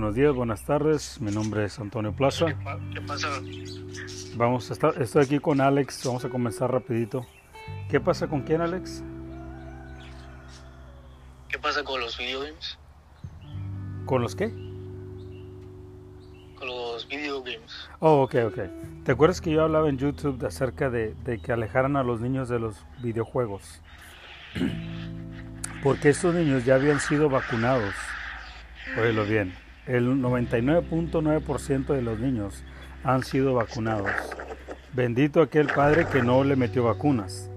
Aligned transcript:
Buenos 0.00 0.14
días, 0.16 0.34
buenas 0.34 0.64
tardes. 0.64 1.20
Mi 1.20 1.30
nombre 1.30 1.66
es 1.66 1.78
Antonio 1.78 2.10
Plaza. 2.10 2.46
¿Qué, 2.46 2.54
pa- 2.54 2.80
qué 2.94 3.02
pasa? 3.02 3.28
Vamos 4.34 4.70
a 4.70 4.72
estar, 4.72 4.94
estoy 5.02 5.24
aquí 5.24 5.38
con 5.38 5.60
Alex. 5.60 6.06
Vamos 6.06 6.24
a 6.24 6.30
comenzar 6.30 6.72
rapidito. 6.72 7.26
¿Qué 7.90 8.00
pasa 8.00 8.26
con 8.26 8.40
quién, 8.40 8.62
Alex? 8.62 9.02
¿Qué 11.50 11.58
pasa 11.58 11.84
con 11.84 12.00
los 12.00 12.16
videogames? 12.16 12.78
¿Con 14.06 14.22
los 14.22 14.34
qué? 14.34 14.48
Con 16.58 16.66
los 16.68 17.06
videogames. 17.06 17.90
Oh, 17.98 18.22
ok, 18.22 18.36
ok. 18.46 18.58
¿Te 19.04 19.12
acuerdas 19.12 19.42
que 19.42 19.50
yo 19.50 19.62
hablaba 19.64 19.90
en 19.90 19.98
YouTube 19.98 20.38
de 20.38 20.46
acerca 20.46 20.88
de, 20.88 21.12
de 21.24 21.42
que 21.42 21.52
alejaran 21.52 21.98
a 21.98 22.02
los 22.02 22.22
niños 22.22 22.48
de 22.48 22.58
los 22.58 22.74
videojuegos? 23.02 23.82
Porque 25.82 26.08
estos 26.08 26.34
niños 26.34 26.64
ya 26.64 26.76
habían 26.76 27.00
sido 27.00 27.28
vacunados. 27.28 27.92
Óyelo 28.98 29.26
bien. 29.26 29.52
El 29.90 30.22
99.9% 30.22 31.86
de 31.86 32.00
los 32.00 32.20
niños 32.20 32.62
han 33.02 33.24
sido 33.24 33.54
vacunados. 33.54 34.12
Bendito 34.92 35.42
aquel 35.42 35.66
padre 35.66 36.06
que 36.06 36.22
no 36.22 36.44
le 36.44 36.54
metió 36.54 36.84
vacunas. 36.84 37.50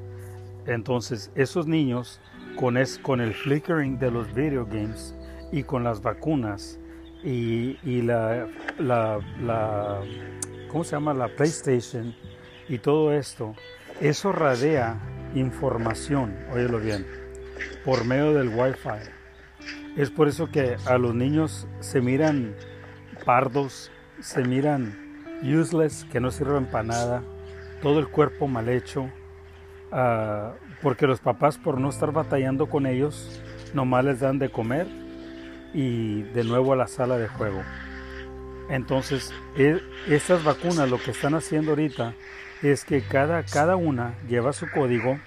Entonces, 0.66 1.30
esos 1.36 1.68
niños, 1.68 2.20
con, 2.56 2.76
el 3.22 3.36
flickering 3.36 4.00
de 4.00 4.09
los 4.09 4.34
video 4.34 4.66
games 4.66 5.16
y 5.52 5.62
con 5.62 5.84
las 5.84 6.02
vacunas 6.02 6.80
y, 7.23 7.78
y 7.84 8.02
la, 8.02 8.48
la, 8.80 9.20
la, 9.40 10.02
¿cómo 10.70 10.84
se 10.84 10.95
llama? 10.95 11.14
La 11.14 11.28
PlayStation 11.28 12.16
y 12.68 12.80
todo 12.80 13.14
esto, 13.14 13.54
eso 14.02 14.31
radea 14.31 15.00
información, 15.36 16.36
óyelo 16.52 16.80
bien, 16.80 17.06
por 17.86 18.03
medio 18.06 18.34
del 18.34 18.50
Wi-Fi. 18.50 19.22
Es 19.95 20.09
por 20.09 20.27
eso 20.27 20.49
que 20.49 20.75
a 20.86 20.97
los 20.97 21.13
niños 21.13 21.67
se 21.80 22.02
miran 22.02 22.55
pardos, 23.25 23.91
se 24.19 24.44
miran 24.44 24.97
useless, 25.44 26.05
que 26.11 26.19
no 26.19 26.31
sirven 26.31 26.66
para 26.66 26.83
nada, 26.83 27.23
todo 27.81 28.00
el 28.00 28.08
cuerpo 28.08 28.47
mal 28.47 28.69
hecho, 28.69 29.09
ah, 29.91 30.53
porque 30.81 31.05
los 31.05 31.19
papás 31.19 31.58
por 31.58 31.80
no 31.80 31.89
estar 31.89 32.11
batallando 32.11 32.67
con 32.67 32.88
ellos, 32.88 33.41
nomás 33.73 34.05
les 34.05 34.19
dan 34.19 34.39
de 34.39 34.50
comer 34.50 34.88
y 35.73 36.23
de 36.23 36.44
nuevo 36.44 36.73
a 36.73 36.75
la 36.75 36.88
sala 36.88 37.17
de 37.17 37.28
juego. 37.28 37.61
Entonces, 38.69 39.31
e- 39.57 39.81
estas 40.07 40.44
vacunas 40.44 40.89
lo 40.89 40.97
que 40.97 41.11
están 41.11 41.35
haciendo 41.35 41.72
ahorita 41.72 42.13
es 42.61 42.85
que 42.85 43.02
cada, 43.02 43.44
cada 43.44 43.75
una 43.75 44.16
lleva 44.28 44.53
su 44.53 44.69
código, 44.72 45.19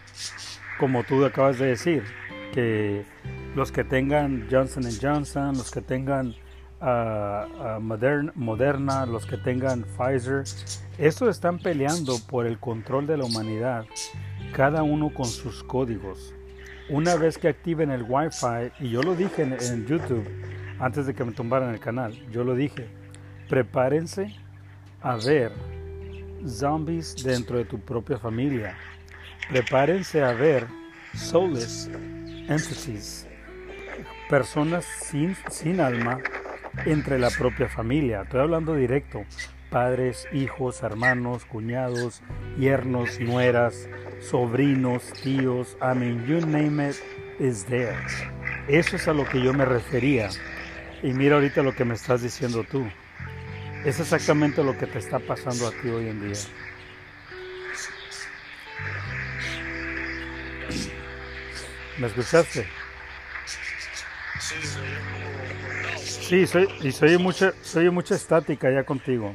como 0.80 1.04
tú 1.04 1.24
acabas 1.24 1.58
de 1.58 1.66
decir, 1.66 2.02
que 2.52 3.04
los 3.54 3.72
que 3.72 3.84
tengan 3.84 4.46
Johnson 4.50 4.84
Johnson, 5.00 5.56
los 5.56 5.70
que 5.70 5.80
tengan 5.80 6.34
ah, 6.80 7.46
ah, 7.58 7.78
Modern- 7.80 8.32
Moderna, 8.34 9.06
los 9.06 9.26
que 9.26 9.36
tengan 9.36 9.84
Pfizer, 9.84 10.44
estos 10.98 11.28
están 11.28 11.58
peleando 11.58 12.16
por 12.28 12.46
el 12.46 12.58
control 12.58 13.06
de 13.06 13.16
la 13.16 13.24
humanidad, 13.24 13.84
cada 14.52 14.82
uno 14.82 15.12
con 15.12 15.26
sus 15.26 15.62
códigos. 15.62 16.34
Una 16.88 17.16
vez 17.16 17.36
que 17.36 17.48
activen 17.48 17.90
el 17.90 18.04
Wi-Fi, 18.08 18.72
y 18.84 18.90
yo 18.90 19.02
lo 19.02 19.14
dije 19.14 19.42
en, 19.42 19.54
en 19.60 19.86
YouTube 19.86 20.26
antes 20.78 21.06
de 21.06 21.14
que 21.14 21.24
me 21.24 21.32
tumbaran 21.32 21.70
el 21.74 21.80
canal, 21.80 22.12
yo 22.30 22.44
lo 22.44 22.54
dije, 22.54 22.86
prepárense 23.48 24.36
a 25.02 25.16
ver 25.16 25.52
zombies 26.46 27.16
dentro 27.24 27.58
de 27.58 27.64
tu 27.64 27.80
propia 27.80 28.18
familia. 28.18 28.76
Prepárense 29.48 30.22
a 30.22 30.32
ver 30.32 30.66
soulless 31.14 31.90
entities, 32.48 33.26
personas 34.28 34.84
sin, 34.84 35.36
sin 35.50 35.80
alma 35.80 36.20
entre 36.84 37.18
la 37.18 37.30
propia 37.30 37.68
familia. 37.68 38.22
Estoy 38.22 38.40
hablando 38.40 38.74
directo. 38.74 39.24
Padres, 39.70 40.28
hijos, 40.32 40.82
hermanos, 40.82 41.44
cuñados, 41.44 42.22
yernos, 42.56 43.18
nueras, 43.20 43.88
sobrinos, 44.20 45.12
tíos, 45.22 45.76
I 45.82 45.98
mean, 45.98 46.24
you 46.26 46.40
name 46.46 46.88
it, 46.88 46.96
is 47.40 47.64
there. 47.64 47.96
Eso 48.68 48.96
es 48.96 49.08
a 49.08 49.12
lo 49.12 49.24
que 49.24 49.42
yo 49.42 49.52
me 49.52 49.64
refería. 49.64 50.28
Y 51.02 51.12
mira 51.12 51.34
ahorita 51.34 51.62
lo 51.62 51.74
que 51.74 51.84
me 51.84 51.94
estás 51.94 52.22
diciendo 52.22 52.64
tú. 52.70 52.86
Es 53.84 54.00
exactamente 54.00 54.64
lo 54.64 54.76
que 54.78 54.86
te 54.86 54.98
está 54.98 55.18
pasando 55.18 55.66
a 55.66 55.70
ti 55.70 55.88
hoy 55.88 56.08
en 56.08 56.28
día. 56.28 56.40
¿Me 61.98 62.08
escuchaste? 62.08 62.66
Sí, 65.98 66.46
soy 66.46 66.66
como... 66.66 66.82
Y 66.82 66.92
soy 66.92 67.18
mucha, 67.18 67.52
soy 67.62 67.90
mucha 67.90 68.14
estática 68.14 68.70
ya 68.70 68.84
contigo. 68.84 69.32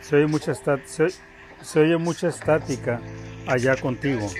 Soy 0.00 0.26
mucha 0.26 0.52
estat, 0.52 0.84
soy, 0.86 1.14
se 1.62 1.80
oye 1.80 1.96
mucha 1.96 2.28
estática 2.28 3.00
allá 3.46 3.76
contigo. 3.76 4.30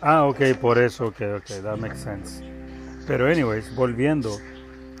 Ah, 0.00 0.24
ok, 0.24 0.40
por 0.60 0.78
eso, 0.78 1.06
ok, 1.06 1.20
ok, 1.38 1.62
that 1.62 1.78
makes 1.78 1.98
sense. 1.98 2.44
Pero 3.08 3.26
anyways, 3.28 3.74
volviendo. 3.74 4.38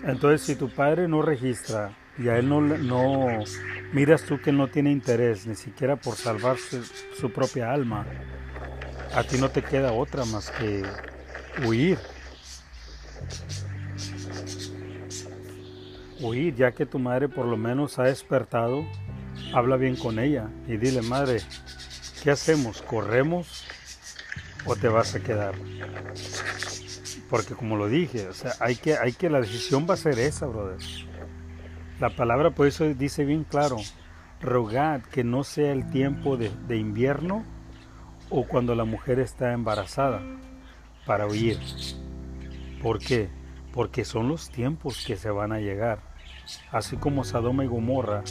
Entonces, 0.04 0.42
si 0.42 0.56
tu 0.56 0.68
padre 0.68 1.06
no 1.06 1.22
registra 1.22 1.92
y 2.18 2.28
a 2.28 2.38
él 2.38 2.48
no, 2.48 2.60
no 2.60 3.26
miras 3.92 4.22
tú 4.24 4.40
que 4.40 4.50
él 4.50 4.56
no 4.56 4.68
tiene 4.68 4.90
interés 4.90 5.46
ni 5.46 5.54
siquiera 5.54 5.96
por 5.96 6.16
salvar 6.16 6.58
su, 6.58 6.82
su 7.18 7.32
propia 7.32 7.72
alma, 7.72 8.06
a 9.14 9.22
ti 9.24 9.38
no 9.38 9.50
te 9.50 9.62
queda 9.62 9.92
otra 9.92 10.24
más 10.24 10.50
que 10.50 10.82
huir. 11.66 11.98
Huir, 16.20 16.54
ya 16.54 16.72
que 16.72 16.86
tu 16.86 16.98
madre 16.98 17.28
por 17.28 17.46
lo 17.46 17.56
menos 17.56 17.98
ha 17.98 18.04
despertado, 18.04 18.86
habla 19.52 19.76
bien 19.76 19.96
con 19.96 20.18
ella 20.18 20.48
y 20.66 20.76
dile, 20.76 21.02
madre, 21.02 21.40
¿qué 22.22 22.30
hacemos? 22.30 22.80
¿Corremos 22.82 23.64
o 24.64 24.76
te 24.76 24.88
vas 24.88 25.14
a 25.14 25.20
quedar? 25.20 25.54
Porque 27.28 27.54
como 27.54 27.76
lo 27.76 27.88
dije, 27.88 28.28
o 28.28 28.34
sea, 28.34 28.52
hay 28.60 28.76
que, 28.76 28.96
hay 28.96 29.12
que, 29.12 29.30
la 29.30 29.40
decisión 29.40 29.86
va 29.88 29.94
a 29.94 29.96
ser 29.96 30.18
esa, 30.18 30.46
brother. 30.46 30.78
La 32.02 32.10
palabra 32.10 32.50
por 32.50 32.66
eso 32.66 32.82
dice 32.94 33.24
bien 33.24 33.44
claro, 33.44 33.76
rogad 34.40 35.02
que 35.02 35.22
no 35.22 35.44
sea 35.44 35.70
el 35.70 35.88
tiempo 35.88 36.36
de, 36.36 36.76
invierno 36.76 37.44
o 38.28 38.44
cuando 38.44 38.74
la 38.74 38.84
mujer 38.84 39.20
está 39.20 39.52
embarazada 39.52 40.20
para 41.06 41.28
huir. 41.28 41.60
¿Por 42.82 42.98
qué? 42.98 43.28
Porque 43.72 44.04
son 44.04 44.26
los 44.26 44.50
tiempos 44.50 45.04
que 45.06 45.16
se 45.16 45.30
van 45.30 45.52
a 45.52 45.60
llegar. 45.60 46.00
Así 46.72 46.96
como 46.96 47.22
Sodoma 47.22 47.64
y 47.64 47.68
Gomorra 47.68 48.24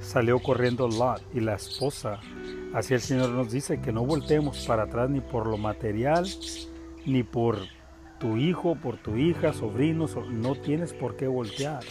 salió 0.00 0.40
corriendo 0.40 0.88
Lot 0.88 1.22
y 1.32 1.38
la 1.38 1.54
esposa, 1.54 2.18
así 2.74 2.94
el 2.94 3.00
Señor 3.00 3.30
nos 3.30 3.52
dice 3.52 3.80
que 3.80 3.92
no 3.92 4.04
volteemos 4.04 4.66
para 4.66 4.82
atrás 4.82 5.08
ni 5.10 5.20
por 5.20 5.46
lo 5.46 5.58
material, 5.58 6.26
ni 7.06 7.22
por 7.22 7.58
tu 8.18 8.36
hijo, 8.36 8.74
por 8.74 8.96
tu 8.96 9.16
hija, 9.16 9.52
sobrinos, 9.52 10.16
no 10.28 10.56
tienes 10.56 10.92
por 10.92 11.14
qué 11.14 11.28
voltear. 11.28 11.84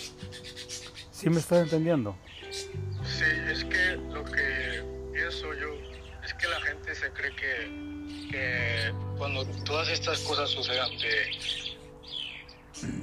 ¿Sí 1.21 1.29
me 1.29 1.39
estás 1.39 1.59
entendiendo? 1.59 2.17
Sí, 2.49 3.25
es 3.47 3.63
que 3.65 3.95
lo 4.11 4.25
que 4.25 4.83
pienso 5.13 5.53
yo 5.53 5.67
es 6.25 6.33
que 6.33 6.47
la 6.47 6.59
gente 6.61 6.95
se 6.95 7.11
cree 7.11 7.31
que, 7.35 8.91
cuando 9.19 9.45
todas 9.63 9.87
estas 9.89 10.19
cosas 10.21 10.49
sucedan, 10.49 10.89
que, 10.97 11.29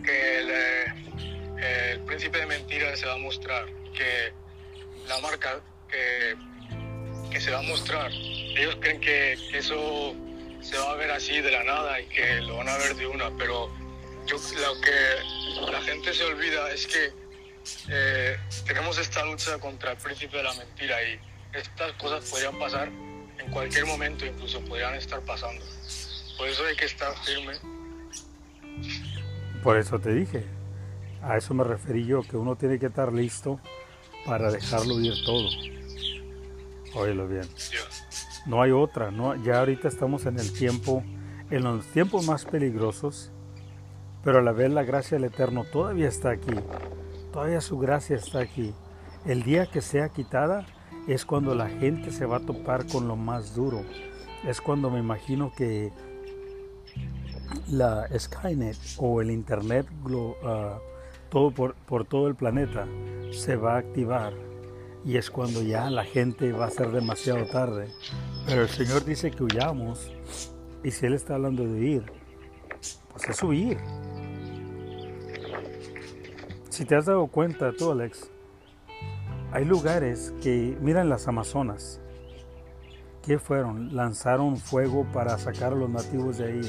eh, 0.08 1.92
el 1.92 2.00
príncipe 2.00 2.38
de 2.38 2.46
mentiras 2.46 2.98
se 2.98 3.06
va 3.06 3.14
a 3.14 3.18
mostrar, 3.18 3.66
que 3.94 4.32
la 5.06 5.20
marca 5.20 5.60
que, 5.88 6.34
que 7.30 7.40
se 7.40 7.52
va 7.52 7.60
a 7.60 7.62
mostrar, 7.62 8.10
ellos 8.10 8.78
creen 8.80 9.00
que, 9.00 9.38
que 9.48 9.58
eso 9.58 10.12
se 10.60 10.76
va 10.76 10.90
a 10.90 10.96
ver 10.96 11.12
así 11.12 11.40
de 11.40 11.52
la 11.52 11.62
nada 11.62 12.00
y 12.00 12.06
que 12.06 12.40
lo 12.40 12.56
van 12.56 12.68
a 12.68 12.78
ver 12.78 12.96
de 12.96 13.06
una, 13.06 13.30
pero 13.38 13.70
yo 14.26 14.38
lo 14.38 14.80
que 14.80 15.70
la 15.70 15.80
gente 15.82 16.12
se 16.12 16.24
olvida 16.24 16.68
es 16.72 16.84
que 16.88 17.27
eh, 17.88 18.38
tenemos 18.66 18.98
esta 18.98 19.24
lucha 19.24 19.58
contra 19.58 19.92
el 19.92 19.98
príncipe 19.98 20.36
de 20.36 20.42
la 20.42 20.54
mentira 20.54 20.96
y 21.02 21.20
estas 21.52 21.92
cosas 21.92 22.28
podrían 22.30 22.58
pasar 22.58 22.88
en 22.88 23.50
cualquier 23.50 23.86
momento, 23.86 24.26
incluso 24.26 24.60
podrían 24.62 24.94
estar 24.94 25.20
pasando. 25.20 25.64
Por 26.36 26.48
eso 26.48 26.64
hay 26.64 26.76
que 26.76 26.84
estar 26.84 27.12
firme. 27.24 27.54
Por 29.62 29.76
eso 29.76 29.98
te 29.98 30.12
dije. 30.12 30.44
A 31.22 31.36
eso 31.36 31.52
me 31.52 31.64
referí 31.64 32.06
yo, 32.06 32.22
que 32.22 32.36
uno 32.36 32.56
tiene 32.56 32.78
que 32.78 32.86
estar 32.86 33.12
listo 33.12 33.60
para 34.24 34.50
dejarlo 34.50 35.00
ir 35.00 35.14
todo. 35.24 35.48
Óyelo 36.94 37.26
bien. 37.26 37.48
No 38.46 38.62
hay 38.62 38.70
otra, 38.70 39.10
no, 39.10 39.34
ya 39.44 39.58
ahorita 39.58 39.88
estamos 39.88 40.26
en 40.26 40.38
el 40.38 40.52
tiempo, 40.52 41.02
en 41.50 41.64
los 41.64 41.84
tiempos 41.86 42.26
más 42.26 42.44
peligrosos, 42.44 43.30
pero 44.24 44.38
a 44.38 44.42
la 44.42 44.52
vez 44.52 44.70
la 44.70 44.84
gracia 44.84 45.18
del 45.18 45.24
Eterno 45.24 45.64
todavía 45.64 46.08
está 46.08 46.30
aquí, 46.30 46.54
todavía 47.32 47.60
su 47.60 47.78
gracia 47.78 48.16
está 48.16 48.40
aquí. 48.40 48.74
El 49.24 49.42
día 49.42 49.66
que 49.66 49.80
sea 49.80 50.08
quitada 50.08 50.66
es 51.06 51.24
cuando 51.24 51.54
la 51.54 51.68
gente 51.68 52.10
se 52.12 52.26
va 52.26 52.36
a 52.36 52.40
topar 52.40 52.86
con 52.86 53.08
lo 53.08 53.16
más 53.16 53.54
duro, 53.54 53.82
es 54.46 54.60
cuando 54.60 54.90
me 54.90 54.98
imagino 54.98 55.52
que 55.56 55.92
la 57.68 58.08
Skynet 58.16 58.76
o 58.98 59.20
el 59.20 59.30
Internet 59.30 59.86
uh, 60.04 60.34
todo 61.30 61.50
por, 61.50 62.04
todo 62.06 62.28
el 62.28 62.34
planeta 62.34 62.86
se 63.30 63.56
va 63.56 63.74
a 63.74 63.78
activar 63.78 64.32
y 65.04 65.16
es 65.16 65.30
cuando 65.30 65.62
ya 65.62 65.90
la 65.90 66.04
gente 66.04 66.52
va 66.52 66.66
a 66.66 66.70
ser 66.70 66.90
demasiado 66.90 67.46
tarde. 67.46 67.88
Pero 68.46 68.62
el 68.62 68.68
Señor 68.68 69.04
dice 69.04 69.30
que 69.30 69.44
huyamos 69.44 70.12
y 70.82 70.90
si 70.90 71.06
Él 71.06 71.14
está 71.14 71.34
hablando 71.34 71.64
de 71.64 71.70
huir, 71.70 72.12
pues 73.12 73.28
es 73.28 73.42
huir. 73.42 73.78
Si 76.78 76.84
te 76.84 76.94
has 76.94 77.06
dado 77.06 77.26
cuenta 77.26 77.72
tú, 77.72 77.90
Alex, 77.90 78.30
hay 79.50 79.64
lugares 79.64 80.32
que, 80.40 80.78
miran 80.80 81.08
las 81.08 81.26
Amazonas, 81.26 82.00
¿qué 83.26 83.40
fueron? 83.40 83.96
Lanzaron 83.96 84.56
fuego 84.56 85.04
para 85.12 85.36
sacar 85.38 85.72
a 85.72 85.74
los 85.74 85.90
nativos 85.90 86.38
de 86.38 86.44
ahí. 86.44 86.60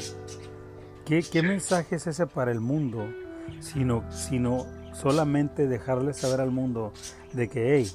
¿Qué, 1.06 1.22
qué 1.22 1.44
mensaje 1.44 1.98
es 1.98 2.08
ese 2.08 2.26
para 2.26 2.52
el 2.52 2.60
mundo? 2.60 3.08
Sino, 3.60 4.04
sino 4.12 4.66
solamente 4.94 5.68
dejarle 5.68 6.16
saber 6.16 6.42
al 6.42 6.50
mundo 6.50 6.92
de 7.34 7.48
que, 7.48 7.76
hey, 7.76 7.92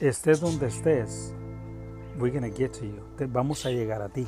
estés 0.00 0.42
donde 0.42 0.66
estés, 0.66 1.34
we're 2.18 2.38
gonna 2.38 2.54
get 2.54 2.72
to 2.72 2.84
you. 2.84 3.02
vamos 3.28 3.64
a 3.64 3.70
llegar 3.70 4.02
a 4.02 4.10
ti. 4.10 4.26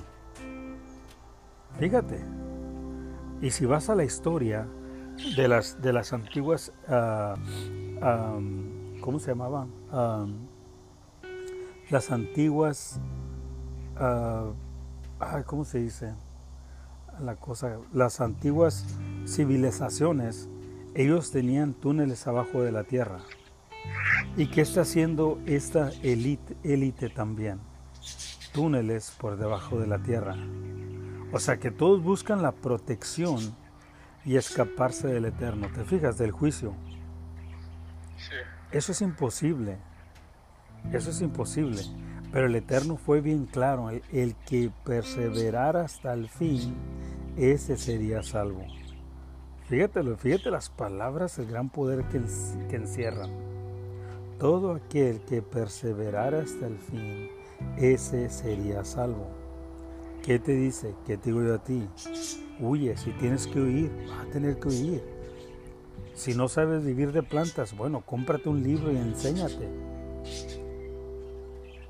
Fíjate. 1.78 2.24
Y 3.42 3.50
si 3.50 3.66
vas 3.66 3.90
a 3.90 3.94
la 3.94 4.04
historia 4.04 4.66
de 5.36 5.48
las, 5.48 5.80
de 5.80 5.92
las 5.92 6.12
antiguas, 6.12 6.72
uh, 6.88 7.36
¿cómo 9.00 9.18
se 9.18 9.28
llamaban? 9.28 9.70
las 11.90 12.10
antiguas, 12.10 13.00
uh, 14.00 14.52
¿cómo 15.46 15.64
se 15.64 15.78
dice? 15.78 16.14
La 17.20 17.36
cosa, 17.36 17.78
las 17.92 18.20
antiguas 18.20 18.84
civilizaciones, 19.26 20.48
ellos 20.94 21.30
tenían 21.30 21.74
túneles 21.74 22.26
abajo 22.26 22.62
de 22.62 22.72
la 22.72 22.84
tierra. 22.84 23.20
¿Y 24.36 24.48
qué 24.48 24.62
está 24.62 24.82
haciendo 24.82 25.38
esta 25.46 25.90
élite, 26.02 26.56
élite 26.62 27.08
también? 27.08 27.60
Túneles 28.52 29.12
por 29.18 29.36
debajo 29.36 29.78
de 29.78 29.86
la 29.86 29.98
tierra. 29.98 30.36
O 31.32 31.38
sea 31.38 31.58
que 31.58 31.70
todos 31.70 32.02
buscan 32.02 32.42
la 32.42 32.52
protección 32.52 33.54
y 34.26 34.36
escaparse 34.36 35.06
del 35.06 35.24
eterno. 35.24 35.68
¿Te 35.72 35.84
fijas? 35.84 36.18
Del 36.18 36.32
juicio. 36.32 36.74
Eso 38.72 38.92
es 38.92 39.00
imposible. 39.00 39.78
Eso 40.92 41.10
es 41.10 41.22
imposible. 41.22 41.80
Pero 42.32 42.46
el 42.46 42.56
Eterno 42.56 42.96
fue 42.96 43.20
bien 43.20 43.46
claro. 43.46 43.88
El, 43.90 44.34
que 44.46 44.70
perseverara 44.84 45.82
hasta 45.82 46.12
el 46.12 46.28
fin, 46.28 46.74
ese 47.36 47.76
sería 47.76 48.22
salvo. 48.22 48.66
Fíjate, 49.68 50.02
fíjate 50.16 50.50
las 50.50 50.70
palabras, 50.70 51.38
el 51.38 51.46
gran 51.46 51.70
poder 51.70 52.04
que, 52.08 52.20
que 52.68 52.76
encierran. 52.76 53.30
Todo 54.38 54.74
aquel 54.74 55.20
que 55.20 55.40
perseverara 55.40 56.40
hasta 56.40 56.66
el 56.66 56.78
fin, 56.78 57.30
ese 57.76 58.28
sería 58.28 58.84
salvo. 58.84 59.28
¿Qué 60.22 60.38
te 60.38 60.52
dice? 60.52 60.94
¿Qué 61.06 61.16
te 61.16 61.30
digo 61.30 61.42
yo 61.42 61.54
a 61.54 61.62
ti? 61.62 61.88
Huye, 62.60 62.96
si 62.96 63.10
tienes 63.12 63.46
que 63.46 63.60
huir, 63.60 63.90
vas 64.08 64.26
a 64.26 64.30
tener 64.30 64.58
que 64.58 64.68
huir. 64.68 65.02
Si 66.14 66.34
no 66.34 66.48
sabes 66.48 66.84
vivir 66.84 67.12
de 67.12 67.22
plantas, 67.22 67.76
bueno, 67.76 68.00
cómprate 68.00 68.48
un 68.48 68.62
libro 68.62 68.90
y 68.90 68.96
enséñate. 68.96 69.68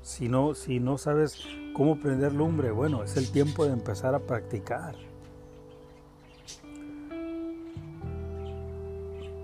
Si 0.01 0.27
no, 0.27 0.53
si 0.53 0.79
no 0.79 0.97
sabes 0.97 1.37
cómo 1.73 1.99
prender 1.99 2.33
lumbre, 2.33 2.71
bueno, 2.71 3.03
es 3.03 3.15
el 3.17 3.31
tiempo 3.31 3.65
de 3.65 3.71
empezar 3.71 4.15
a 4.15 4.19
practicar. 4.19 4.95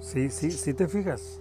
Sí, 0.01 0.29
sí, 0.29 0.51
sí 0.51 0.73
te 0.73 0.87
fijas. 0.87 1.39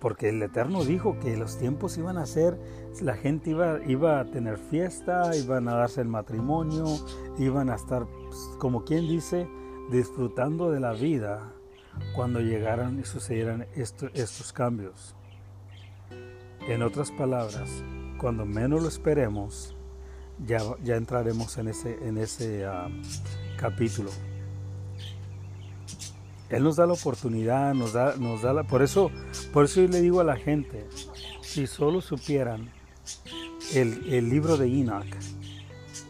Porque 0.00 0.28
el 0.30 0.42
Eterno 0.42 0.84
dijo 0.84 1.18
que 1.20 1.36
los 1.36 1.58
tiempos 1.58 1.96
iban 1.96 2.18
a 2.18 2.26
ser, 2.26 2.58
la 3.02 3.14
gente 3.14 3.50
iba, 3.50 3.80
iba 3.86 4.20
a 4.20 4.24
tener 4.24 4.58
fiesta, 4.58 5.34
iban 5.36 5.68
a 5.68 5.74
darse 5.74 6.00
el 6.00 6.08
matrimonio, 6.08 6.84
iban 7.38 7.70
a 7.70 7.74
estar, 7.74 8.06
pues, 8.06 8.50
como 8.58 8.84
quien 8.84 9.08
dice, 9.08 9.48
disfrutando 9.90 10.70
de 10.70 10.80
la 10.80 10.92
vida 10.92 11.52
cuando 12.14 12.40
llegaran 12.40 12.98
y 12.98 13.04
sucedieran 13.04 13.66
estos 13.74 14.52
cambios. 14.52 15.14
En 16.68 16.82
otras 16.82 17.10
palabras, 17.12 17.70
cuando 18.18 18.44
menos 18.44 18.82
lo 18.82 18.88
esperemos, 18.88 19.76
ya, 20.44 20.60
ya 20.82 20.96
entraremos 20.96 21.56
en 21.58 21.68
ese, 21.68 21.96
en 22.06 22.18
ese 22.18 22.66
ah, 22.66 22.88
capítulo. 23.56 24.10
Él 26.48 26.62
nos 26.62 26.76
da 26.76 26.86
la 26.86 26.92
oportunidad, 26.92 27.74
nos 27.74 27.92
da, 27.92 28.16
nos 28.16 28.42
da 28.42 28.52
la, 28.52 28.64
por 28.64 28.82
eso, 28.82 29.10
por 29.52 29.64
eso 29.64 29.80
yo 29.80 29.88
le 29.88 30.00
digo 30.00 30.20
a 30.20 30.24
la 30.24 30.36
gente, 30.36 30.86
si 31.40 31.66
solo 31.66 32.00
supieran 32.00 32.75
el, 33.74 34.12
el 34.12 34.28
libro 34.28 34.56
de 34.56 34.66
Enoch, 34.66 35.06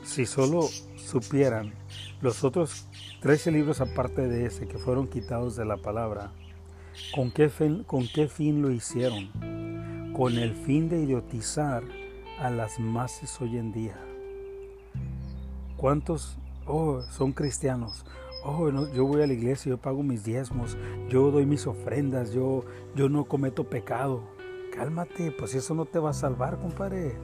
si 0.05 0.27
solo 0.27 0.69
supieran 0.97 1.73
los 2.21 2.45
otros 2.45 2.87
13 3.21 3.51
libros 3.53 3.81
aparte 3.81 4.29
de 4.29 4.47
ese 4.47 4.67
que 4.67 4.79
fueron 4.79 5.09
quitados 5.09 5.57
de 5.57 5.65
la 5.65 5.77
palabra, 5.77 6.33
¿con 7.15 7.31
qué 7.31 7.49
fin, 7.49 7.85
con 7.85 8.07
qué 8.07 8.29
fin 8.29 8.63
lo 8.63 8.71
hicieron? 8.71 9.31
Con 10.15 10.39
el 10.39 10.55
fin 10.55 10.89
de 10.89 11.01
idiotizar 11.01 11.83
a 12.39 12.51
las 12.51 12.79
masas 12.79 13.41
hoy 13.41 13.59
en 13.59 13.73
día. 13.73 13.99
¿Cuántos 15.77 16.39
oh, 16.67 17.03
son 17.11 17.33
cristianos? 17.33 18.05
oh, 18.47 18.71
yo 18.93 19.05
voy 19.07 19.23
a 19.23 19.27
la 19.27 19.33
iglesia, 19.33 19.71
yo 19.71 19.79
pago 19.79 20.03
mis 20.03 20.25
diezmos, 20.25 20.77
yo 21.09 21.31
doy 21.31 21.47
mis 21.47 21.67
ofrendas, 21.67 22.33
yo, 22.33 22.65
yo 22.95 23.09
no 23.09 23.25
cometo 23.25 23.65
pecado. 23.65 24.23
Cálmate, 24.76 25.32
pues 25.32 25.55
eso 25.55 25.75
no 25.75 25.87
te 25.87 25.99
va 25.99 26.11
a 26.11 26.14
salvar, 26.14 26.58
compadre. 26.58 27.17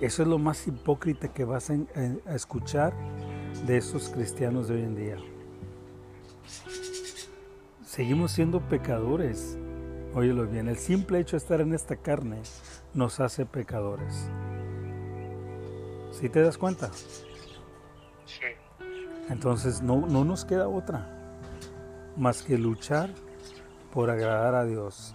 Eso 0.00 0.22
es 0.22 0.28
lo 0.28 0.38
más 0.38 0.66
hipócrita 0.66 1.32
que 1.32 1.44
vas 1.44 1.70
a, 1.70 1.74
a 2.26 2.34
escuchar 2.34 2.94
de 3.66 3.76
esos 3.76 4.08
cristianos 4.08 4.68
de 4.68 4.76
hoy 4.76 4.82
en 4.82 4.94
día. 4.94 5.16
Seguimos 7.84 8.32
siendo 8.32 8.60
pecadores. 8.60 9.58
Óyelo 10.14 10.46
bien, 10.46 10.68
el 10.68 10.76
simple 10.76 11.18
hecho 11.18 11.32
de 11.32 11.38
estar 11.38 11.60
en 11.60 11.74
esta 11.74 11.96
carne 11.96 12.40
nos 12.94 13.20
hace 13.20 13.44
pecadores. 13.44 14.30
¿Sí 16.12 16.28
te 16.28 16.40
das 16.40 16.56
cuenta? 16.56 16.90
Entonces 19.28 19.82
no, 19.82 20.06
no 20.06 20.24
nos 20.24 20.44
queda 20.44 20.68
otra 20.68 21.16
más 22.16 22.42
que 22.42 22.58
luchar 22.58 23.10
por 23.92 24.10
agradar 24.10 24.54
a 24.54 24.64
Dios. 24.64 25.14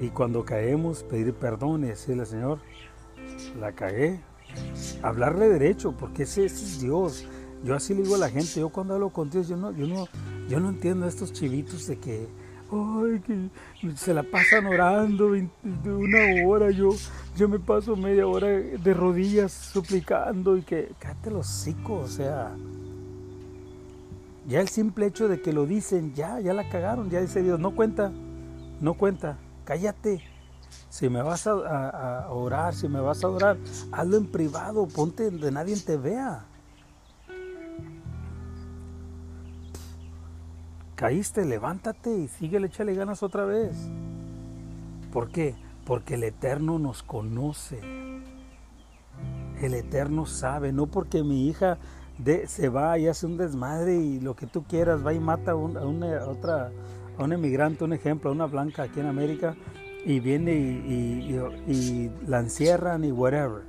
Y 0.00 0.08
cuando 0.08 0.44
caemos, 0.44 1.02
pedir 1.02 1.32
perdón 1.34 1.84
y 1.84 1.88
decirle, 1.88 2.26
Señor, 2.26 2.58
la 3.58 3.72
cagué. 3.72 4.20
Hablarle 5.02 5.48
derecho, 5.48 5.92
porque 5.92 6.24
ese, 6.24 6.44
es 6.44 6.80
Dios. 6.80 7.26
Yo 7.64 7.74
así 7.74 7.94
le 7.94 8.02
digo 8.02 8.14
a 8.14 8.18
la 8.18 8.28
gente, 8.28 8.60
yo 8.60 8.68
cuando 8.68 8.94
hablo 8.94 9.10
con 9.10 9.30
Dios, 9.30 9.48
yo 9.48 9.56
no, 9.56 9.72
yo 9.72 9.86
no, 9.86 10.06
yo 10.48 10.60
no 10.60 10.68
entiendo 10.68 11.06
a 11.06 11.08
estos 11.08 11.32
chivitos 11.32 11.86
de 11.86 11.98
que, 11.98 12.28
ay, 12.70 13.20
que 13.20 13.96
se 13.96 14.12
la 14.12 14.22
pasan 14.22 14.66
orando 14.66 15.28
una 15.28 16.46
hora, 16.46 16.70
yo, 16.70 16.90
yo 17.36 17.48
me 17.48 17.58
paso 17.58 17.96
media 17.96 18.26
hora 18.26 18.48
de 18.48 18.94
rodillas 18.94 19.52
suplicando 19.52 20.58
y 20.58 20.62
que, 20.62 20.92
cállate 20.98 21.30
los 21.30 21.48
hocico, 21.48 21.94
o 21.94 22.06
sea, 22.06 22.54
ya 24.46 24.60
el 24.60 24.68
simple 24.68 25.06
hecho 25.06 25.28
de 25.28 25.40
que 25.40 25.54
lo 25.54 25.64
dicen, 25.64 26.12
ya, 26.14 26.40
ya 26.40 26.52
la 26.52 26.68
cagaron, 26.68 27.08
ya 27.08 27.22
dice 27.22 27.42
Dios, 27.42 27.58
no 27.58 27.74
cuenta, 27.74 28.12
no 28.82 28.92
cuenta, 28.92 29.38
cállate. 29.64 30.22
Si 30.88 31.08
me 31.08 31.22
vas 31.22 31.46
a, 31.46 32.28
orar, 32.30 32.74
si 32.74 32.88
me 32.88 33.00
vas 33.00 33.24
a 33.24 33.28
orar, 33.28 33.56
hazlo 33.90 34.16
en 34.16 34.26
privado, 34.26 34.86
ponte 34.86 35.24
donde 35.24 35.50
nadie 35.50 35.76
te 35.76 35.96
vea. 35.96 36.44
Caíste, 40.94 41.44
levántate 41.44 42.16
y 42.16 42.28
síguele, 42.28 42.68
échale 42.68 42.94
ganas 42.94 43.22
otra 43.22 43.44
vez. 43.44 43.76
¿Por 45.12 45.28
qué? 45.28 45.56
Porque 45.84 46.14
el 46.14 46.24
Eterno 46.24 46.78
nos 46.78 47.02
conoce. 47.02 47.80
El 49.60 49.74
Eterno 49.74 50.26
sabe, 50.26 50.72
no 50.72 50.86
porque 50.86 51.24
mi 51.24 51.48
hija 51.48 51.78
se 52.46 52.68
va 52.68 52.98
y 52.98 53.08
hace 53.08 53.26
un 53.26 53.36
desmadre 53.36 53.96
y 53.96 54.20
lo 54.20 54.36
que 54.36 54.46
tú 54.46 54.62
quieras, 54.64 55.04
va 55.04 55.12
y 55.12 55.20
mata 55.20 55.52
a, 55.52 55.54
una, 55.56 56.24
otra, 56.26 56.70
a 57.18 57.24
un 57.24 57.32
emigrante, 57.32 57.84
un 57.84 57.92
ejemplo, 57.92 58.30
a 58.30 58.32
una 58.32 58.46
blanca 58.46 58.84
aquí 58.84 59.00
en 59.00 59.06
América, 59.06 59.56
y 60.04 60.20
viene 60.20 60.52
y, 60.54 62.10
la 62.26 62.40
encierran 62.40 63.04
y 63.04 63.12
whatever. 63.12 63.62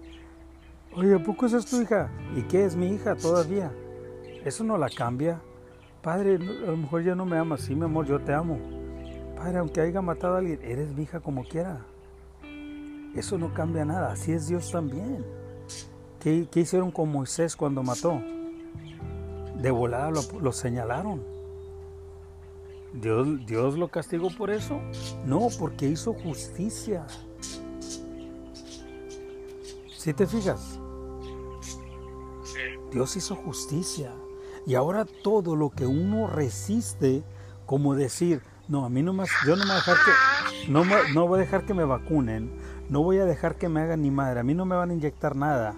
Oye, 0.94 1.16
¿a 1.16 1.24
poco 1.24 1.46
esa 1.46 1.58
es 1.58 1.66
tu 1.66 1.82
hija? 1.82 2.10
¿Y 2.36 2.42
qué 2.44 2.66
es 2.66 2.76
mi 2.76 2.88
hija 2.88 3.16
todavía? 3.16 3.72
Eso 4.44 4.64
no 4.64 4.78
la 4.78 4.90
cambia. 4.90 5.42
Padre, 6.02 6.36
a 6.36 6.72
lo 6.72 6.78
mejor 6.78 7.04
ya 7.04 7.16
no 7.16 7.26
me 7.26 7.38
amas. 7.38 7.62
Sí, 7.62 7.76
mi 7.76 7.86
amor, 7.86 8.06
yo 8.06 8.20
te 8.20 8.34
amo. 8.34 8.60
Padre, 9.36 9.58
aunque 9.58 9.82
haya 9.82 10.02
matado 10.02 10.36
a 10.36 10.38
alguien, 10.38 10.60
eres 10.62 10.94
mi 10.94 11.04
hija 11.04 11.20
como 11.20 11.44
quiera. 11.44 11.86
Eso 13.16 13.38
no 13.38 13.54
cambia 13.54 13.86
nada. 13.86 14.12
Así 14.12 14.32
es 14.32 14.48
Dios 14.48 14.72
también. 14.72 15.26
¿qué, 16.20 16.60
hicieron 16.60 16.92
con 16.92 17.12
Moisés 17.12 17.56
cuando 17.56 17.84
mató? 17.84 18.20
De 19.62 19.72
volada 19.72 20.12
lo, 20.12 20.52
señalaron. 20.52 21.35
Dios, 23.02 23.46
¿Dios 23.46 23.78
lo 23.78 23.90
castigó 23.90 24.30
por 24.30 24.50
eso? 24.50 24.80
No, 25.26 25.48
porque 25.60 25.88
hizo 25.88 26.14
justicia. 26.14 27.06
¿Sí 29.98 30.14
te 30.14 30.26
fijas? 30.26 30.80
Dios 32.92 33.16
hizo 33.18 33.36
justicia. 33.36 34.12
Y 34.66 34.76
ahora 34.76 35.06
todo 35.06 35.56
lo 35.56 35.70
que 35.70 35.86
uno 35.86 36.28
resiste, 36.28 37.24
como 37.66 37.96
decir, 37.96 38.42
no, 38.68 38.86
a 38.86 38.90
mí 38.90 39.04
no 39.04 39.14
más, 39.14 39.30
yo 39.46 39.56
no 39.56 39.66
me 39.66 39.74
voy 39.74 39.74
a 39.74 39.76
dejar 39.78 39.98
que, 39.98 40.72
no, 40.72 40.86
no 41.14 41.28
voy 41.28 41.38
a 41.38 41.42
dejar 41.42 41.66
que 41.66 41.74
me 41.74 41.84
vacunen, 41.84 42.52
no 42.90 43.04
voy 43.04 43.18
a 43.20 43.26
dejar 43.26 43.58
que 43.58 43.70
me 43.70 43.82
hagan 43.82 44.02
ni 44.02 44.10
madre, 44.10 44.40
a 44.40 44.44
mí 44.44 44.56
no 44.56 44.66
me 44.66 44.76
van 44.76 44.90
a 44.90 44.94
inyectar 44.94 45.36
nada. 45.36 45.76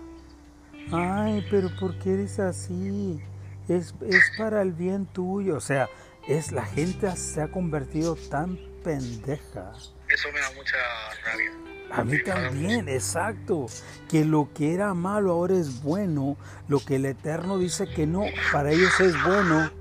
Ay, 0.92 1.46
pero 1.50 1.70
¿por 1.80 1.98
qué 2.00 2.14
eres 2.14 2.40
así? 2.40 3.20
Es, 3.68 3.94
es 4.02 4.32
para 4.38 4.62
el 4.62 4.72
bien 4.72 5.06
tuyo. 5.06 5.58
O 5.58 5.62
sea, 5.62 5.90
es 6.28 6.52
la 6.52 6.66
gente 6.66 7.16
se 7.16 7.42
ha 7.42 7.48
convertido 7.50 8.16
tan 8.16 8.58
pendeja. 8.84 9.72
Eso 10.10 10.30
me 10.34 10.40
da 10.40 10.52
mucha 10.56 10.78
rabia. 11.26 11.52
A 11.92 12.04
mí 12.04 12.22
también, 12.24 12.90
exacto. 12.90 13.68
Que 14.10 14.26
lo 14.26 14.50
que 14.54 14.74
era 14.74 14.94
malo 14.94 15.32
ahora 15.32 15.56
es 15.56 15.82
bueno. 15.82 16.38
Lo 16.68 16.80
que 16.80 16.98
el 16.98 17.06
Eterno 17.06 17.58
dice 17.58 17.88
que 17.88 18.06
no, 18.06 18.24
para 18.52 18.72
ellos 18.72 19.00
es 19.00 19.16
bueno. 19.24 19.72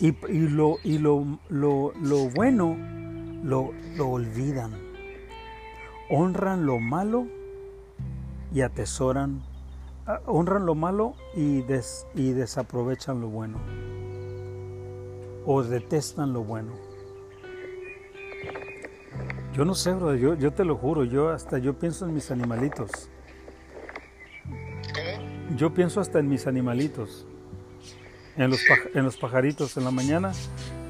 Y, 0.00 0.12
lo, 0.48 0.78
y 0.82 0.98
lo, 0.98 1.40
lo, 1.48 1.92
lo 2.00 2.30
bueno 2.30 2.76
lo, 3.42 3.72
lo 3.96 4.08
olvidan. 4.08 4.72
Honran 6.08 6.66
lo 6.66 6.78
malo 6.78 7.26
y 8.52 8.62
atesoran. 8.62 9.42
Ah, 10.06 10.20
honran 10.26 10.66
lo 10.66 10.74
malo 10.74 11.14
y, 11.34 11.62
des, 11.62 12.06
y 12.14 12.32
desaprovechan 12.32 13.20
lo 13.20 13.28
bueno. 13.28 13.58
O 15.46 15.62
detestan 15.62 16.32
lo 16.32 16.42
bueno. 16.42 16.72
Yo 19.52 19.64
no 19.64 19.74
sé, 19.74 19.92
bro, 19.92 20.14
yo, 20.14 20.34
yo 20.34 20.52
te 20.52 20.64
lo 20.64 20.76
juro, 20.76 21.04
yo 21.04 21.30
hasta 21.30 21.58
yo 21.58 21.78
pienso 21.78 22.06
en 22.06 22.14
mis 22.14 22.30
animalitos. 22.30 23.08
Yo 25.56 25.74
pienso 25.74 26.00
hasta 26.00 26.18
en 26.18 26.28
mis 26.28 26.46
animalitos. 26.46 27.26
En 28.36 28.50
los, 28.50 28.60
en 28.94 29.04
los 29.04 29.16
pajaritos 29.16 29.76
en 29.76 29.84
la 29.84 29.90
mañana, 29.90 30.32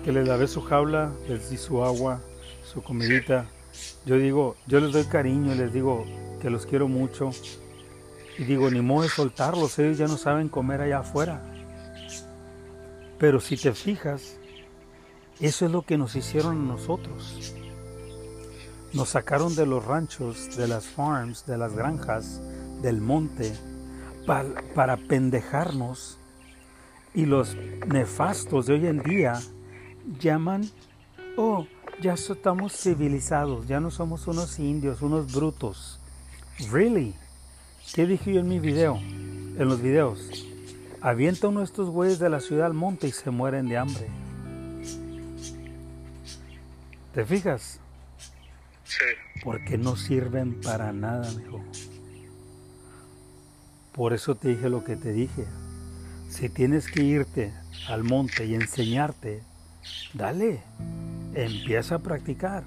que 0.05 0.13
les 0.13 0.29
lavé 0.29 0.47
su 0.47 0.61
jaula, 0.63 1.13
les 1.29 1.51
di 1.51 1.57
su 1.57 1.83
agua, 1.83 2.21
su 2.63 2.83
comidita. 2.83 3.47
Yo 4.05 4.17
digo, 4.17 4.57
yo 4.67 4.81
les 4.81 4.93
doy 4.93 5.05
cariño, 5.05 5.55
les 5.55 5.73
digo 5.73 6.05
que 6.41 6.51
los 6.51 6.67
quiero 6.67 6.87
mucho. 6.87 7.31
Y 8.39 8.45
digo, 8.45 8.71
ni 8.71 8.81
modo 8.81 9.03
de 9.03 9.09
soltarlos, 9.09 9.79
ellos 9.79 9.99
ya 9.99 10.07
no 10.07 10.17
saben 10.17 10.49
comer 10.49 10.81
allá 10.81 11.01
afuera. 11.01 11.43
Pero 13.19 13.41
si 13.41 13.57
te 13.57 13.73
fijas, 13.73 14.40
eso 15.41 15.65
es 15.65 15.73
lo 15.73 15.83
que 15.83 15.97
nos 15.97 16.17
hicieron 16.17 16.69
nosotros. 16.69 17.55
Nos 18.93 19.11
sacaron 19.11 19.55
de 19.55 19.67
los 19.67 19.85
ranchos, 19.85 20.57
de 20.57 20.69
las 20.69 20.85
farms, 20.85 21.47
de 21.47 21.57
las 21.57 21.75
granjas, 21.75 22.41
del 22.83 23.01
monte, 23.01 23.53
para, 24.75 24.97
pendejarnos. 24.97 26.19
Y 27.15 27.25
los 27.25 27.57
nefastos 27.87 28.67
de 28.67 28.75
hoy 28.75 28.87
en 28.87 29.03
día 29.03 29.41
llaman, 30.21 30.69
oh, 31.37 31.67
ya 32.03 32.15
estamos 32.15 32.73
civilizados, 32.77 33.67
ya 33.67 33.81
no 33.81 33.91
somos 33.91 34.27
unos 34.27 34.59
indios, 34.59 35.03
unos 35.03 35.33
brutos. 35.33 35.99
Really? 36.71 37.15
¿Qué 37.95 38.07
dije 38.07 38.35
yo 38.35 38.41
en 38.41 38.49
mi 38.49 38.59
video? 38.59 38.97
En 38.97 39.69
los 39.69 39.81
videos. 39.81 40.47
Avienta 41.01 41.49
uno 41.49 41.61
de 41.61 41.65
estos 41.65 41.89
güeyes 41.89 42.19
de 42.19 42.29
la 42.29 42.41
ciudad 42.41 42.67
al 42.67 42.75
monte 42.75 43.09
y 43.09 43.13
se 43.13 43.31
mueren 43.31 43.69
de 43.69 43.79
hambre. 43.79 44.09
¿Te 47.13 47.25
fijas? 47.25 47.81
Porque 49.43 49.77
no 49.77 49.97
sirven 49.97 50.61
para 50.61 50.93
nada, 50.93 51.29
hijo. 51.33 51.61
Por 53.93 54.13
eso 54.13 54.37
te 54.37 54.51
dije 54.51 54.69
lo 54.69 54.85
que 54.85 54.97
te 54.97 55.13
dije. 55.13 55.45
Si 56.29 56.49
tienes 56.49 56.89
que 56.89 57.03
irte 57.03 57.53
al 57.89 58.05
monte 58.05 58.47
y 58.47 58.55
enseñarte, 58.55 59.43
dale, 60.15 60.63
empieza 61.35 61.97
a 61.97 61.99
practicar. 61.99 62.65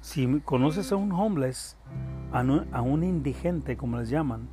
Si 0.00 0.40
conoces 0.40 0.90
a 0.90 0.96
un 0.96 1.12
homeless, 1.12 1.76
a 2.32 2.80
un 2.82 3.04
indigente, 3.04 3.76
como 3.76 3.98
les 3.98 4.08
llaman, 4.08 4.48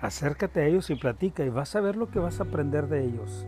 acércate 0.00 0.60
a 0.60 0.66
ellos 0.66 0.90
y 0.90 0.96
platica 0.96 1.44
y 1.44 1.48
vas 1.48 1.76
a 1.76 1.80
ver 1.80 1.94
lo 1.94 2.10
que 2.10 2.18
vas 2.18 2.40
a 2.40 2.44
aprender 2.44 2.88
de 2.88 3.04
ellos. 3.04 3.46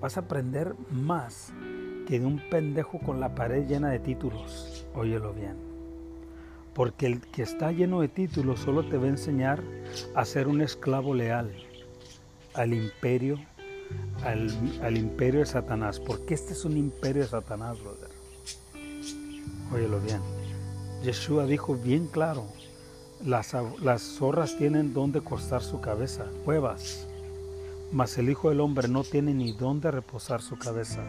Vas 0.00 0.16
a 0.16 0.20
aprender 0.20 0.74
más 0.90 1.52
que 2.06 2.20
de 2.20 2.26
un 2.26 2.40
pendejo 2.50 2.98
con 2.98 3.20
la 3.20 3.34
pared 3.34 3.66
llena 3.66 3.90
de 3.90 3.98
títulos. 3.98 4.86
Óyelo 4.94 5.34
bien. 5.34 5.56
Porque 6.74 7.06
el 7.06 7.20
que 7.20 7.42
está 7.42 7.72
lleno 7.72 8.00
de 8.00 8.08
títulos 8.08 8.60
solo 8.60 8.84
te 8.88 8.96
va 8.96 9.06
a 9.06 9.08
enseñar 9.08 9.62
a 10.14 10.24
ser 10.24 10.48
un 10.48 10.60
esclavo 10.60 11.14
leal 11.14 11.52
al 12.54 12.72
imperio, 12.72 13.38
al, 14.22 14.96
imperio 14.96 15.40
de 15.40 15.46
Satanás. 15.46 16.00
Porque 16.00 16.34
este 16.34 16.52
es 16.52 16.64
un 16.64 16.76
imperio 16.76 17.22
de 17.22 17.28
Satanás, 17.28 17.78
brother. 17.82 18.10
Óyelo 19.72 20.00
bien. 20.00 20.20
Yeshua 21.02 21.46
dijo 21.46 21.74
bien 21.74 22.06
claro, 22.06 22.46
las, 23.24 23.54
las 23.82 24.02
zorras 24.02 24.56
tienen 24.56 24.92
donde 24.92 25.20
costar 25.20 25.62
su 25.62 25.80
cabeza, 25.80 26.26
cuevas, 26.44 27.06
mas 27.92 28.18
el 28.18 28.28
Hijo 28.28 28.48
del 28.48 28.60
Hombre 28.60 28.88
no 28.88 29.04
tiene 29.04 29.34
ni 29.34 29.52
dónde 29.52 29.90
reposar 29.90 30.42
su 30.42 30.58
cabeza. 30.58 31.02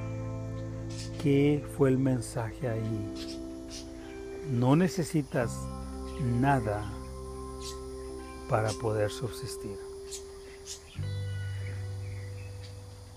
¿Qué 1.27 1.62
fue 1.75 1.89
el 1.89 1.98
mensaje 1.98 2.69
ahí? 2.69 3.13
No 4.50 4.77
necesitas 4.77 5.67
nada 6.39 6.89
para 8.50 8.69
poder 8.69 9.12
subsistir. 9.12 9.77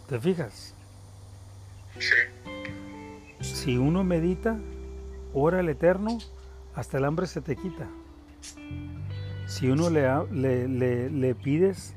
¿Te 0.08 0.18
fijas? 0.18 0.74
Sí. 2.00 2.16
Si 3.42 3.78
uno 3.78 4.02
medita, 4.02 4.58
ora 5.32 5.60
al 5.60 5.68
Eterno, 5.68 6.18
hasta 6.74 6.98
el 6.98 7.04
hambre 7.04 7.28
se 7.28 7.40
te 7.40 7.54
quita. 7.54 7.86
Si 9.46 9.70
uno 9.70 9.88
le, 9.88 10.08
le, 10.32 11.10
le 11.10 11.34
pides, 11.36 11.94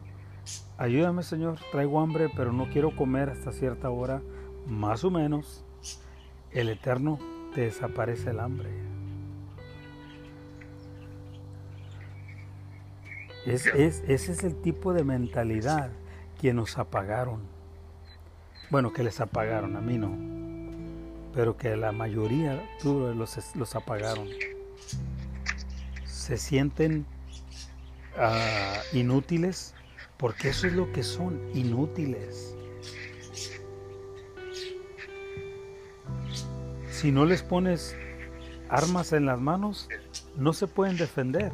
ayúdame 0.77 1.23
Señor, 1.23 1.57
traigo 1.71 1.99
hambre, 1.99 2.29
pero 2.37 2.53
no 2.53 2.69
quiero 2.69 2.95
comer 2.95 3.31
hasta 3.31 3.51
cierta 3.51 3.89
hora, 3.89 4.21
más 4.67 5.03
o 5.03 5.09
menos, 5.09 5.62
el 6.53 6.69
Eterno 6.69 7.19
te 7.53 7.61
desaparece 7.61 8.29
el 8.31 8.39
hambre. 8.39 8.69
Es, 13.45 13.65
ese 13.67 14.31
es 14.31 14.43
el 14.43 14.55
tipo 14.61 14.93
de 14.93 15.03
mentalidad 15.03 15.91
que 16.39 16.53
nos 16.53 16.77
apagaron. 16.77 17.41
Bueno, 18.69 18.93
que 18.93 19.03
les 19.03 19.19
apagaron, 19.19 19.75
a 19.75 19.81
mí 19.81 19.97
no. 19.97 20.15
Pero 21.33 21.57
que 21.57 21.75
la 21.75 21.91
mayoría 21.91 22.63
los, 22.83 23.55
los 23.55 23.75
apagaron. 23.75 24.27
Se 26.05 26.37
sienten 26.37 27.05
ah, 28.17 28.77
inútiles 28.93 29.75
porque 30.17 30.49
eso 30.49 30.67
es 30.67 30.73
lo 30.73 30.91
que 30.93 31.03
son, 31.03 31.41
inútiles. 31.53 32.55
Si 37.03 37.11
no 37.11 37.25
les 37.25 37.43
pones 37.43 37.97
armas 38.69 39.11
en 39.11 39.25
las 39.25 39.37
manos, 39.37 39.89
no 40.37 40.53
se 40.53 40.67
pueden 40.67 40.95
defender. 40.95 41.51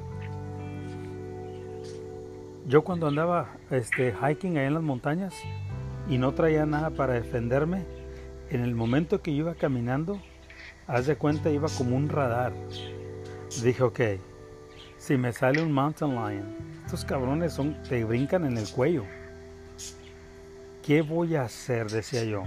Yo 2.67 2.83
cuando 2.83 3.07
andaba 3.07 3.57
este, 3.71 4.13
hiking 4.13 4.59
ahí 4.59 4.67
en 4.67 4.75
las 4.75 4.83
montañas 4.83 5.33
y 6.07 6.19
no 6.19 6.35
traía 6.35 6.67
nada 6.67 6.91
para 6.91 7.13
defenderme, 7.13 7.83
en 8.51 8.61
el 8.61 8.75
momento 8.75 9.23
que 9.23 9.31
iba 9.31 9.55
caminando, 9.55 10.21
haz 10.85 11.07
de 11.07 11.15
cuenta 11.15 11.49
iba 11.49 11.67
como 11.75 11.95
un 11.95 12.09
radar. 12.09 12.53
Dije, 13.63 13.81
ok, 13.81 13.99
si 14.99 15.17
me 15.17 15.33
sale 15.33 15.63
un 15.63 15.71
mountain 15.71 16.11
lion, 16.11 16.57
estos 16.85 17.03
cabrones 17.03 17.53
son, 17.53 17.75
te 17.89 18.05
brincan 18.05 18.45
en 18.45 18.55
el 18.55 18.69
cuello. 18.69 19.03
¿Qué 20.85 21.01
voy 21.01 21.37
a 21.37 21.41
hacer? 21.41 21.89
Decía 21.89 22.23
yo 22.23 22.43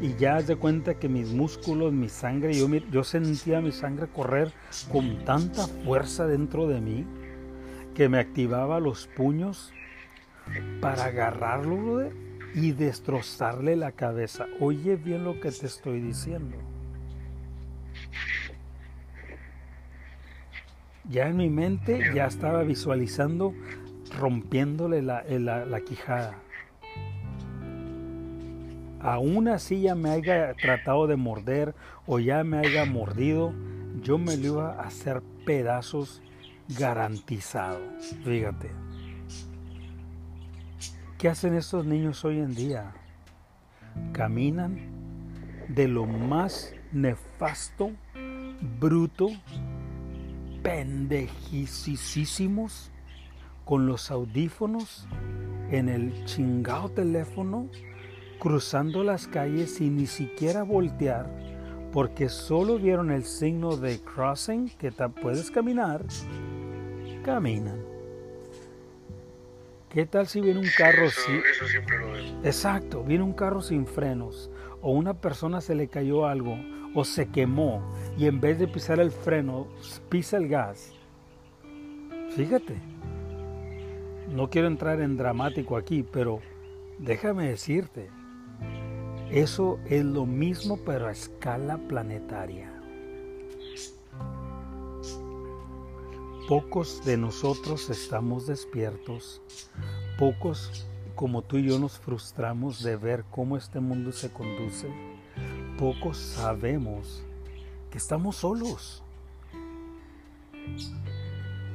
y 0.00 0.14
ya 0.16 0.36
haz 0.36 0.46
de 0.46 0.56
cuenta 0.56 0.94
que 0.94 1.08
mis 1.08 1.28
músculos, 1.32 1.92
mi 1.92 2.08
sangre, 2.08 2.54
yo, 2.54 2.68
yo 2.90 3.04
sentía 3.04 3.60
mi 3.60 3.72
sangre 3.72 4.08
correr 4.08 4.52
con 4.92 5.24
tanta 5.24 5.66
fuerza 5.66 6.26
dentro 6.26 6.66
de 6.66 6.80
mí 6.80 7.04
que 7.94 8.08
me 8.08 8.18
activaba 8.18 8.78
los 8.78 9.06
puños 9.06 9.72
para 10.80 11.06
agarrarlo 11.06 12.10
y 12.54 12.72
destrozarle 12.72 13.76
la 13.76 13.92
cabeza. 13.92 14.46
Oye 14.60 14.96
bien 14.96 15.24
lo 15.24 15.40
que 15.40 15.50
te 15.50 15.66
estoy 15.66 16.00
diciendo. 16.00 16.56
Ya 21.08 21.28
en 21.28 21.36
mi 21.36 21.48
mente 21.48 22.12
ya 22.14 22.26
estaba 22.26 22.62
visualizando 22.64 23.54
rompiéndole 24.18 25.02
la, 25.02 25.24
la, 25.28 25.64
la 25.64 25.80
quijada. 25.80 26.34
Aún 29.06 29.46
así 29.46 29.82
ya 29.82 29.94
me 29.94 30.10
haya 30.10 30.52
tratado 30.54 31.06
de 31.06 31.14
morder 31.14 31.76
o 32.06 32.18
ya 32.18 32.42
me 32.42 32.58
haya 32.58 32.84
mordido, 32.86 33.54
yo 34.02 34.18
me 34.18 34.36
lo 34.36 34.46
iba 34.46 34.72
a 34.72 34.80
hacer 34.80 35.22
pedazos 35.44 36.20
garantizado. 36.76 37.78
Fíjate. 38.24 38.72
¿Qué 41.18 41.28
hacen 41.28 41.54
estos 41.54 41.86
niños 41.86 42.24
hoy 42.24 42.40
en 42.40 42.56
día? 42.56 42.94
Caminan 44.12 44.76
de 45.68 45.86
lo 45.86 46.06
más 46.06 46.74
nefasto, 46.90 47.92
bruto, 48.80 49.28
pendejicísimos, 50.64 52.90
con 53.64 53.86
los 53.86 54.10
audífonos 54.10 55.06
en 55.70 55.88
el 55.88 56.24
chingado 56.24 56.88
teléfono, 56.88 57.68
cruzando 58.38 59.02
las 59.02 59.26
calles 59.26 59.74
sin 59.74 59.96
ni 59.96 60.06
siquiera 60.06 60.62
voltear, 60.62 61.30
porque 61.92 62.28
solo 62.28 62.78
vieron 62.78 63.10
el 63.10 63.24
signo 63.24 63.76
de 63.76 64.00
crossing, 64.00 64.68
que 64.78 64.92
puedes 64.92 65.50
caminar, 65.50 66.04
caminan. 67.24 67.80
¿Qué 69.88 70.04
tal 70.04 70.26
si 70.26 70.40
viene 70.40 70.60
un 70.60 70.68
carro 70.76 71.08
sin... 71.08 71.36
Eso 71.36 71.66
siempre 71.66 71.98
lo 71.98 72.12
veo. 72.12 72.24
Exacto, 72.44 73.02
viene 73.02 73.24
un 73.24 73.32
carro 73.32 73.62
sin 73.62 73.86
frenos 73.86 74.50
o 74.82 74.92
una 74.92 75.14
persona 75.14 75.60
se 75.60 75.74
le 75.74 75.88
cayó 75.88 76.26
algo 76.26 76.58
o 76.94 77.04
se 77.04 77.28
quemó 77.28 77.82
y 78.16 78.26
en 78.26 78.40
vez 78.40 78.58
de 78.58 78.68
pisar 78.68 79.00
el 79.00 79.10
freno 79.10 79.66
pisa 80.08 80.36
el 80.36 80.48
gas. 80.48 80.92
Fíjate, 82.30 82.74
no 84.30 84.50
quiero 84.50 84.68
entrar 84.68 85.00
en 85.00 85.16
dramático 85.16 85.76
aquí, 85.76 86.02
pero 86.02 86.40
déjame 86.98 87.48
decirte, 87.48 88.10
eso 89.30 89.78
es 89.86 90.04
lo 90.04 90.26
mismo 90.26 90.78
pero 90.84 91.08
a 91.08 91.12
escala 91.12 91.78
planetaria. 91.88 92.72
Pocos 96.48 97.04
de 97.04 97.16
nosotros 97.16 97.90
estamos 97.90 98.46
despiertos, 98.46 99.42
pocos 100.16 100.86
como 101.16 101.42
tú 101.42 101.56
y 101.56 101.64
yo 101.64 101.78
nos 101.78 101.98
frustramos 101.98 102.82
de 102.82 102.96
ver 102.96 103.24
cómo 103.30 103.56
este 103.56 103.80
mundo 103.80 104.12
se 104.12 104.30
conduce, 104.30 104.86
pocos 105.78 106.18
sabemos 106.18 107.24
que 107.90 107.98
estamos 107.98 108.36
solos. 108.36 109.02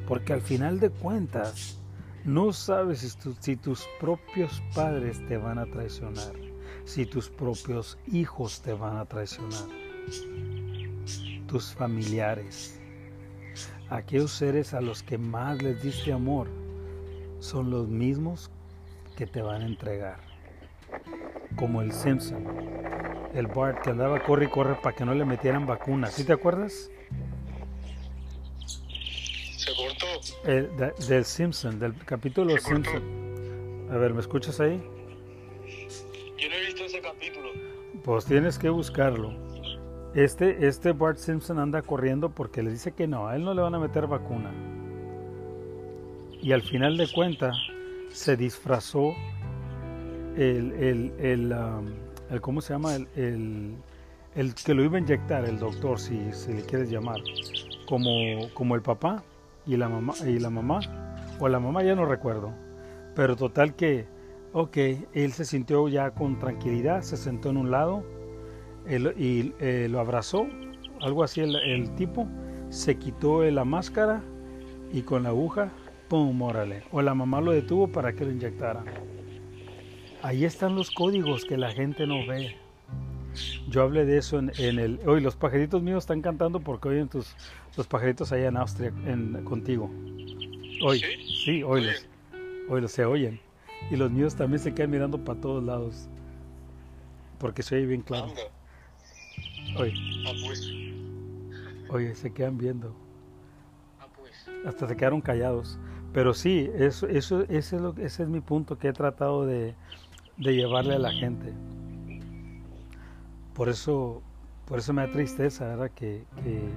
Porque 0.08 0.34
al 0.34 0.42
final 0.42 0.80
de 0.80 0.90
cuentas, 0.90 1.80
no 2.24 2.54
sabes 2.54 3.18
si, 3.40 3.56
tus 3.56 3.88
propios 4.00 4.62
padres 4.76 5.26
te 5.28 5.38
van 5.38 5.58
a 5.58 5.66
traicionar, 5.66 6.34
si 6.92 7.06
tus 7.06 7.30
propios 7.30 7.98
hijos 8.12 8.62
te 8.62 8.74
van 8.74 8.98
a 8.98 9.06
traicionar, 9.06 9.66
tus 11.48 11.74
familiares 11.74 12.82
aquellos 13.90 14.32
seres 14.32 14.74
a 14.74 14.82
los 14.82 15.02
que 15.04 15.18
más 15.18 15.62
les 15.62 15.82
diste 15.82 16.12
amor 16.12 16.48
son 17.40 17.70
los 17.70 17.88
mismos 17.88 18.50
que 19.16 19.26
te 19.26 19.42
van 19.42 19.62
a 19.62 19.66
entregar. 19.66 20.20
Como 21.56 21.82
el 21.82 21.92
Simpson, 21.92 22.46
el 23.34 23.48
Bart 23.48 23.82
que 23.84 23.92
andaba 23.92 24.22
corre 24.24 24.46
y 24.46 24.48
corre 24.50 24.76
para 24.76 24.96
que 24.96 25.06
no 25.06 25.14
le 25.14 25.26
metieran 25.26 25.66
vacunas. 25.66 26.14
¿Sí 26.14 26.24
te 26.26 26.34
acuerdas? 26.34 26.90
Se 29.58 29.72
cortó. 29.76 30.06
Eh, 30.46 30.70
del 31.08 31.26
Simpson, 31.26 31.80
del 31.80 31.96
capítulo 32.06 32.58
Simpson. 32.58 33.02
A 33.92 33.96
ver, 33.96 34.14
¿me 34.14 34.22
escuchas 34.22 34.60
ahí? 34.60 34.82
Pues 38.04 38.26
tienes 38.26 38.58
que 38.58 38.70
buscarlo. 38.70 39.34
Este, 40.14 40.68
este 40.68 40.92
Bart 40.92 41.18
Simpson 41.18 41.60
anda 41.60 41.82
corriendo 41.82 42.30
porque 42.30 42.64
le 42.64 42.72
dice 42.72 42.92
que 42.92 43.08
no, 43.08 43.28
a 43.28 43.36
él 43.36 43.46
no 43.46 43.54
le 43.54 43.62
van 43.62 43.76
a 43.76 43.80
meter 43.80 44.08
vacuna. 44.08 44.52
Y 46.42 46.52
al 46.52 46.62
final 46.62 46.98
de 46.98 47.08
cuentas 47.14 47.56
se 48.10 48.36
disfrazó 48.36 49.14
el, 50.36 50.72
el, 50.74 51.14
el, 51.20 51.54
um, 51.54 52.40
¿cómo 52.42 52.62
se 52.62 52.74
llama? 52.74 52.96
El, 52.96 53.76
el, 54.36 54.56
que 54.56 54.74
lo 54.74 54.84
iba 54.84 54.98
a 54.98 55.02
inyectar, 55.02 55.46
el 55.46 55.60
doctor, 55.60 56.00
si, 56.00 56.32
si 56.34 56.54
le 56.54 56.64
quieres 56.64 56.90
llamar, 56.90 57.18
como, 57.88 58.10
como 58.54 58.76
el 58.76 58.82
papá 58.82 59.24
y 59.66 59.78
la 59.78 59.88
mamá, 59.88 60.14
y 60.26 60.40
la 60.40 60.50
mamá, 60.50 60.80
o 61.40 61.48
la 61.48 61.60
mamá 61.60 61.84
ya 61.84 61.96
no 61.96 62.06
recuerdo, 62.06 62.54
pero 63.16 63.36
total 63.36 63.76
que, 63.76 64.08
ok, 64.54 64.78
él 65.14 65.32
se 65.32 65.46
sintió 65.46 65.88
ya 65.88 66.12
con 66.12 66.40
tranquilidad, 66.40 67.02
se 67.02 67.18
sentó 67.18 67.50
en 67.50 67.58
un 67.58 67.72
lado, 67.72 68.04
y 68.88 69.54
eh, 69.60 69.88
lo 69.90 70.00
abrazó, 70.00 70.48
algo 71.02 71.24
así 71.24 71.42
el, 71.42 71.96
tipo, 71.96 72.28
se 72.70 72.98
quitó 72.98 73.44
la 73.44 73.66
máscara 73.66 74.22
y 74.92 75.02
con 75.02 75.24
la 75.24 75.30
aguja, 75.30 75.72
¡pum! 76.08 76.42
Órale. 76.42 76.84
O 76.92 77.02
la 77.02 77.14
mamá 77.14 77.42
lo 77.42 77.52
detuvo 77.52 77.88
para 77.88 78.14
que 78.14 78.26
lo 78.26 78.32
inyectara. 78.32 78.84
Ahí 80.22 80.46
están 80.46 80.76
los 80.76 80.92
códigos 80.92 81.46
que 81.46 81.58
la 81.58 81.72
gente 81.72 82.06
no 82.06 82.26
ve. 82.28 82.56
Yo 83.70 83.84
hablé 83.84 84.06
de 84.06 84.18
eso 84.18 84.38
en, 84.40 84.52
el... 84.58 85.00
Hoy 85.06 85.22
los 85.22 85.36
pajaritos 85.36 85.82
míos 85.82 86.04
están 86.04 86.22
cantando 86.22 86.60
porque 86.60 86.90
oyen 86.90 87.08
tus, 87.08 87.36
los 87.78 87.88
pajaritos 87.88 88.32
allá 88.32 88.48
en 88.48 88.58
Austria 88.58 88.94
en, 89.06 89.44
contigo. 89.46 89.90
Hoy, 90.84 91.02
sí, 91.46 91.64
hoy 91.64 91.86
los, 91.86 92.08
hoy 92.70 92.82
los 92.82 92.92
se 92.92 93.06
oyen. 93.06 93.40
Y 93.90 93.96
los 93.96 94.12
míos 94.12 94.36
también 94.36 94.60
se 94.60 94.74
quedan 94.74 94.92
mirando 94.92 95.24
para 95.24 95.40
todos 95.40 95.64
lados. 95.64 96.08
Porque 97.40 97.64
se 97.64 97.76
oye 97.76 97.86
bien 97.86 98.02
claro. 98.02 98.32
Oye. 99.78 99.94
Ah, 100.28 100.34
pues. 100.46 100.72
Oye, 101.90 102.16
se 102.16 102.32
quedan 102.32 102.58
viendo. 102.58 102.96
Ah, 104.00 104.08
pues. 104.16 104.48
Hasta 104.66 104.88
se 104.88 104.96
quedaron 104.96 105.22
callados. 105.22 105.80
Pero 106.14 106.34
sí, 106.34 106.70
eso, 106.76 107.08
eso, 107.08 107.42
ese, 107.44 107.76
es 107.78 107.82
lo, 107.82 107.96
ese 107.98 108.24
es 108.24 108.30
mi 108.30 108.42
punto 108.42 108.78
que 108.78 108.90
he 108.90 108.94
tratado 108.94 109.46
de, 109.46 109.76
de 110.38 110.56
llevarle 110.56 110.96
a 110.96 111.00
la 111.00 111.12
gente. 111.12 111.54
Por 113.54 113.70
eso, 113.70 114.22
por 114.66 114.80
eso 114.80 114.94
me 114.94 115.06
da 115.06 115.12
tristeza, 115.12 115.66
¿verdad? 115.66 115.92
Que, 115.92 116.26
que... 116.44 116.70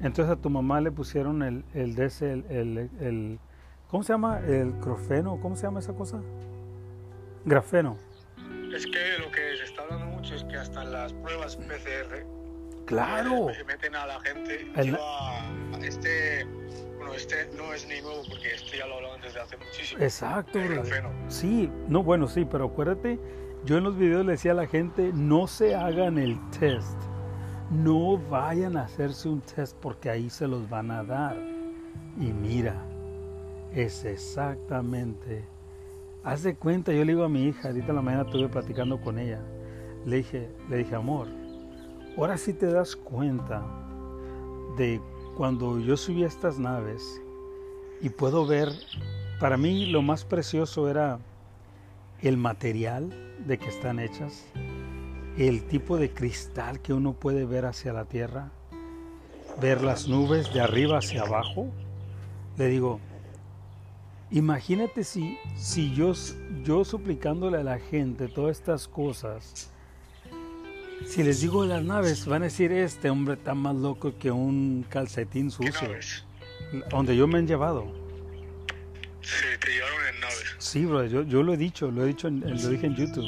entonces 0.00 0.28
a 0.28 0.36
tu 0.36 0.50
mamá 0.50 0.80
le 0.80 0.90
pusieron 0.90 1.42
el, 1.42 1.64
el, 1.72 1.98
el, 1.98 2.90
el, 3.00 3.38
¿cómo 3.94 4.02
se 4.02 4.12
llama? 4.12 4.40
El 4.40 4.72
crofeno, 4.80 5.38
¿cómo 5.40 5.54
se 5.54 5.62
llama 5.62 5.78
esa 5.78 5.92
cosa? 5.92 6.20
Grafeno. 7.44 7.96
Es 8.74 8.86
que 8.86 9.18
lo 9.20 9.30
que 9.30 9.56
se 9.56 9.62
está 9.62 9.82
hablando 9.82 10.06
mucho 10.06 10.34
es 10.34 10.42
que 10.42 10.56
hasta 10.56 10.82
las 10.82 11.12
pruebas 11.12 11.54
PCR 11.54 12.26
claro 12.86 13.46
meten 13.68 13.94
a 13.94 14.04
la 14.04 14.18
gente 14.20 14.68
lleva 14.74 14.98
este 15.80 16.44
bueno 16.96 17.14
este 17.14 17.48
no 17.56 17.72
es 17.72 17.86
ni 17.86 18.00
nuevo 18.00 18.22
porque 18.28 18.56
este 18.56 18.78
ya 18.78 18.86
lo 18.88 18.96
hablaban 18.96 19.20
desde 19.22 19.40
hace 19.40 19.56
muchísimo 19.56 20.02
exacto 20.02 20.58
sí 21.28 21.70
no 21.88 22.02
bueno 22.02 22.26
sí 22.26 22.44
pero 22.44 22.66
acuérdate 22.66 23.18
yo 23.64 23.78
en 23.78 23.84
los 23.84 23.96
videos 23.96 24.26
le 24.26 24.32
decía 24.32 24.52
a 24.52 24.56
la 24.56 24.66
gente 24.66 25.12
no 25.14 25.46
se 25.46 25.74
hagan 25.76 26.18
el 26.18 26.36
test 26.50 26.98
no 27.70 28.18
vayan 28.18 28.76
a 28.76 28.82
hacerse 28.82 29.28
un 29.28 29.40
test 29.40 29.76
porque 29.80 30.10
ahí 30.10 30.28
se 30.28 30.46
los 30.46 30.68
van 30.68 30.90
a 30.90 31.04
dar 31.04 31.38
y 32.18 32.32
mira 32.32 32.74
es 33.74 34.04
exactamente 34.04 35.44
Haz 36.24 36.42
de 36.42 36.56
cuenta, 36.56 36.90
yo 36.90 37.04
le 37.04 37.12
digo 37.12 37.22
a 37.22 37.28
mi 37.28 37.44
hija, 37.44 37.68
ahorita 37.68 37.88
en 37.88 37.96
la 37.96 38.00
mañana 38.00 38.22
estuve 38.22 38.48
platicando 38.48 38.98
con 38.98 39.18
ella, 39.18 39.40
le 40.06 40.16
dije, 40.16 40.48
le 40.70 40.78
dije, 40.78 40.94
amor, 40.94 41.28
ahora 42.16 42.38
sí 42.38 42.54
te 42.54 42.64
das 42.64 42.96
cuenta 42.96 43.62
de 44.78 45.02
cuando 45.36 45.78
yo 45.78 45.98
subí 45.98 46.24
a 46.24 46.26
estas 46.26 46.58
naves 46.58 47.20
y 48.00 48.08
puedo 48.08 48.46
ver, 48.46 48.70
para 49.38 49.58
mí 49.58 49.84
lo 49.84 50.00
más 50.00 50.24
precioso 50.24 50.88
era 50.88 51.18
el 52.22 52.38
material 52.38 53.10
de 53.46 53.58
que 53.58 53.68
están 53.68 53.98
hechas, 53.98 54.46
el 55.36 55.66
tipo 55.66 55.98
de 55.98 56.10
cristal 56.10 56.80
que 56.80 56.94
uno 56.94 57.12
puede 57.12 57.44
ver 57.44 57.66
hacia 57.66 57.92
la 57.92 58.06
tierra, 58.06 58.50
ver 59.60 59.82
las 59.82 60.08
nubes 60.08 60.54
de 60.54 60.62
arriba 60.62 60.98
hacia 60.98 61.20
abajo. 61.20 61.68
Le 62.56 62.68
digo, 62.68 62.98
Imagínate 64.34 65.04
si, 65.04 65.38
si 65.54 65.94
yo, 65.94 66.12
yo 66.64 66.84
suplicándole 66.84 67.58
a 67.58 67.62
la 67.62 67.78
gente 67.78 68.26
todas 68.26 68.58
estas 68.58 68.88
cosas, 68.88 69.70
si 71.06 71.22
les 71.22 71.40
digo 71.40 71.62
de 71.62 71.68
las 71.68 71.84
naves, 71.84 72.26
van 72.26 72.42
a 72.42 72.46
decir, 72.46 72.72
este 72.72 73.10
hombre 73.10 73.34
está 73.34 73.54
más 73.54 73.76
loco 73.76 74.18
que 74.18 74.32
un 74.32 74.84
calcetín 74.88 75.52
sucio. 75.52 75.88
Donde 76.90 77.16
yo 77.16 77.28
me 77.28 77.38
han 77.38 77.46
llevado. 77.46 77.86
Sí, 79.20 79.44
te 79.60 79.70
llevaron 79.70 80.06
en 80.12 80.20
naves. 80.20 80.56
Sí, 80.58 80.84
bro, 80.84 81.04
yo, 81.06 81.22
yo 81.22 81.44
lo 81.44 81.54
he 81.54 81.56
dicho, 81.56 81.92
lo 81.92 82.02
he 82.02 82.08
dicho, 82.08 82.26
en, 82.26 82.40
lo 82.40 82.68
dije 82.70 82.86
en 82.86 82.96
YouTube. 82.96 83.24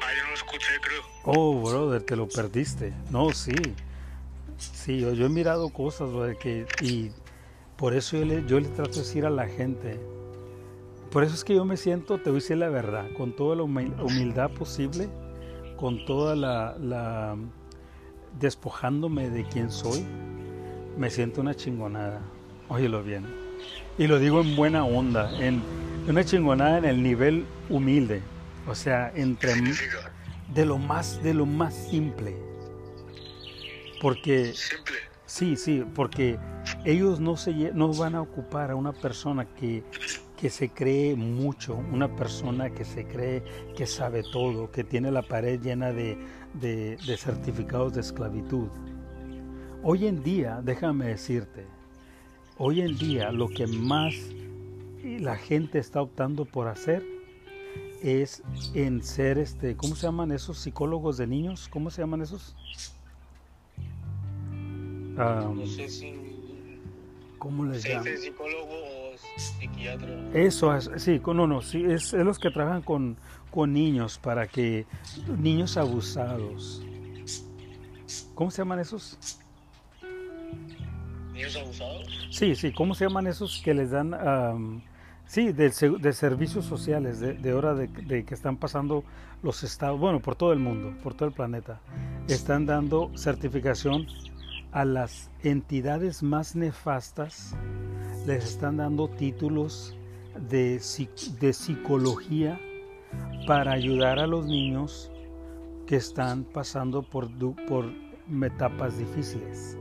Ah, 0.00 0.08
yo 0.16 0.22
no 0.22 0.28
lo 0.30 0.34
escuché, 0.34 0.72
creo. 0.80 1.02
Oh, 1.24 1.60
brother, 1.60 2.00
te 2.02 2.16
lo 2.16 2.26
perdiste. 2.26 2.94
No, 3.10 3.30
sí. 3.34 3.52
Sí, 4.56 5.00
yo, 5.00 5.12
yo 5.12 5.26
he 5.26 5.28
mirado 5.28 5.68
cosas, 5.68 6.10
brother, 6.10 6.38
que, 6.38 6.66
y 6.80 7.10
por 7.76 7.94
eso 7.94 8.16
yo 8.16 8.24
le, 8.24 8.44
yo 8.46 8.58
le 8.60 8.68
trato 8.68 8.92
de 8.92 8.98
decir 9.00 9.26
a 9.26 9.30
la 9.30 9.46
gente, 9.46 9.98
por 11.10 11.22
eso 11.24 11.34
es 11.34 11.44
que 11.44 11.54
yo 11.54 11.64
me 11.64 11.76
siento, 11.76 12.18
te 12.18 12.30
voy 12.30 12.38
a 12.38 12.42
decir 12.42 12.56
la 12.58 12.68
verdad, 12.68 13.06
con 13.16 13.34
toda 13.34 13.56
la 13.56 13.62
humil- 13.62 13.94
humildad 14.02 14.50
posible, 14.50 15.08
con 15.76 16.04
toda 16.06 16.34
la, 16.36 16.76
la- 16.80 17.36
despojándome 18.40 19.30
de 19.30 19.44
quién 19.44 19.70
soy, 19.70 20.04
me 20.98 21.10
siento 21.10 21.40
una 21.40 21.54
chingonada. 21.54 22.20
Óyelo 22.68 23.02
bien. 23.02 23.24
Y 23.98 24.06
lo 24.06 24.18
digo 24.18 24.40
en 24.40 24.56
buena 24.56 24.84
onda, 24.84 25.30
en 25.40 25.62
una 26.08 26.24
chingonada 26.24 26.78
en 26.78 26.84
el 26.84 27.02
nivel 27.02 27.46
humilde. 27.70 28.20
O 28.68 28.74
sea, 28.74 29.12
entre 29.14 29.52
de 30.54 30.66
lo 30.66 30.76
más 30.78 31.22
de 31.22 31.32
lo 31.34 31.46
más 31.46 31.72
simple. 31.74 32.36
Porque 34.00 34.52
simple. 34.54 34.96
Sí, 35.24 35.56
sí, 35.56 35.84
porque 35.94 36.38
ellos 36.86 37.18
no, 37.20 37.36
se, 37.36 37.52
no 37.74 37.92
van 37.92 38.14
a 38.14 38.22
ocupar 38.22 38.70
a 38.70 38.76
una 38.76 38.92
persona 38.92 39.44
que, 39.44 39.82
que 40.36 40.48
se 40.50 40.68
cree 40.70 41.16
mucho, 41.16 41.76
una 41.92 42.14
persona 42.14 42.70
que 42.70 42.84
se 42.84 43.06
cree 43.06 43.42
que 43.76 43.86
sabe 43.86 44.22
todo, 44.22 44.70
que 44.70 44.84
tiene 44.84 45.10
la 45.10 45.22
pared 45.22 45.60
llena 45.60 45.92
de, 45.92 46.16
de- 46.54 46.96
de 47.04 47.16
certificados 47.16 47.92
de 47.94 48.00
esclavitud. 48.02 48.68
Hoy 49.82 50.06
en 50.06 50.22
día, 50.22 50.60
déjame 50.64 51.06
decirte, 51.06 51.66
hoy 52.56 52.80
en 52.80 52.96
día 52.96 53.32
lo 53.32 53.48
que 53.48 53.66
más 53.66 54.14
la 55.02 55.36
gente 55.36 55.78
está 55.80 56.00
optando 56.00 56.44
por 56.44 56.68
hacer 56.68 57.04
es 58.02 58.42
en 58.74 59.02
ser, 59.02 59.38
este, 59.38 59.76
¿cómo 59.76 59.96
se 59.96 60.06
llaman 60.06 60.30
esos 60.30 60.58
psicólogos 60.58 61.16
de 61.16 61.26
niños? 61.26 61.68
¿Cómo 61.68 61.90
se 61.90 62.02
llaman 62.02 62.22
esos? 62.22 62.54
Ah, 65.18 65.50
No 65.54 65.66
sé 65.66 65.88
si 65.88 66.25
¿Cómo 67.46 67.64
les 67.64 67.82
se 67.82 67.90
llaman? 67.90 68.04
dice 68.06 68.16
psicólogo 68.22 68.72
o 68.72 69.14
psiquiatra. 69.36 70.08
Eso 70.34 70.74
es, 70.74 70.90
sí, 70.96 71.22
no, 71.24 71.46
no, 71.46 71.62
sí, 71.62 71.84
es, 71.84 72.12
es 72.12 72.24
los 72.24 72.40
que 72.40 72.50
trabajan 72.50 72.82
con, 72.82 73.16
con 73.52 73.72
niños 73.72 74.18
para 74.18 74.48
que 74.48 74.84
niños 75.38 75.76
abusados. 75.76 76.84
¿Cómo 78.34 78.50
se 78.50 78.62
llaman 78.62 78.80
esos? 78.80 79.16
Niños 81.32 81.54
abusados. 81.54 82.28
Sí, 82.32 82.56
sí, 82.56 82.72
¿cómo 82.72 82.96
se 82.96 83.04
llaman 83.04 83.28
esos 83.28 83.62
que 83.62 83.74
les 83.74 83.92
dan, 83.92 84.82
sí, 85.26 85.52
de, 85.52 85.70
de 86.00 86.12
servicios 86.12 86.64
sociales, 86.64 87.20
de, 87.20 87.34
de 87.34 87.54
hora 87.54 87.74
de, 87.74 87.86
de 87.86 88.24
que 88.24 88.34
están 88.34 88.56
pasando 88.56 89.04
los 89.44 89.62
estados, 89.62 90.00
bueno, 90.00 90.18
por 90.18 90.34
todo 90.34 90.52
el 90.52 90.58
mundo, 90.58 90.92
por 91.00 91.14
todo 91.14 91.28
el 91.28 91.34
planeta, 91.34 91.78
están 92.26 92.66
dando 92.66 93.12
certificación 93.16 94.08
a 94.76 94.84
las 94.84 95.30
entidades 95.42 96.22
más 96.22 96.54
nefastas, 96.54 97.56
les 98.26 98.44
están 98.44 98.76
dando 98.76 99.08
títulos 99.08 99.96
de, 100.50 100.78
de 101.40 101.52
psicología 101.54 102.60
para 103.46 103.72
ayudar 103.72 104.18
a 104.18 104.26
los 104.26 104.44
niños 104.44 105.10
que 105.86 105.96
están 105.96 106.44
pasando 106.44 107.02
por, 107.02 107.30
por 107.66 107.90
etapas 108.44 108.98
difíciles 108.98 109.78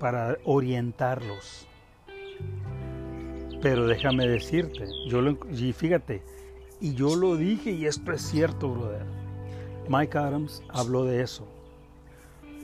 para 0.00 0.36
orientarlos. 0.44 1.68
Pero 3.62 3.86
déjame 3.86 4.26
decirte, 4.26 4.88
yo 5.06 5.20
lo, 5.20 5.38
y 5.52 5.72
fíjate, 5.72 6.20
y 6.80 6.94
yo 6.94 7.14
lo 7.14 7.36
dije 7.36 7.70
y 7.70 7.86
esto 7.86 8.10
es 8.10 8.22
cierto, 8.22 8.70
brother. 8.70 9.06
Mike 9.88 10.18
Adams 10.18 10.64
habló 10.68 11.04
de 11.04 11.22
eso. 11.22 11.53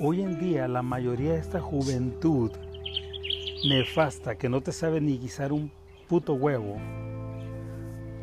Hoy 0.03 0.23
en 0.23 0.41
día 0.41 0.67
la 0.67 0.81
mayoría 0.81 1.33
de 1.35 1.41
esta 1.41 1.61
juventud 1.61 2.51
nefasta 3.69 4.39
que 4.39 4.49
no 4.49 4.63
te 4.63 4.73
sabe 4.73 4.99
ni 5.03 5.19
guisar 5.19 5.53
un 5.53 5.71
puto 6.09 6.33
huevo, 6.33 6.81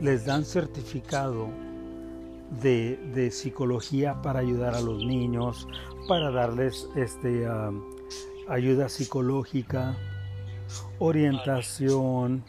les 0.02 0.26
dan 0.26 0.44
certificado 0.44 1.50
de, 2.50 2.98
de 3.14 3.30
psicología 3.30 4.22
para 4.24 4.40
ayudar 4.40 4.74
a 4.74 4.82
los 4.82 5.06
niños, 5.06 5.68
para 6.08 6.32
darles 6.32 6.90
este, 6.96 7.48
um, 7.48 7.84
ayuda 8.48 8.90
psicológica, 8.90 9.96
orientación. 10.98 12.44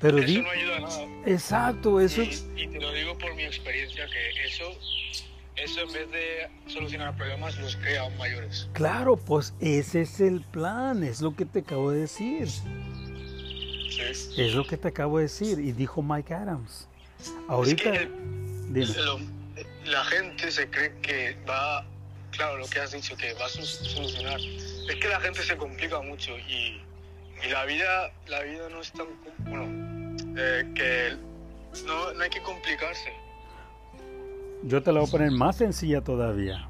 Pero 0.00 0.18
di, 0.18 0.36
Eso 0.36 0.42
no 0.42 0.50
ayuda 0.50 0.76
a 0.76 0.80
nada. 0.80 1.02
exacto, 1.26 2.00
eso 2.00 2.22
Y, 2.22 2.30
y 2.56 2.68
te 2.68 2.80
lo 2.80 2.92
digo 2.92 3.18
por 3.18 3.34
mi 3.34 3.42
experiencia 3.42 4.06
que 4.06 4.46
eso, 4.46 4.64
eso 5.64 5.80
en 5.82 5.92
vez 5.92 6.10
de 6.10 6.48
solucionar 6.72 7.16
problemas 7.16 7.56
los 7.58 7.76
crea 7.76 8.02
aún 8.02 8.16
mayores. 8.16 8.68
claro, 8.72 9.16
pues 9.16 9.54
ese 9.60 10.02
es 10.02 10.20
el 10.20 10.40
plan, 10.42 11.02
es 11.04 11.20
lo 11.20 11.34
que 11.34 11.44
te 11.44 11.60
acabo 11.60 11.90
de 11.90 12.00
decir. 12.00 12.48
Sí. 12.48 14.40
Es 14.42 14.54
lo 14.54 14.64
que 14.66 14.76
te 14.76 14.88
acabo 14.88 15.18
de 15.18 15.24
decir 15.24 15.58
y 15.58 15.72
dijo 15.72 16.02
Mike 16.02 16.32
Adams. 16.34 16.88
Ahorita, 17.48 17.90
Es 17.94 17.98
que 17.98 18.08
dime. 18.70 18.86
lo- 19.04 19.20
la 19.86 20.04
gente 20.04 20.50
se 20.52 20.68
cree 20.70 20.92
que 21.00 21.36
va, 21.48 21.84
claro, 22.30 22.58
lo 22.58 22.66
que 22.68 22.78
has 22.80 22.92
dicho, 22.92 23.16
que 23.16 23.32
va 23.34 23.46
a 23.46 23.48
solucionar. 23.48 24.38
Es 24.40 24.94
que 24.96 25.08
la 25.08 25.20
gente 25.20 25.42
se 25.42 25.56
complica 25.56 26.00
mucho 26.00 26.36
y, 26.38 26.80
y 27.44 27.48
la 27.50 27.64
vida 27.64 28.12
la 28.28 28.42
vida 28.42 28.68
no 28.68 28.80
es 28.80 28.92
tan, 28.92 29.06
bueno, 29.48 29.66
eh, 30.38 30.64
que 30.74 31.16
no, 31.86 32.12
no 32.12 32.22
hay 32.22 32.30
que 32.30 32.42
complicarse. 32.42 33.12
Yo 34.64 34.82
te 34.82 34.92
la 34.92 35.00
voy 35.00 35.08
a 35.08 35.12
poner 35.12 35.30
más 35.30 35.56
sencilla 35.56 36.02
todavía. 36.02 36.68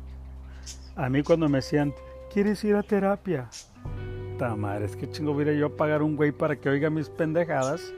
A 0.95 1.09
mí 1.09 1.23
cuando 1.23 1.49
me 1.49 1.59
decían, 1.59 1.95
¿quieres 2.33 2.63
ir 2.65 2.75
a 2.75 2.83
terapia? 2.83 3.49
Ta 4.39 4.55
madre, 4.57 4.85
es 4.85 4.97
que 4.97 5.11
chingo 5.11 5.33
voy 5.33 5.49
a 5.49 5.53
yo 5.53 5.67
a 5.67 5.77
pagar 5.77 6.03
un 6.03 6.15
güey 6.15 6.33
para 6.33 6.57
que 6.57 6.69
oiga 6.69 6.91
mis 6.91 7.09
pendejadas. 7.09 7.93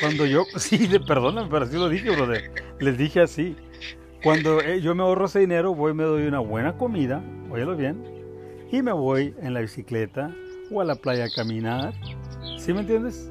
Cuando 0.00 0.26
yo, 0.26 0.44
sí, 0.56 0.88
perdóname, 1.06 1.48
pero 1.50 1.64
así 1.64 1.76
lo 1.76 1.88
dije, 1.88 2.10
brother. 2.10 2.50
Les 2.80 2.98
dije 2.98 3.20
así. 3.20 3.56
Cuando 4.22 4.60
eh, 4.60 4.80
yo 4.80 4.94
me 4.94 5.02
ahorro 5.02 5.26
ese 5.26 5.40
dinero, 5.40 5.74
voy 5.74 5.92
y 5.92 5.94
me 5.94 6.04
doy 6.04 6.26
una 6.26 6.40
buena 6.40 6.76
comida, 6.76 7.22
óyelo 7.50 7.76
bien, 7.76 8.04
y 8.70 8.82
me 8.82 8.92
voy 8.92 9.34
en 9.40 9.54
la 9.54 9.60
bicicleta 9.60 10.34
o 10.70 10.80
a 10.80 10.84
la 10.84 10.96
playa 10.96 11.24
a 11.24 11.30
caminar. 11.30 11.94
¿Sí 12.58 12.74
me 12.74 12.80
entiendes? 12.80 13.30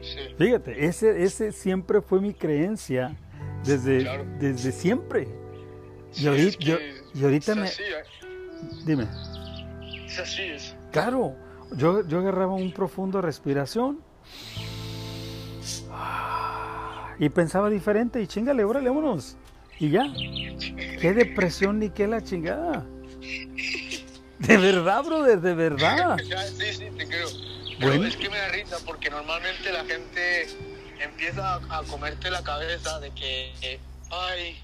Sí. 0.00 0.34
Fíjate, 0.38 0.86
ese, 0.86 1.22
ese 1.22 1.52
siempre 1.52 2.00
fue 2.00 2.20
mi 2.20 2.32
creencia 2.32 3.14
desde, 3.64 4.00
Claro. 4.02 4.24
desde 4.38 4.72
siempre. 4.72 5.28
Y 6.12 6.18
Sí, 6.20 6.26
ahorita, 6.26 6.48
es 6.48 6.56
que 6.56 6.64
yo- 6.64 6.78
y 7.14 7.24
ahorita 7.24 7.54
me... 7.54 7.62
así, 7.62 7.82
eh. 7.82 8.28
Dime, 8.84 9.06
Es 10.06 10.18
así, 10.18 10.42
es. 10.42 10.74
claro, 10.92 11.34
yo, 11.76 12.06
yo 12.06 12.18
agarraba 12.18 12.54
un 12.54 12.72
profundo 12.72 13.20
respiración 13.22 14.00
y 17.18 17.28
pensaba 17.28 17.68
diferente 17.70 18.20
y 18.20 18.26
chingale, 18.26 18.64
órale, 18.64 18.88
vámonos. 18.88 19.36
Y 19.78 19.90
ya, 19.90 20.12
qué 21.00 21.12
depresión 21.14 21.78
ni 21.78 21.90
qué 21.90 22.06
la 22.06 22.22
chingada. 22.22 22.86
De 24.38 24.56
verdad, 24.56 25.04
brother, 25.04 25.40
de 25.40 25.54
verdad. 25.54 26.16
Sí, 26.58 26.64
sí, 26.72 26.84
te 26.96 27.06
creo. 27.06 27.28
Pero 27.78 27.92
Bueno. 27.92 28.06
es 28.06 28.16
que 28.16 28.28
me 28.28 28.36
da 28.36 28.48
risa 28.48 28.76
porque 28.84 29.08
normalmente 29.10 29.72
la 29.72 29.84
gente 29.84 30.46
empieza 31.00 31.54
a, 31.54 31.78
a 31.78 31.82
comerte 31.84 32.30
la 32.30 32.42
cabeza 32.42 33.00
de 33.00 33.10
que, 33.12 33.52
eh, 33.62 33.80
ay, 34.10 34.58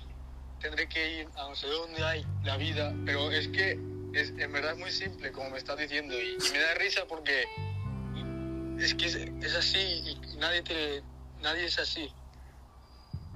tendré 0.61 0.89
que 0.89 1.21
ir 1.21 1.29
a 1.37 1.49
no 1.49 1.55
sé 1.55 1.67
dónde 1.69 2.03
hay 2.05 2.25
la 2.45 2.57
vida. 2.57 2.95
Pero 3.05 3.31
es 3.31 3.49
que 3.49 3.79
es, 4.15 4.31
en 4.39 4.53
verdad 4.53 4.73
es 4.73 4.79
muy 4.79 4.91
simple, 4.91 5.33
como 5.33 5.51
me 5.51 5.59
estás 5.59 5.79
diciendo. 5.79 6.15
Y, 6.15 6.37
y 6.37 6.53
me 6.53 6.59
da 6.61 6.75
risa 6.75 7.03
porque 7.09 7.45
es 8.79 8.95
que 8.95 9.07
es, 9.07 9.15
es 9.17 9.55
así 9.57 9.79
y 9.79 10.37
nadie, 10.39 10.63
te, 10.63 11.03
nadie 11.43 11.67
es 11.67 11.79
así. 11.79 12.09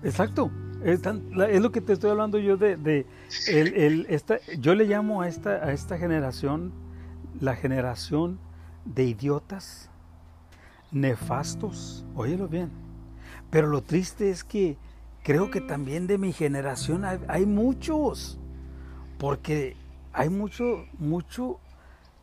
Exacto. 0.02 0.50
Es, 0.84 1.02
tan- 1.02 1.30
la- 1.36 1.48
es 1.50 1.60
lo 1.60 1.70
que 1.72 1.82
te 1.82 1.92
estoy 1.92 2.10
hablando 2.10 2.38
yo 2.38 2.56
de, 2.56 2.76
de 2.76 3.06
el, 3.48 3.74
el- 3.74 4.06
esta, 4.08 4.38
yo 4.58 4.74
le 4.74 4.84
llamo 4.86 5.20
a 5.22 5.28
esta, 5.28 5.56
a 5.64 5.72
esta 5.72 5.98
generación 5.98 6.72
la 7.38 7.54
generación 7.54 8.38
de 8.86 9.04
idiotas, 9.04 9.90
nefastos. 10.90 12.04
Óyelo 12.14 12.48
bien. 12.48 12.70
Pero 13.50 13.66
lo 13.66 13.82
triste 13.82 14.30
es 14.30 14.44
que 14.44 14.76
creo 15.22 15.50
que 15.50 15.60
también 15.60 16.06
de 16.06 16.18
mi 16.18 16.32
generación 16.32 17.04
hay, 17.04 17.46
muchos. 17.46 18.38
Porque 19.18 19.76
hay 20.12 20.28
mucho, 20.28 20.86
mucho 20.98 21.58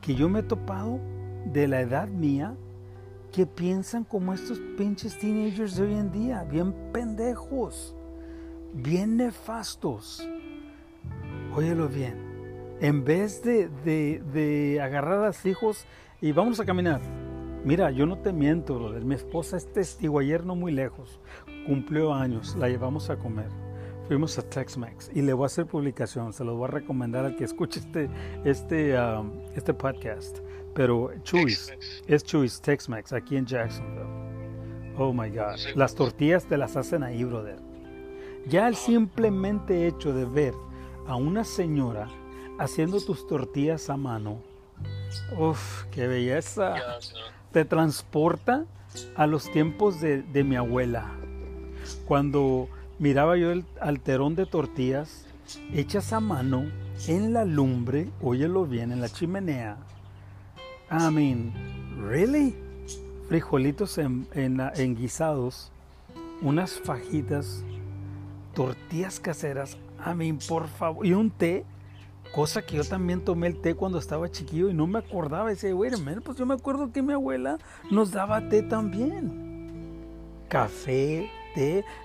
que 0.01 0.15
yo 0.15 0.29
me 0.29 0.39
he 0.39 0.43
topado 0.43 0.99
de 1.45 1.67
la 1.67 1.81
edad 1.81 2.07
mía 2.07 2.55
que 3.31 3.45
piensan 3.45 4.03
como 4.03 4.33
estos 4.33 4.59
pinches 4.77 5.19
teenagers 5.19 5.75
de 5.75 5.83
hoy 5.83 5.93
en 5.93 6.11
día, 6.11 6.43
bien 6.43 6.73
pendejos, 6.93 7.93
bien 8.73 9.17
nefastos. 9.17 10.27
Óyelo 11.53 11.87
bien, 11.89 12.15
en 12.79 13.03
vez 13.03 13.43
de, 13.43 13.69
de, 13.83 14.23
de 14.33 14.81
agarrar 14.81 15.23
a 15.23 15.27
los 15.27 15.45
hijos 15.45 15.85
y 16.21 16.31
vamos 16.31 16.59
a 16.59 16.65
caminar. 16.65 17.26
Mira, 17.63 17.91
yo 17.91 18.05
no 18.05 18.17
te 18.19 18.31
miento, 18.31 18.75
brother. 18.75 19.03
Mi 19.03 19.15
esposa 19.15 19.57
es 19.57 19.71
testigo 19.71 20.19
ayer 20.19 20.45
no 20.45 20.55
muy 20.55 20.71
lejos. 20.71 21.19
Cumplió 21.65 22.13
años, 22.13 22.55
la 22.55 22.69
llevamos 22.69 23.09
a 23.09 23.17
comer. 23.17 23.49
Fuimos 24.07 24.37
a 24.39 24.41
Tex-Mex 24.41 25.11
y 25.13 25.21
le 25.21 25.33
voy 25.33 25.43
a 25.43 25.47
hacer 25.47 25.65
publicación, 25.65 26.31
se 26.31 26.45
los 26.45 26.55
voy 26.55 26.69
a 26.69 26.71
recomendar 26.71 27.25
al 27.25 27.35
que 27.35 27.43
escuche 27.43 27.81
este, 27.81 28.09
este, 28.45 28.97
um, 28.97 29.33
este 29.53 29.73
podcast. 29.73 30.39
Pero 30.73 31.11
Chuy's, 31.23 31.73
es 32.07 32.23
Chuy's 32.23 32.61
Tex-Mex 32.61 33.11
aquí 33.11 33.35
en 33.35 33.45
Jacksonville. 33.45 34.07
Oh 34.97 35.11
my 35.11 35.29
God. 35.29 35.57
Las 35.75 35.93
tortillas 35.93 36.45
te 36.45 36.55
las 36.55 36.77
hacen 36.77 37.03
ahí, 37.03 37.25
brother. 37.25 37.59
Ya 38.47 38.69
el 38.69 38.75
simplemente 38.75 39.87
hecho 39.87 40.13
de 40.13 40.23
ver 40.23 40.53
a 41.05 41.17
una 41.17 41.43
señora 41.43 42.07
haciendo 42.59 43.01
tus 43.01 43.27
tortillas 43.27 43.89
a 43.89 43.97
mano, 43.97 44.41
uff, 45.37 45.83
qué 45.91 46.07
belleza. 46.07 46.75
Te 47.51 47.65
transporta 47.65 48.65
a 49.15 49.27
los 49.27 49.51
tiempos 49.51 50.01
de, 50.01 50.43
mi 50.43 50.55
abuela. 50.55 51.11
Cuando 52.05 52.69
miraba 52.99 53.37
yo 53.37 53.51
el 53.51 53.65
alterón 53.79 54.35
de 54.35 54.45
tortillas 54.45 55.25
hechas 55.73 56.13
a 56.13 56.19
mano 56.19 56.65
en 57.07 57.33
la 57.33 57.45
lumbre, 57.45 58.09
óyelo 58.21 58.65
bien, 58.65 58.91
en 58.91 59.01
la 59.01 59.09
chimenea. 59.09 59.77
I 60.89 61.11
mean, 61.11 61.53
really? 62.07 62.55
Frijolitos 63.27 63.97
en, 63.97 64.27
en, 64.33 64.95
guisados, 64.95 65.71
unas 66.41 66.79
fajitas, 66.79 67.63
tortillas 68.53 69.19
caseras. 69.19 69.77
I 70.05 70.15
mean, 70.15 70.39
por 70.47 70.67
favor. 70.67 71.05
Y 71.05 71.13
un 71.13 71.29
té, 71.29 71.65
cosa 72.31 72.61
que 72.61 72.75
yo 72.75 72.83
también 72.83 73.21
tomé 73.21 73.47
el 73.47 73.59
té 73.59 73.75
cuando 73.75 73.99
estaba 73.99 74.29
chiquillo 74.29 74.69
y 74.69 74.73
no 74.73 74.87
me 74.87 74.99
acordaba. 74.99 75.51
Ese, 75.51 75.73
güey, 75.73 75.91
pues 76.23 76.37
yo 76.37 76.45
me 76.45 76.53
acuerdo 76.53 76.91
que 76.91 77.01
mi 77.01 77.13
abuela 77.13 77.57
nos 77.91 78.11
daba 78.11 78.47
té 78.49 78.63
también. 78.63 79.45
Café, 80.47 81.29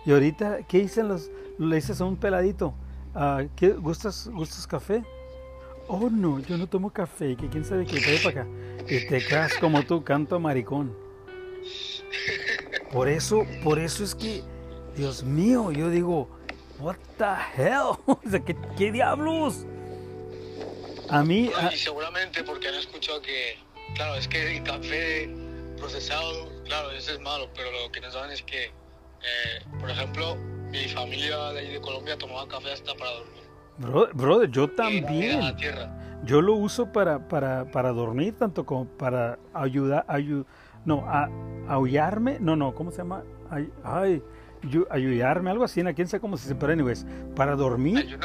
y 0.05 0.13
ahorita, 0.13 0.63
¿qué 0.67 0.81
dicen 0.81 1.09
los? 1.09 1.31
Le 1.59 1.77
dices 1.77 2.01
a 2.01 2.05
un 2.05 2.17
peladito, 2.17 2.75
ah, 3.15 3.43
¿qué, 3.55 3.71
¿gustas, 3.71 4.29
¿gustas 4.33 4.67
café? 4.67 5.05
Oh, 5.89 6.09
no, 6.09 6.41
yo 6.41 6.57
no 6.57 6.67
tomo 6.67 6.91
café, 6.91 7.37
que 7.37 7.49
quién 7.49 7.65
sabe 7.65 7.85
qué 7.85 8.01
trae 8.01 8.19
para 8.19 8.43
acá. 8.43 8.51
Y 8.89 9.07
te 9.07 9.25
quedas 9.27 9.55
como 9.59 9.83
tú, 9.83 10.03
canto 10.03 10.41
maricón. 10.41 10.95
Por 12.93 13.09
eso, 13.09 13.45
por 13.63 13.79
eso 13.79 14.05
es 14.05 14.15
que, 14.15 14.43
Dios 14.97 15.23
mío, 15.23 15.71
yo 15.71 15.91
digo, 15.91 16.29
what 16.81 16.97
the 17.19 17.63
hell? 17.63 17.97
¿Qué, 18.47 18.57
qué 18.77 18.93
diablos? 18.93 19.67
A 21.13 21.23
mí... 21.23 21.51
Y 21.73 21.77
seguramente 21.77 22.43
porque 22.45 22.69
han 22.69 22.75
escuchado 22.75 23.21
que, 23.23 23.59
claro, 23.95 24.17
es 24.17 24.27
que 24.27 24.57
el 24.57 24.63
café 24.63 25.31
procesado, 25.77 26.51
claro, 26.65 26.91
eso 26.91 27.13
es 27.13 27.21
malo, 27.21 27.51
pero 27.55 27.71
lo 27.71 27.93
que 27.93 28.01
no 28.01 28.11
saben 28.11 28.31
es 28.31 28.43
que 28.43 28.73
eh, 29.23 29.65
por 29.79 29.89
ejemplo, 29.89 30.37
mi 30.71 30.85
familia 30.89 31.39
de 31.53 31.61
ahí 31.61 31.73
de 31.75 31.81
Colombia 31.81 32.19
tomaba 32.19 32.47
café 32.49 32.73
hasta 32.73 32.93
para 32.95 33.11
dormir. 33.11 34.13
Brother, 34.15 34.51
yo 34.51 34.69
también. 34.71 35.41
Yo 36.25 36.41
lo 36.41 36.55
uso 36.55 36.93
para, 36.93 37.29
para, 37.29 37.71
para 37.71 37.93
dormir, 37.93 38.35
tanto 38.39 38.65
como 38.65 38.87
para 38.87 39.39
ayudar, 39.55 40.07
no, 40.85 41.05
a, 41.09 41.29
aullarme, 41.69 42.39
no, 42.41 42.55
no, 42.55 42.75
¿cómo 42.75 42.93
se 42.93 42.99
llama? 42.99 43.25
Ay, 43.51 43.71
ay 43.83 44.23
ayudarme, 44.91 45.51
algo 45.51 45.65
así, 45.65 45.83
¿quién 45.97 46.07
sabe 46.07 46.21
cómo 46.21 46.37
se? 46.37 46.55
Pero 46.55 46.73
anyways, 46.73 47.05
para 47.35 47.57
dormir. 47.57 48.19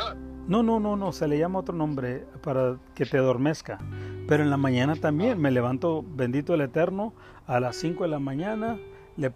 No, 0.47 0.63
no, 0.63 0.79
no, 0.79 0.95
no, 0.95 1.11
se 1.11 1.27
le 1.27 1.37
llama 1.37 1.59
otro 1.59 1.75
nombre 1.75 2.25
para 2.41 2.77
que 2.95 3.05
te 3.05 3.17
adormezca. 3.17 3.79
Pero 4.27 4.43
en 4.43 4.49
la 4.49 4.57
mañana 4.57 4.95
también, 4.95 5.33
ah. 5.33 5.41
me 5.41 5.51
levanto, 5.51 6.05
bendito 6.15 6.53
el 6.53 6.61
Eterno, 6.61 7.13
a 7.45 7.59
las 7.59 7.75
5 7.77 8.03
de 8.03 8.09
la 8.09 8.19
mañana, 8.19 8.77
me 9.17 9.29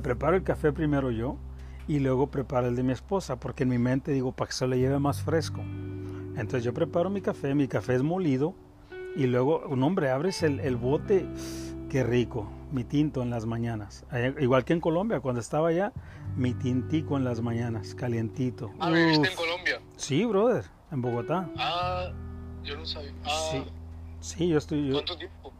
preparo 0.00 0.36
el 0.36 0.42
café 0.42 0.72
primero 0.72 1.10
yo 1.10 1.36
y 1.88 2.00
luego 2.00 2.26
preparo 2.28 2.68
el 2.68 2.76
de 2.76 2.82
mi 2.82 2.92
esposa, 2.92 3.40
porque 3.40 3.62
en 3.62 3.70
mi 3.70 3.78
mente 3.78 4.12
digo, 4.12 4.32
para 4.32 4.48
que 4.48 4.54
se 4.54 4.66
le 4.66 4.78
lleve 4.78 4.98
más 4.98 5.22
fresco. 5.22 5.62
Entonces 6.36 6.62
yo 6.62 6.74
preparo 6.74 7.10
mi 7.10 7.20
café, 7.20 7.54
mi 7.54 7.66
café 7.66 7.94
es 7.94 8.02
molido 8.02 8.54
y 9.16 9.26
luego, 9.26 9.64
un 9.66 9.82
hombre, 9.82 10.10
abres 10.10 10.42
el, 10.42 10.76
bote, 10.76 11.26
qué 11.88 12.04
rico, 12.04 12.48
mi 12.72 12.84
tinto 12.84 13.22
en 13.22 13.30
las 13.30 13.46
mañanas. 13.46 14.04
Igual 14.38 14.64
que 14.64 14.74
en 14.74 14.80
Colombia, 14.80 15.20
cuando 15.20 15.40
estaba 15.40 15.68
allá, 15.68 15.92
mi 16.36 16.54
tintico 16.54 17.16
en 17.16 17.24
las 17.24 17.40
mañanas, 17.40 17.94
calientito. 17.94 18.70
Ah, 18.78 18.90
¿viviste 18.90 19.28
en 19.28 19.36
Colombia? 19.36 19.80
Sí, 19.96 20.24
brother, 20.24 20.64
en 20.92 21.02
Bogotá. 21.02 21.48
Ah, 21.56 22.12
yo 22.62 22.76
no 22.76 22.84
sabía. 22.84 23.12
Ah. 23.24 23.50
Sí, 23.50 23.64
sí, 24.20 24.48
yo 24.48 24.58
estoy... 24.58 24.92
¿Cuánto 24.92 25.16
tiempo? 25.16 25.52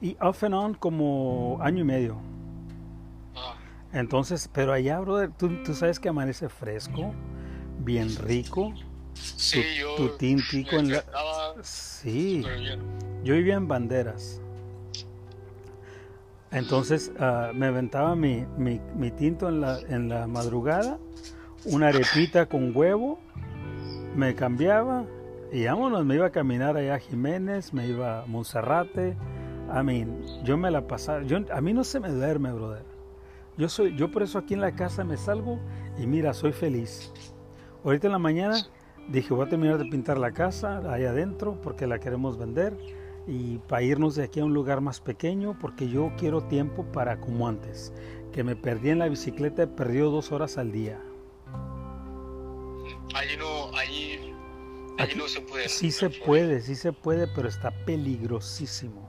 Y 0.00 0.16
off 0.20 0.44
and 0.44 0.54
on 0.54 0.74
como 0.74 1.58
año 1.60 1.80
y 1.80 1.84
medio. 1.84 2.16
Entonces, 3.92 4.50
pero 4.52 4.72
allá, 4.72 5.00
brother, 5.00 5.30
tú, 5.32 5.74
sabes 5.74 5.98
que 5.98 6.08
amanece 6.08 6.48
fresco, 6.48 7.14
bien 7.78 8.14
rico. 8.16 8.74
Sí, 9.14 9.62
tu, 9.96 10.06
yo. 10.06 10.16
tintico 10.16 10.76
en 10.76 10.92
la. 10.92 11.04
Sí. 11.62 12.44
Yo 13.24 13.34
vivía 13.34 13.54
en 13.54 13.66
banderas. 13.66 14.40
Entonces 16.50 17.12
uh, 17.18 17.54
me 17.54 17.66
aventaba 17.66 18.14
mi, 18.16 18.46
mi, 18.56 19.10
tinto 19.10 19.48
en 19.48 19.60
la, 19.60 19.78
en 19.80 20.08
la 20.08 20.26
madrugada, 20.26 20.98
una 21.66 21.88
arepita 21.88 22.46
con 22.46 22.74
huevo, 22.74 23.18
me 24.16 24.34
cambiaba 24.34 25.04
y 25.52 25.64
vámonos, 25.66 26.04
me 26.04 26.14
iba 26.14 26.26
a 26.26 26.30
caminar 26.30 26.76
allá 26.76 26.94
a 26.94 26.98
Jiménez, 26.98 27.72
me 27.74 27.86
iba 27.86 28.22
a 28.22 28.26
Monserrate. 28.26 29.16
I 29.70 29.82
mean, 29.82 30.22
yo 30.44 30.56
me 30.56 30.70
la 30.70 30.86
pasaba. 30.86 31.22
Yo, 31.22 31.38
a 31.52 31.60
mí 31.60 31.74
no 31.74 31.84
se 31.84 32.00
me 32.00 32.08
duerme, 32.08 32.52
brother. 32.52 32.84
Yo, 33.58 33.68
soy, 33.68 33.94
yo 33.96 34.10
por 34.10 34.22
eso 34.22 34.38
aquí 34.38 34.54
en 34.54 34.60
la 34.60 34.74
casa 34.74 35.04
me 35.04 35.16
salgo 35.16 35.58
y 35.98 36.06
mira, 36.06 36.32
soy 36.32 36.52
feliz. 36.52 37.12
Ahorita 37.84 38.06
en 38.06 38.12
la 38.12 38.18
mañana 38.18 38.56
dije, 39.08 39.34
voy 39.34 39.46
a 39.46 39.48
terminar 39.48 39.78
de 39.78 39.84
pintar 39.84 40.16
la 40.16 40.32
casa 40.32 40.80
ahí 40.90 41.04
adentro 41.04 41.60
porque 41.62 41.86
la 41.86 41.98
queremos 41.98 42.38
vender 42.38 42.76
y 43.28 43.58
para 43.68 43.82
irnos 43.82 44.14
de 44.14 44.24
aquí 44.24 44.40
a 44.40 44.44
un 44.46 44.54
lugar 44.54 44.80
más 44.80 45.00
pequeño 45.00 45.56
porque 45.60 45.86
yo 45.88 46.10
quiero 46.16 46.42
tiempo 46.44 46.84
para 46.90 47.20
como 47.20 47.46
antes. 47.46 47.92
Que 48.32 48.42
me 48.42 48.56
perdí 48.56 48.88
en 48.88 48.98
la 48.98 49.08
bicicleta, 49.08 49.64
he 49.64 49.66
perdido 49.66 50.10
dos 50.10 50.32
horas 50.32 50.56
al 50.56 50.72
día. 50.72 50.98
Allí 53.14 53.36
no, 53.36 53.76
allí, 53.76 54.34
no 55.16 55.28
se 55.28 55.40
puede. 55.42 55.68
Sí 55.68 55.90
se 55.90 56.08
puede, 56.08 56.62
sí 56.62 56.74
se 56.74 56.92
puede, 56.92 57.26
pero 57.26 57.48
está 57.48 57.70
peligrosísimo. 57.84 59.08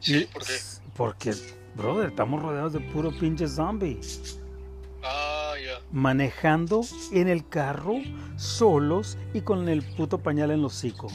Sí, 0.00 0.28
¿por 0.32 0.44
qué? 0.44 0.52
Porque 0.94 1.34
Brother, 1.74 2.10
estamos 2.10 2.42
rodeados 2.42 2.74
de 2.74 2.80
puro 2.80 3.10
pinche 3.18 3.48
zombie. 3.48 3.98
Ah, 5.02 5.54
ya. 5.64 5.80
Manejando 5.90 6.82
en 7.12 7.28
el 7.28 7.48
carro, 7.48 7.94
solos 8.36 9.16
y 9.32 9.40
con 9.40 9.68
el 9.70 9.82
puto 9.82 10.18
pañal 10.18 10.50
en 10.50 10.60
los 10.60 10.76
hocico. 10.76 11.08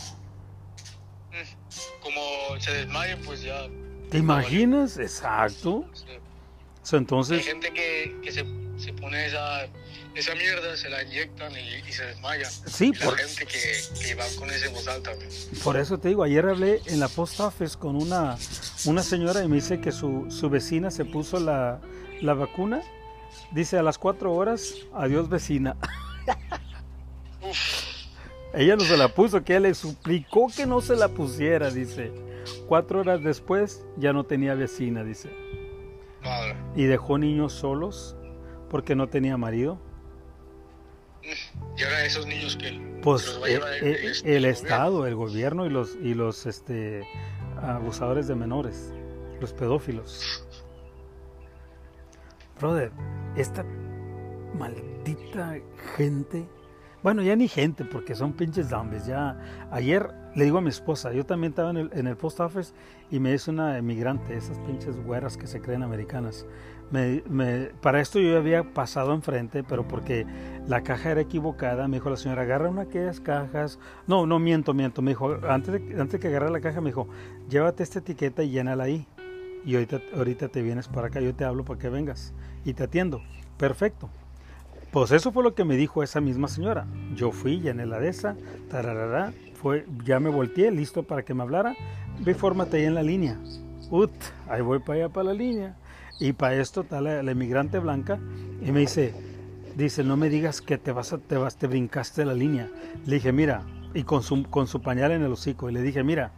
Se 2.60 2.72
desmayen, 2.72 3.22
pues 3.24 3.42
ya. 3.42 3.68
¿Te 4.10 4.18
imaginas? 4.18 4.98
Exacto. 4.98 5.86
Sí. 6.84 6.96
entonces. 6.96 7.40
Hay 7.40 7.44
gente 7.44 7.74
que, 7.74 8.16
que 8.24 8.32
se, 8.32 8.46
se 8.78 8.94
pone 8.94 9.26
esa 9.26 9.68
esa 10.18 10.34
mierda 10.34 10.76
se 10.76 10.90
la 10.90 11.04
inyectan 11.04 11.52
y, 11.52 11.92
se 11.92 12.06
desmayan. 12.06 12.52
Sí, 12.52 12.92
por... 12.92 13.14
la 13.14 13.28
gente 13.28 13.46
que, 13.46 13.60
que, 14.04 14.16
va 14.16 14.26
con 14.38 14.50
ese 14.50 14.68
voz 14.70 14.88
alta. 14.88 15.12
Por 15.64 15.78
eso 15.78 16.00
te 16.00 16.10
digo, 16.10 16.24
ayer 16.24 16.44
hablé 16.48 16.82
en 16.88 17.00
la 17.00 17.08
post 17.08 17.40
office 17.40 17.78
con 17.78 17.96
una, 17.96 18.36
una 18.86 19.04
señora 19.04 19.44
y 19.44 19.48
me 19.48 19.58
dice 19.58 19.80
que 19.80 19.92
su, 19.92 20.26
su 20.30 20.50
vecina 20.50 20.90
se 20.90 21.06
puso 21.06 21.40
la, 21.40 21.80
la 22.22 22.34
vacuna. 22.34 22.82
Dice 23.52 23.78
a 23.78 23.84
las 23.84 24.00
cuatro 24.00 24.34
horas, 24.34 24.74
adiós 24.94 25.30
vecina. 25.30 25.78
Ella 28.58 28.76
no 28.76 28.84
se 28.84 28.98
la 28.98 29.08
puso, 29.08 29.44
que 29.44 29.54
ella 29.54 29.68
le 29.68 29.76
suplicó 29.76 30.48
que 30.56 30.66
no 30.66 30.82
se 30.82 30.96
la 30.96 31.10
pusiera, 31.10 31.70
dice. 31.70 32.12
Cuatro 32.68 33.02
horas 33.02 33.24
después 33.24 33.86
ya 33.98 34.14
no 34.14 34.24
tenía 34.24 34.56
vecina, 34.56 35.04
dice. 35.04 35.30
Y 36.76 36.86
dejó 36.86 37.20
niños 37.20 37.54
solos 37.54 38.18
porque 38.70 38.96
no 38.96 39.10
tenía 39.10 39.38
marido. 39.38 39.80
Y 41.78 41.84
ahora 41.84 42.04
esos 42.06 42.26
niños 42.26 42.56
que 42.56 43.00
pues 43.04 43.40
eh, 43.48 43.60
eh, 43.82 44.14
el, 44.24 44.46
Estado, 44.46 45.06
el 45.06 45.16
gobierno 45.16 45.66
y 45.66 45.70
los 45.70 45.96
y 46.02 46.14
los 46.14 46.46
este 46.46 47.08
abusadores 47.62 48.28
de 48.28 48.36
menores, 48.36 48.92
los 49.40 49.54
pedófilos. 49.54 50.46
Brother, 52.60 52.92
esta 53.36 53.64
maldita 54.58 55.60
gente, 55.96 56.48
bueno 57.04 57.22
ya 57.22 57.36
ni 57.36 57.48
gente 57.48 57.86
porque 57.86 58.16
son 58.16 58.34
pinches 58.34 58.70
zombies. 58.70 59.06
Ya 59.06 59.40
ayer 59.72 60.14
le 60.36 60.46
digo 60.46 60.58
a 60.58 60.62
mi 60.62 60.70
esposa, 60.70 61.12
yo 61.14 61.26
también 61.26 61.52
estaba 61.52 61.72
en 61.72 61.78
el, 61.78 61.90
en 61.94 62.08
el 62.08 62.18
post 62.18 62.40
office 62.40 62.74
y 63.10 63.20
me 63.20 63.34
hizo 63.34 63.52
una 63.52 63.78
emigrante, 63.78 64.36
esas 64.36 64.60
pinches 64.60 64.98
güeras 65.04 65.38
que 65.38 65.48
se 65.48 65.62
creen 65.62 65.84
americanas. 65.84 66.46
Me, 66.90 67.72
para 67.82 68.00
esto 68.00 68.20
yo 68.20 68.38
había 68.38 68.74
pasado 68.74 69.14
enfrente, 69.14 69.64
pero 69.64 69.88
porque 69.88 70.26
la 70.68 70.84
caja 70.84 71.12
era 71.12 71.22
equivocada, 71.22 71.88
me 71.88 71.98
dijo 71.98 72.10
la 72.10 72.16
señora, 72.16 72.44
agarra 72.44 72.70
una 72.70 72.84
de 72.84 72.90
aquellas 72.90 73.20
cajas. 73.20 73.78
No, 74.08 74.26
no, 74.26 74.40
miento, 74.40 74.74
miento. 74.74 75.02
Me 75.02 75.12
dijo, 75.12 75.38
antes 75.50 75.74
de, 75.74 76.00
antes 76.00 76.20
que 76.20 76.28
agarre 76.28 76.50
la 76.50 76.62
caja, 76.62 76.80
me 76.80 76.92
dijo, 76.92 77.10
llévate 77.50 77.84
esta 77.84 78.00
etiqueta 78.00 78.44
y 78.44 78.52
llénala 78.52 78.86
ahí. 78.86 79.06
Y 79.66 79.76
ahorita, 79.76 80.02
ahorita 80.16 80.48
te 80.48 80.62
vienes 80.62 80.88
para 80.88 81.08
acá, 81.08 81.20
yo 81.20 81.36
te 81.36 81.44
hablo 81.44 81.66
para 81.66 81.78
que 81.78 81.90
vengas 81.90 82.34
y 82.64 82.74
te 82.74 82.84
atiendo. 82.84 83.22
Perfecto. 83.58 84.10
Pues 84.98 85.12
eso 85.12 85.32
fue 85.32 85.44
lo 85.44 85.54
que 85.54 85.64
me 85.64 85.78
dijo 85.78 86.02
esa 86.02 86.20
misma 86.22 86.48
señora. 86.48 86.88
Yo 87.16 87.32
fui, 87.32 87.60
llené 87.60 87.86
la 87.86 88.00
de 88.00 88.10
esa, 88.10 88.36
tararara, 88.68 89.32
fue, 89.54 89.86
ya 90.04 90.20
me 90.20 90.32
volteé, 90.32 90.72
listo 90.72 91.04
para 91.04 91.22
que 91.22 91.36
me 91.36 91.44
hablara. 91.44 91.76
Ve, 92.22 92.34
fórmate 92.34 92.78
ahí 92.78 92.86
en 92.86 92.96
la 92.96 93.04
línea. 93.04 93.38
Ut, 93.92 94.10
ahí 94.50 94.64
voy 94.64 94.80
para 94.80 95.02
allá, 95.02 95.10
para 95.10 95.26
la 95.26 95.34
línea. 95.36 95.76
Y 96.20 96.34
para 96.34 96.56
esto 96.56 96.82
está 96.82 97.00
la, 97.00 97.32
inmigrante 97.32 97.78
blanca 97.78 98.18
y 98.60 98.72
me 98.72 98.80
dice, 98.80 99.14
dice, 99.76 100.04
no 100.04 100.18
me 100.18 100.30
digas 100.30 100.62
que 100.62 100.80
te 100.80 100.92
vas, 100.92 101.14
a, 101.14 101.20
te 101.20 101.38
vas, 101.38 101.58
te 101.58 101.68
brincaste 101.68 102.26
la 102.26 102.34
línea. 102.34 102.68
Le 103.06 103.18
dije, 103.18 103.32
mira, 103.32 103.62
y 103.94 104.02
con 104.02 104.24
su, 104.24 104.50
con 104.50 104.66
su 104.66 104.82
pañal 104.82 105.12
en 105.12 105.22
el 105.22 105.32
hocico, 105.32 105.70
y 105.70 105.74
le 105.74 105.84
dije, 105.84 106.04
mira, 106.04 106.32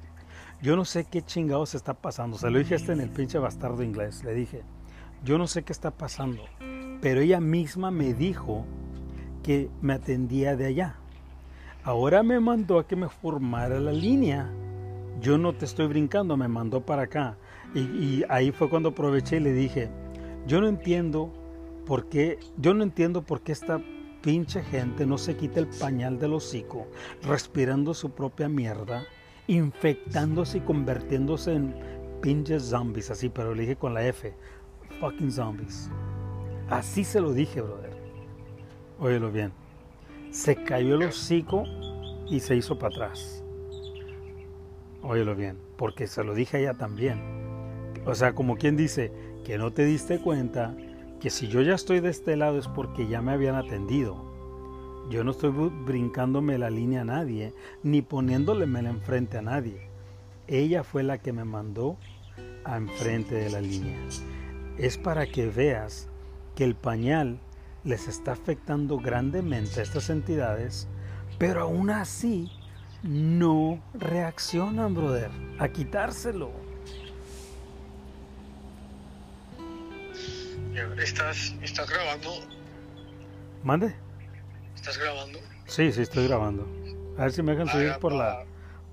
yo 0.61 0.75
no 0.75 0.83
sé 0.83 1.05
qué 1.05 1.21
chingados 1.21 1.75
está 1.75 1.93
pasando. 1.93 2.37
Se 2.37 2.49
lo 2.49 2.59
dije 2.59 2.75
este 2.75 2.91
en 2.91 2.99
el 2.99 3.09
pinche 3.09 3.39
bastardo 3.39 3.83
inglés. 3.83 4.25
Le 4.25 4.33
dije, 4.33 4.63
yo 5.23 5.37
no 5.37 5.47
sé 5.47 5.63
qué 5.63 5.71
está 5.71 5.91
pasando. 5.91 6.43
Pero 7.01 7.21
ella 7.21 7.39
misma 7.39 7.91
me 7.91 8.13
dijo 8.13 8.65
que 9.43 9.69
me 9.81 9.93
atendía 9.93 10.55
de 10.55 10.65
allá. 10.67 10.95
Ahora 11.83 12.23
me 12.23 12.39
mandó 12.39 12.77
a 12.77 12.87
que 12.87 12.95
me 12.95 13.07
formara 13.07 13.79
la 13.79 13.93
línea. 13.93 14.49
Yo 15.21 15.37
no 15.37 15.53
te 15.53 15.65
estoy 15.65 15.87
brincando, 15.87 16.35
me 16.35 16.47
mandó 16.47 16.81
para 16.81 17.03
acá. 17.03 17.37
Y, 17.73 18.23
ahí 18.29 18.51
fue 18.51 18.69
cuando 18.69 18.89
aproveché 18.89 19.37
y 19.37 19.41
le 19.41 19.53
dije, 19.53 19.89
yo 20.47 20.59
no 20.59 20.67
entiendo 20.67 21.31
por 21.85 22.09
qué, 22.09 22.39
yo 22.57 22.73
no 22.73 22.83
entiendo 22.83 23.21
por 23.21 23.41
qué 23.41 23.51
esta 23.51 23.81
pinche 24.21 24.63
gente 24.63 25.05
no 25.05 25.17
se 25.17 25.37
quita 25.37 25.59
el 25.59 25.67
pañal 25.67 26.19
del 26.19 26.33
hocico, 26.33 26.87
respirando 27.23 27.93
su 27.93 28.11
propia 28.11 28.49
mierda, 28.49 29.03
infectándose 29.47 30.57
y 30.57 30.61
convirtiéndose 30.61 31.53
en 31.53 31.75
pinches 32.21 32.63
zombies, 32.63 33.11
así, 33.11 33.29
pero 33.29 33.53
le 33.55 33.61
dije 33.61 33.75
con 33.75 33.93
la 33.93 34.05
F, 34.05 34.33
fucking 34.99 35.31
zombies. 35.31 35.89
Así 36.69 37.03
se 37.03 37.19
lo 37.19 37.33
dije, 37.33 37.61
brother. 37.61 37.97
Óyelo 38.99 39.31
bien. 39.31 39.51
Se 40.31 40.55
cayó 40.55 40.95
el 40.95 41.03
hocico 41.03 41.63
y 42.29 42.39
se 42.41 42.55
hizo 42.55 42.77
para 42.77 42.93
atrás. 42.93 43.43
Óyelo 45.01 45.35
bien, 45.35 45.57
porque 45.77 46.05
se 46.07 46.23
lo 46.23 46.35
dije 46.35 46.57
a 46.57 46.59
ella 46.59 46.73
también. 46.75 47.19
O 48.05 48.13
sea, 48.13 48.33
como 48.33 48.57
quien 48.57 48.77
dice, 48.77 49.11
que 49.43 49.57
no 49.57 49.71
te 49.71 49.85
diste 49.85 50.19
cuenta 50.19 50.75
que 51.19 51.29
si 51.29 51.47
yo 51.47 51.61
ya 51.61 51.73
estoy 51.73 52.01
de 52.01 52.09
este 52.09 52.35
lado 52.35 52.59
es 52.59 52.67
porque 52.67 53.07
ya 53.07 53.21
me 53.21 53.31
habían 53.31 53.55
atendido. 53.55 54.29
Yo 55.09 55.23
no 55.23 55.31
estoy 55.31 55.49
brincándome 55.49 56.59
la 56.59 56.69
línea 56.69 57.01
a 57.01 57.05
nadie, 57.05 57.53
ni 57.81 58.03
poniéndole 58.03 58.65
enfrente 58.65 59.39
a 59.39 59.41
nadie. 59.41 59.89
Ella 60.47 60.83
fue 60.83 61.01
la 61.01 61.17
que 61.17 61.33
me 61.33 61.45
mandó 61.45 61.97
a 62.63 62.77
enfrente 62.77 63.35
de 63.35 63.49
la 63.49 63.61
línea. 63.61 63.97
Es 64.77 64.97
para 64.97 65.25
que 65.25 65.47
veas 65.47 66.08
que 66.59 66.65
el 66.65 66.75
pañal 66.75 67.39
les 67.85 68.09
está 68.09 68.33
afectando 68.33 68.97
grandemente 68.97 69.79
a 69.79 69.83
estas 69.83 70.09
entidades, 70.09 70.89
pero 71.37 71.61
aún 71.61 71.89
así 71.89 72.51
no 73.01 73.81
reaccionan, 73.93 74.93
brother, 74.93 75.31
a 75.57 75.69
quitárselo. 75.69 76.51
¿Estás, 81.01 81.55
¿Estás 81.61 81.89
grabando? 81.89 82.29
¿Mande? 83.63 83.95
¿Estás 84.75 84.97
grabando? 84.97 85.39
Sí, 85.65 85.93
sí, 85.93 86.01
estoy 86.01 86.27
grabando. 86.27 86.67
A 87.17 87.21
ver 87.21 87.31
si 87.31 87.41
me 87.41 87.53
dejan 87.53 87.69
Ah, 87.69 87.71
subir 87.71 87.93
por 88.01 88.11
la, 88.11 88.43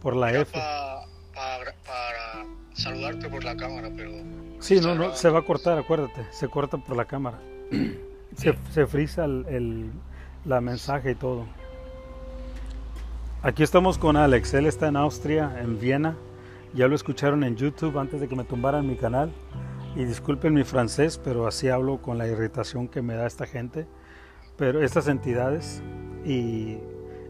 por 0.00 0.14
la 0.14 0.30
F. 0.32 0.52
pa- 0.52 1.04
pa- 1.34 1.58
para 1.84 2.46
saludarte 2.74 3.28
por 3.28 3.42
la 3.42 3.56
cámara, 3.56 3.90
pero... 3.96 4.12
Sí, 4.60 4.76
no, 4.76 4.82
no, 4.82 4.94
grabando. 4.94 5.16
se 5.16 5.30
va 5.30 5.40
a 5.40 5.42
cortar, 5.42 5.76
acuérdate. 5.78 6.24
Se 6.30 6.46
corta 6.48 6.78
por 6.78 6.96
la 6.96 7.06
cámara. 7.06 7.40
Se, 8.36 8.86
frisa 8.86 9.24
el, 9.24 9.90
la 10.44 10.60
mensaje 10.60 11.12
y 11.12 11.14
todo. 11.14 11.46
Aquí 13.42 13.62
estamos 13.62 13.96
con 13.98 14.16
Alex. 14.16 14.54
Él 14.54 14.66
está 14.66 14.88
en 14.88 14.96
Austria, 14.96 15.56
en 15.60 15.78
Viena. 15.78 16.16
Ya 16.74 16.88
lo 16.88 16.94
escucharon 16.94 17.44
en 17.44 17.56
YouTube 17.56 17.98
antes 17.98 18.20
de 18.20 18.28
que 18.28 18.36
me 18.36 18.44
tumbaran 18.44 18.86
mi 18.86 18.96
canal. 18.96 19.32
Y 19.94 20.04
disculpen 20.04 20.52
mi 20.52 20.64
francés, 20.64 21.18
pero 21.22 21.46
así 21.46 21.68
hablo 21.68 22.02
con 22.02 22.18
la 22.18 22.28
irritación 22.28 22.88
que 22.88 23.00
me 23.00 23.14
da 23.14 23.26
esta 23.26 23.46
gente. 23.46 23.86
Pero 24.58 24.82
estas 24.82 25.08
entidades 25.08 25.82
y, 26.24 26.78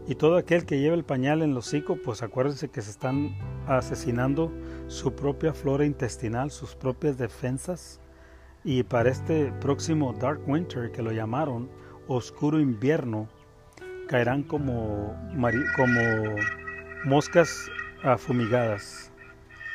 y 0.07 0.15
todo 0.15 0.37
aquel 0.37 0.65
que 0.65 0.79
lleva 0.79 0.95
el 0.95 1.05
pañal 1.05 1.41
en 1.41 1.51
el 1.51 1.57
hocico, 1.57 1.97
pues 2.03 2.23
acuérdense 2.23 2.69
que 2.69 2.81
se 2.81 2.91
están 2.91 3.37
asesinando 3.67 4.51
su 4.87 5.13
propia 5.13 5.53
flora 5.53 5.85
intestinal, 5.85 6.51
sus 6.51 6.75
propias 6.75 7.17
defensas. 7.17 8.01
Y 8.67 8.83
para 8.83 9.09
este 9.09 9.53
próximo 9.61 10.11
Dark 10.11 10.41
Winter, 10.45 10.91
que 10.91 11.01
lo 11.01 11.13
llamaron 11.13 11.69
Oscuro 12.09 12.59
Invierno, 12.59 13.29
caerán 14.09 14.43
como, 14.43 15.15
como 15.77 16.35
moscas 17.05 17.71
fumigadas. 18.17 19.09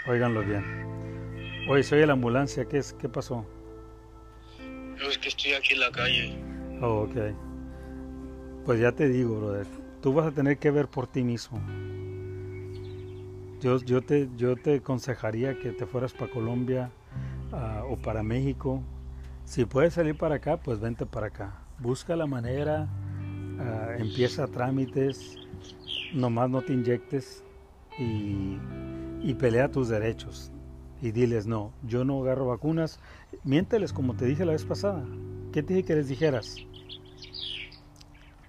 Óiganlo 0.06 0.42
bien. 0.42 0.62
Oye, 1.70 1.82
soy 1.84 2.04
la 2.04 2.12
ambulancia, 2.12 2.66
¿qué, 2.66 2.76
es? 2.76 2.92
¿qué 2.92 3.08
pasó? 3.08 3.46
Yo 4.60 5.08
es 5.08 5.16
que 5.16 5.28
estoy 5.28 5.54
aquí 5.54 5.72
en 5.72 5.80
la 5.80 5.90
calle. 5.90 6.38
Oh, 6.82 7.08
ok. 7.08 7.34
Pues 8.66 8.78
ya 8.78 8.92
te 8.92 9.08
digo, 9.08 9.38
brother. 9.38 9.66
Tú 10.02 10.12
vas 10.12 10.26
a 10.26 10.32
tener 10.32 10.58
que 10.58 10.70
ver 10.70 10.86
por 10.88 11.06
ti 11.06 11.22
mismo. 11.22 11.62
Yo, 13.58 13.78
yo, 13.78 14.02
te, 14.02 14.28
yo 14.36 14.54
te 14.54 14.74
aconsejaría 14.74 15.58
que 15.58 15.70
te 15.70 15.86
fueras 15.86 16.12
para 16.12 16.30
Colombia 16.30 16.92
o 17.88 17.96
para 17.96 18.22
México. 18.22 18.82
Si 19.44 19.64
puedes 19.64 19.94
salir 19.94 20.16
para 20.16 20.36
acá, 20.36 20.58
pues 20.58 20.80
vente 20.80 21.06
para 21.06 21.26
acá. 21.28 21.52
Busca 21.78 22.16
la 22.16 22.26
manera, 22.26 22.88
ah, 23.58 23.94
empieza 23.98 24.46
trámites, 24.46 25.36
nomás 26.14 26.48
no 26.48 26.62
te 26.62 26.72
inyectes 26.72 27.44
y, 27.98 28.58
y 29.20 29.34
pelea 29.34 29.70
tus 29.70 29.88
derechos. 29.88 30.52
Y 31.00 31.10
diles, 31.10 31.46
no, 31.46 31.72
yo 31.82 32.04
no 32.04 32.22
agarro 32.22 32.46
vacunas. 32.46 33.00
Miénteles 33.42 33.92
como 33.92 34.14
te 34.14 34.24
dije 34.24 34.44
la 34.44 34.52
vez 34.52 34.64
pasada. 34.64 35.04
¿Qué 35.52 35.62
te 35.62 35.74
dije 35.74 35.86
que 35.86 35.96
les 35.96 36.08
dijeras? 36.08 36.56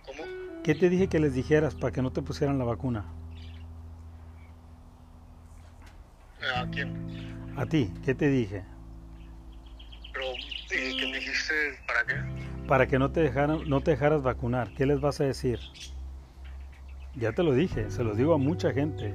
¿Cómo? 0.05 0.23
¿Qué 0.63 0.75
te 0.75 0.89
dije 0.89 1.07
que 1.07 1.19
les 1.19 1.33
dijeras 1.33 1.73
para 1.73 1.91
que 1.91 2.01
no 2.01 2.11
te 2.11 2.21
pusieran 2.21 2.59
la 2.59 2.65
vacuna? 2.65 3.05
¿A 6.55 6.67
quién? 6.69 6.93
A 7.57 7.65
ti, 7.65 7.91
¿qué 8.05 8.13
te 8.13 8.29
dije? 8.29 8.63
¿Para 11.87 12.05
qué? 12.05 12.15
Para 12.67 12.87
que 12.87 12.99
no 12.99 13.11
te 13.11 13.21
dejaran, 13.21 13.67
no 13.69 13.81
te 13.81 13.91
dejaras 13.91 14.21
vacunar. 14.23 14.73
¿Qué 14.73 14.85
les 14.85 14.99
vas 15.01 15.19
a 15.21 15.25
decir? 15.25 15.59
Ya 17.15 17.31
te 17.33 17.43
lo 17.43 17.53
dije, 17.53 17.89
se 17.91 18.03
lo 18.03 18.15
digo 18.15 18.33
a 18.33 18.37
mucha 18.37 18.71
gente. 18.71 19.13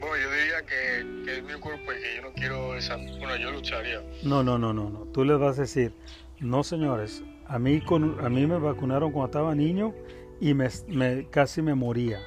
Bueno, 0.00 0.16
yo 0.16 0.30
diría 0.32 0.62
que, 0.66 1.24
que 1.24 1.38
es 1.38 1.42
mi 1.44 1.60
cuerpo 1.60 1.92
y 1.92 2.00
que 2.02 2.16
yo 2.16 2.22
no 2.22 2.32
quiero 2.34 2.74
esa... 2.76 2.96
Bueno, 2.96 3.36
yo 3.36 3.50
lucharía. 3.52 4.02
No, 4.24 4.42
no, 4.42 4.58
no, 4.58 4.72
no, 4.72 4.90
no. 4.90 5.00
Tú 5.12 5.24
les 5.24 5.38
vas 5.38 5.58
a 5.58 5.62
decir, 5.62 5.94
no 6.40 6.62
señores, 6.64 7.22
a 7.46 7.58
mí, 7.58 7.80
con, 7.80 8.24
a 8.24 8.28
mí 8.28 8.46
me 8.46 8.58
vacunaron 8.58 9.12
cuando 9.12 9.26
estaba 9.26 9.54
niño 9.54 9.94
y 10.40 10.54
me, 10.54 10.68
me- 10.88 11.28
casi 11.30 11.62
me 11.62 11.74
moría. 11.74 12.20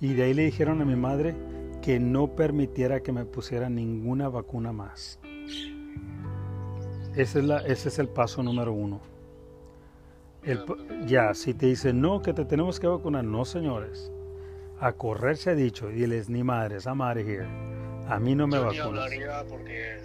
Y 0.00 0.14
de 0.14 0.24
ahí 0.24 0.34
le 0.34 0.44
dijeron 0.44 0.80
a 0.82 0.84
mi 0.84 0.96
madre 0.96 1.34
que 1.82 2.00
no 2.00 2.34
permitiera 2.34 3.00
que 3.00 3.12
me 3.12 3.24
pusieran 3.24 3.74
ninguna 3.74 4.28
vacuna 4.28 4.72
más. 4.72 5.18
Ese 7.14 7.40
es, 7.40 7.44
la, 7.44 7.58
ese 7.58 7.88
es 7.88 7.98
el 7.98 8.08
paso 8.08 8.42
número 8.42 8.72
uno. 8.72 9.00
El 10.42 10.64
ya, 11.06 11.34
si 11.34 11.54
te 11.54 11.66
dicen 11.66 12.00
no, 12.00 12.20
que 12.22 12.32
te 12.32 12.44
tenemos 12.44 12.80
que 12.80 12.86
vacunar, 12.86 13.24
no 13.24 13.44
señores. 13.44 14.10
A 14.80 14.92
correr 14.92 15.36
se 15.36 15.50
ha 15.50 15.54
dicho, 15.54 15.90
y 15.90 15.94
diles, 15.94 16.28
ni 16.28 16.42
madres, 16.42 16.86
I'm 16.86 17.00
out 17.00 17.16
of 17.16 17.26
here. 17.26 17.46
A 18.08 18.18
mí 18.18 18.34
no 18.34 18.46
me 18.48 18.56
yo 18.56 18.64
vacunas. 18.64 18.86
hablaría 18.86 19.44
porque 19.48 20.00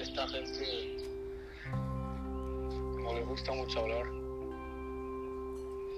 esta 0.00 0.28
gente 0.28 0.98
no 3.02 3.14
le 3.14 3.24
gusta 3.24 3.52
mucho 3.52 3.80
hablar. 3.80 4.06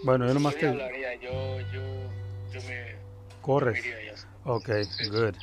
Bueno, 0.05 0.27
yo 0.29 0.35
nomás 0.35 0.55
yo 0.55 0.61
te 0.61 0.69
hablaría, 0.69 1.15
yo, 1.17 1.31
yo, 1.73 1.83
yo 2.53 2.61
me, 2.69 2.95
corres. 3.43 3.83
me 3.83 3.89
iría. 3.89 4.15
Ok, 4.45 4.69
good. 5.11 5.35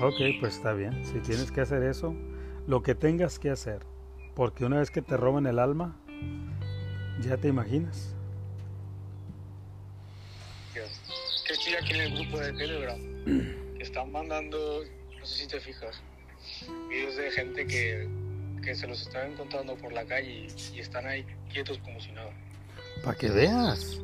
Ok, 0.00 0.20
pues 0.40 0.56
está 0.56 0.72
bien. 0.72 1.04
Si 1.04 1.18
tienes 1.18 1.50
que 1.50 1.60
hacer 1.62 1.82
eso, 1.82 2.14
lo 2.68 2.82
que 2.82 2.94
tengas 2.94 3.38
que 3.38 3.50
hacer. 3.50 3.80
Porque 4.34 4.64
una 4.64 4.78
vez 4.78 4.90
que 4.90 5.02
te 5.02 5.16
roban 5.16 5.46
el 5.46 5.58
alma, 5.58 5.96
ya 7.20 7.36
te 7.38 7.48
imaginas. 7.48 8.14
Que 10.74 11.52
estoy 11.54 11.74
aquí 11.74 11.94
en 11.94 12.00
el 12.02 12.14
grupo 12.14 12.38
de 12.38 12.52
Telegram. 12.52 13.00
Que 13.24 13.82
están 13.82 14.12
mandando, 14.12 14.84
no 15.18 15.26
sé 15.26 15.42
si 15.42 15.48
te 15.48 15.58
fijas, 15.60 16.02
videos 16.90 17.16
de 17.16 17.30
gente 17.30 17.66
que, 17.66 18.06
que 18.62 18.74
se 18.74 18.86
los 18.86 19.00
están 19.00 19.32
encontrando 19.32 19.74
por 19.76 19.90
la 19.92 20.04
calle 20.04 20.46
y, 20.46 20.76
y 20.76 20.80
están 20.80 21.06
ahí 21.06 21.24
quietos 21.50 21.78
como 21.78 21.98
si 22.00 22.12
nada. 22.12 22.30
Para 23.02 23.16
que 23.16 23.30
veas. 23.30 24.02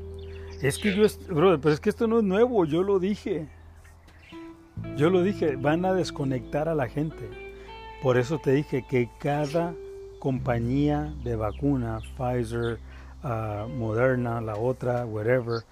Es 0.62 0.78
que 0.78 0.96
yo, 0.96 1.04
brother, 1.28 1.60
pero 1.60 1.74
es 1.74 1.80
que 1.80 1.90
esto 1.90 2.06
no 2.06 2.18
es 2.18 2.24
nuevo, 2.24 2.64
yo 2.64 2.82
lo 2.82 2.98
dije. 2.98 3.46
Yo 4.96 5.10
lo 5.10 5.22
dije, 5.22 5.56
van 5.56 5.84
a 5.84 5.92
desconectar 5.92 6.70
a 6.70 6.74
la 6.74 6.88
gente. 6.88 7.43
Por 8.04 8.18
eso 8.18 8.38
te 8.38 8.50
dije 8.52 8.84
que 8.86 9.08
cada 9.18 9.74
compañía 10.18 11.14
de 11.24 11.36
vacuna, 11.36 12.00
Pfizer, 12.18 12.78
ah, 13.22 13.66
Moderna, 13.78 14.42
la 14.42 14.56
otra, 14.56 15.06
whatever, 15.06 15.62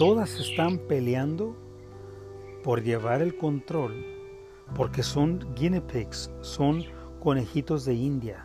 todas 0.00 0.34
están 0.40 0.78
peleando 0.88 1.56
por 2.64 2.82
llevar 2.82 3.22
el 3.22 3.36
control, 3.36 4.04
porque 4.74 5.04
son 5.04 5.54
guinea 5.54 5.86
pigs, 5.86 6.28
son 6.40 6.82
conejitos 7.20 7.84
de 7.84 7.94
India, 7.94 8.44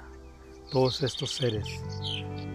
todos 0.71 1.01
estos 1.01 1.31
seres. 1.31 1.83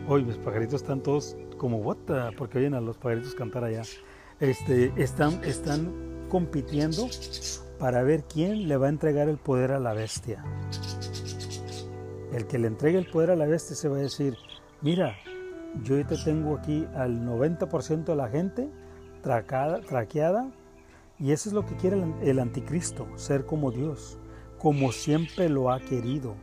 Hoy 0.07 0.25
mis 0.25 0.37
pajaritos 0.37 0.83
están 0.83 1.03
todos 1.03 1.37
como 1.59 1.79
what 1.79 1.99
porque 2.39 2.59
oyen 2.59 2.75
a 2.75 2.81
los 2.81 2.97
pajaritos 2.97 3.35
cantar 3.35 3.65
allá. 3.65 3.83
Este, 4.39 4.93
están, 4.97 5.43
están 5.43 6.29
compitiendo 6.29 7.09
para 7.83 8.05
ver 8.05 8.23
quién 8.33 8.69
le 8.69 8.77
va 8.77 8.87
a 8.87 8.91
entregar 8.91 9.29
el 9.29 9.39
poder 9.39 9.73
a 9.73 9.81
la 9.81 9.93
bestia. 9.93 10.45
El 12.33 12.47
que 12.47 12.57
le 12.57 12.69
entregue 12.69 12.97
el 12.97 13.11
poder 13.11 13.33
a 13.33 13.37
la 13.37 13.45
bestia 13.45 13.75
se 13.75 13.89
va 13.89 13.97
a 13.97 14.01
decir, 14.03 14.37
mira, 14.83 15.17
yo 15.83 16.07
te 16.07 16.17
tengo 16.17 16.57
aquí 16.57 16.87
al 16.95 17.27
90% 17.27 18.05
de 18.05 18.15
la 18.15 18.29
gente 18.29 18.71
tracada, 19.21 19.81
traqueada 19.81 20.49
y 21.19 21.33
eso 21.33 21.49
es 21.49 21.55
lo 21.55 21.67
que 21.67 21.75
quiere 21.75 22.01
el, 22.23 22.39
anticristo, 22.39 23.09
ser 23.17 23.47
como 23.47 23.73
Dios, 23.73 24.17
como 24.61 24.93
siempre 24.93 25.49
lo 25.49 25.73
ha 25.73 25.81
querido, 25.81 26.37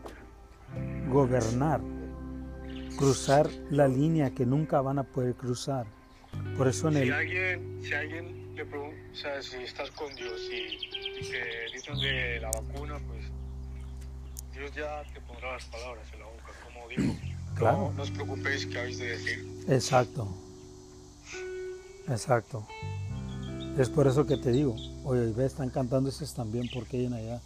gobernar, 1.09 1.79
cruzar 2.97 3.47
la 3.69 3.87
línea 3.87 4.31
que 4.31 4.45
nunca 4.45 4.81
van 4.81 4.99
a 4.99 5.03
poder 5.03 5.35
cruzar. 5.35 5.87
Por 6.57 6.67
eso 6.67 6.89
en 6.89 6.97
el... 6.97 8.38
pregunta, 8.65 8.97
o 9.11 9.15
sea, 9.15 9.41
si 9.41 9.57
estás 9.57 9.91
con 9.91 10.13
Dios 10.15 10.39
y, 10.51 11.19
y 11.19 11.29
te 11.29 11.73
dicen 11.73 11.99
de 11.99 12.39
la 12.39 12.51
vacuna, 12.51 12.99
pues 13.07 13.25
Dios 14.53 14.73
ya 14.75 15.03
te 15.13 15.21
pondrá 15.21 15.53
las 15.53 15.65
palabras 15.65 16.07
en 16.13 16.19
la 16.19 16.25
boca, 16.25 16.51
como 16.65 16.87
dijo. 16.89 17.15
Claro. 17.55 17.77
No, 17.77 17.91
no 17.93 18.03
os 18.03 18.11
preocupéis 18.11 18.65
que 18.65 18.79
habéis 18.79 18.97
de 18.99 19.07
decir. 19.07 19.63
Exacto. 19.67 20.27
Exacto. 22.09 22.67
Es 23.77 23.89
por 23.89 24.07
eso 24.07 24.25
que 24.25 24.37
te 24.37 24.51
digo, 24.51 24.75
oye, 25.03 25.31
ve, 25.31 25.45
están 25.45 25.69
cantando 25.69 26.09
esos 26.09 26.33
también 26.33 26.69
porque 26.73 26.97
hay 26.97 27.05
allá. 27.05 27.41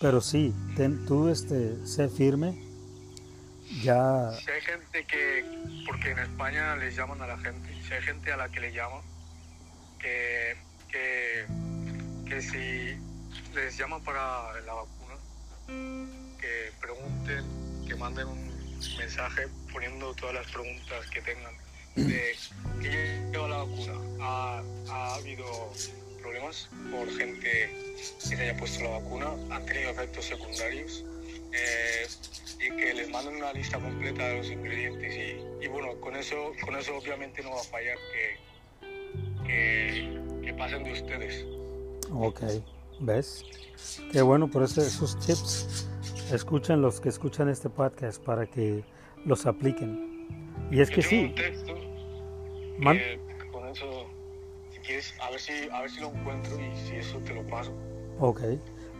Pero 0.00 0.20
sí, 0.20 0.52
ten, 0.76 1.06
tú 1.06 1.28
este, 1.28 1.86
sé 1.86 2.08
firme. 2.08 2.60
Ya. 3.82 4.32
Si 4.32 4.50
hay 4.50 4.60
gente 4.60 5.04
que, 5.04 5.44
porque 5.86 6.10
en 6.10 6.18
España 6.18 6.76
les 6.76 6.96
llaman 6.96 7.20
a 7.22 7.26
la 7.26 7.38
gente, 7.38 7.68
si 7.86 7.94
hay 7.94 8.02
gente 8.02 8.32
a 8.32 8.36
la 8.36 8.48
que 8.48 8.60
le 8.60 8.72
llaman, 8.72 9.02
que, 9.98 10.56
que, 10.90 11.46
que 12.28 12.42
si 12.42 12.96
les 13.54 13.76
llaman 13.76 14.02
para 14.02 14.60
la 14.62 14.74
vacuna, 14.74 15.14
que 16.40 16.72
pregunten, 16.80 17.44
que 17.86 17.94
manden 17.96 18.28
un 18.28 18.78
mensaje 18.98 19.48
poniendo 19.72 20.14
todas 20.14 20.34
las 20.34 20.50
preguntas 20.50 21.10
que 21.10 21.20
tengan 21.22 21.54
de 21.96 22.36
que 22.80 23.20
lleva 23.32 23.48
la 23.48 23.56
vacuna. 23.58 23.94
Ha, 24.20 24.62
ha 24.90 25.14
habido 25.14 25.72
problemas 26.20 26.68
por 26.90 27.08
gente 27.16 27.40
que 27.40 28.02
se 28.18 28.34
haya 28.34 28.56
puesto 28.56 28.84
la 28.84 28.90
vacuna, 28.90 29.32
han 29.50 29.64
tenido 29.64 29.90
efectos 29.90 30.24
secundarios 30.26 31.04
eh, 31.52 32.06
y 32.58 32.76
que 32.76 32.94
les 32.94 33.08
manden 33.10 33.36
una 33.36 33.52
lista 33.52 33.78
completa 33.78 34.26
de 34.26 34.38
los 34.38 34.50
ingredientes 34.50 35.14
y, 35.14 35.64
y, 35.64 35.68
bueno, 35.68 35.98
con 36.00 36.16
eso, 36.16 36.52
con 36.64 36.76
eso 36.76 36.96
obviamente 36.96 37.42
no 37.42 37.50
va 37.52 37.60
a 37.60 37.64
fallar 37.64 37.96
que, 38.12 38.38
que, 39.46 40.20
que 40.44 40.54
pasen 40.54 40.84
de 40.84 40.92
ustedes. 40.92 41.46
Ok, 42.12 42.40
¿ves? 43.00 43.44
Qué 44.12 44.22
bueno 44.22 44.48
por 44.48 44.62
eso, 44.62 44.80
esos 44.80 45.18
tips. 45.18 45.88
Escuchen 46.32 46.82
los 46.82 47.00
que 47.00 47.08
escuchan 47.08 47.48
este 47.48 47.68
podcast 47.70 48.22
para 48.22 48.46
que 48.46 48.84
los 49.24 49.46
apliquen. 49.46 50.26
Y 50.70 50.80
es 50.80 50.90
que 50.90 51.02
Yo 51.02 51.08
sí. 51.08 51.24
un 51.24 51.34
texto 51.34 51.74
Man- 52.78 52.96
que 52.98 53.20
con 53.52 53.66
eso, 53.68 54.06
si 54.72 54.78
quieres, 54.80 55.14
a 55.20 55.30
ver 55.30 55.40
si, 55.40 55.52
a 55.72 55.80
ver 55.82 55.90
si 55.90 56.00
lo 56.00 56.08
encuentro 56.08 56.52
y 56.60 56.76
si 56.76 56.96
eso 56.96 57.18
te 57.18 57.34
lo 57.34 57.46
paso. 57.46 57.72
Ok. 58.18 58.40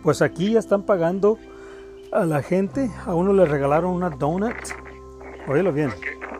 Pues 0.02 0.22
aquí 0.22 0.52
ya 0.52 0.58
están 0.60 0.84
pagando 0.84 1.38
a 2.12 2.24
la 2.24 2.42
gente. 2.42 2.88
A 3.06 3.14
uno 3.14 3.32
le 3.32 3.44
regalaron 3.44 3.90
una 3.92 4.10
donut. 4.10 4.54
Óyelo 5.48 5.72
bien. 5.72 5.90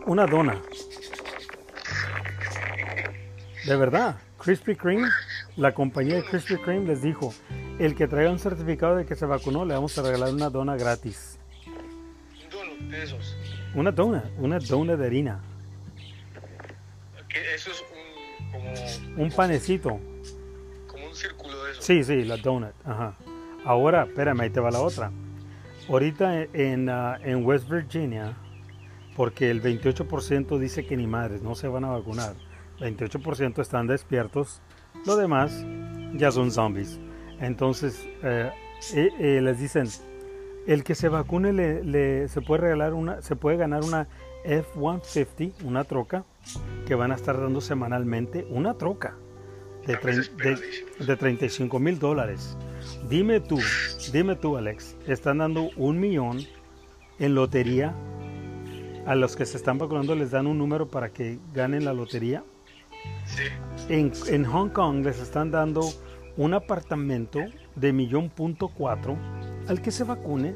Una 0.06 0.26
dona. 0.26 0.60
De 3.66 3.76
verdad. 3.76 4.16
Krispy 4.38 4.76
Kreme, 4.76 5.08
la 5.56 5.72
compañía 5.74 6.16
de 6.16 6.24
Krispy 6.24 6.56
Kreme 6.56 6.86
les 6.86 7.02
dijo, 7.02 7.34
el 7.78 7.96
que 7.96 8.06
traiga 8.06 8.30
un 8.30 8.38
certificado 8.38 8.94
de 8.96 9.06
que 9.06 9.16
se 9.16 9.26
vacunó 9.26 9.64
le 9.64 9.74
vamos 9.74 9.96
a 9.98 10.02
regalar 10.02 10.32
una 10.32 10.50
dona 10.50 10.76
gratis. 10.76 11.38
Un 11.66 12.50
donut 12.50 12.78
de 12.90 13.02
esos. 13.02 13.36
Una 13.74 13.90
dona, 13.90 14.24
una 14.38 14.58
dona 14.60 14.96
de 14.96 15.06
harina. 15.06 15.40
Que 17.28 17.54
eso 17.54 17.70
es 17.70 17.82
un, 17.82 18.52
como, 18.52 19.24
Un 19.24 19.30
panecito. 19.32 19.98
como 20.86 21.06
un 21.06 21.14
círculo 21.14 21.64
de 21.64 21.72
esos. 21.72 21.84
Sí, 21.84 22.04
sí, 22.04 22.24
la 22.24 22.36
donut. 22.36 22.72
Ajá. 22.84 23.16
Ahora, 23.64 24.04
espérame, 24.04 24.42
ahí 24.42 24.50
te 24.50 24.60
va 24.60 24.70
la 24.70 24.80
otra. 24.80 25.10
Ahorita 25.88 26.42
en, 26.52 26.88
ah, 26.88 27.18
en 27.22 27.44
West 27.44 27.68
Virginia, 27.68 28.36
porque 29.16 29.50
el 29.50 29.60
28% 29.60 30.58
dice 30.58 30.86
que 30.86 30.96
ni 30.96 31.08
madres, 31.08 31.42
no 31.42 31.56
se 31.56 31.66
van 31.66 31.84
a 31.84 31.88
vacunar. 31.88 32.34
28% 32.78 33.60
están 33.60 33.86
despiertos, 33.86 34.60
lo 35.06 35.16
demás 35.16 35.64
ya 36.14 36.30
son 36.30 36.50
zombies. 36.50 36.98
Entonces, 37.40 38.06
eh, 38.22 38.50
eh, 38.94 39.08
eh, 39.18 39.40
les 39.42 39.58
dicen, 39.60 39.86
el 40.66 40.82
que 40.84 40.94
se 40.94 41.08
vacune 41.08 41.52
le, 41.52 41.84
le- 41.84 42.28
se 42.28 42.40
puede 42.40 42.62
regalar 42.62 42.94
una, 42.94 43.22
se 43.22 43.36
puede 43.36 43.56
ganar 43.56 43.84
una 43.84 44.08
F-150, 44.44 45.62
una 45.64 45.84
troca, 45.84 46.24
que 46.86 46.94
van 46.94 47.12
a 47.12 47.14
estar 47.16 47.38
dando 47.40 47.60
semanalmente, 47.60 48.46
una 48.50 48.74
troca 48.74 49.16
de, 49.86 49.96
de 51.06 51.16
35 51.16 51.78
mil 51.78 51.98
dólares. 51.98 52.56
Dime 53.08 53.40
tú, 53.40 53.58
dime 54.12 54.36
tú, 54.36 54.56
Alex, 54.56 54.96
están 55.06 55.38
dando 55.38 55.70
un 55.76 55.98
millón 56.00 56.38
en 57.18 57.34
lotería. 57.34 57.94
A 59.06 59.14
los 59.14 59.36
que 59.36 59.46
se 59.46 59.56
están 59.56 59.78
vacunando 59.78 60.14
les 60.16 60.32
dan 60.32 60.46
un 60.48 60.58
número 60.58 60.88
para 60.88 61.10
que 61.10 61.38
ganen 61.54 61.84
la 61.84 61.92
lotería. 61.92 62.42
Sí. 63.24 63.42
En, 63.88 64.12
en 64.28 64.44
Hong 64.44 64.68
Kong 64.70 65.04
les 65.04 65.18
están 65.20 65.50
dando 65.50 65.80
un 66.36 66.54
apartamento 66.54 67.40
de 67.74 67.92
millón 67.92 68.30
punto 68.30 68.68
cuatro 68.68 69.16
al 69.68 69.80
que 69.82 69.90
se 69.90 70.04
vacune 70.04 70.54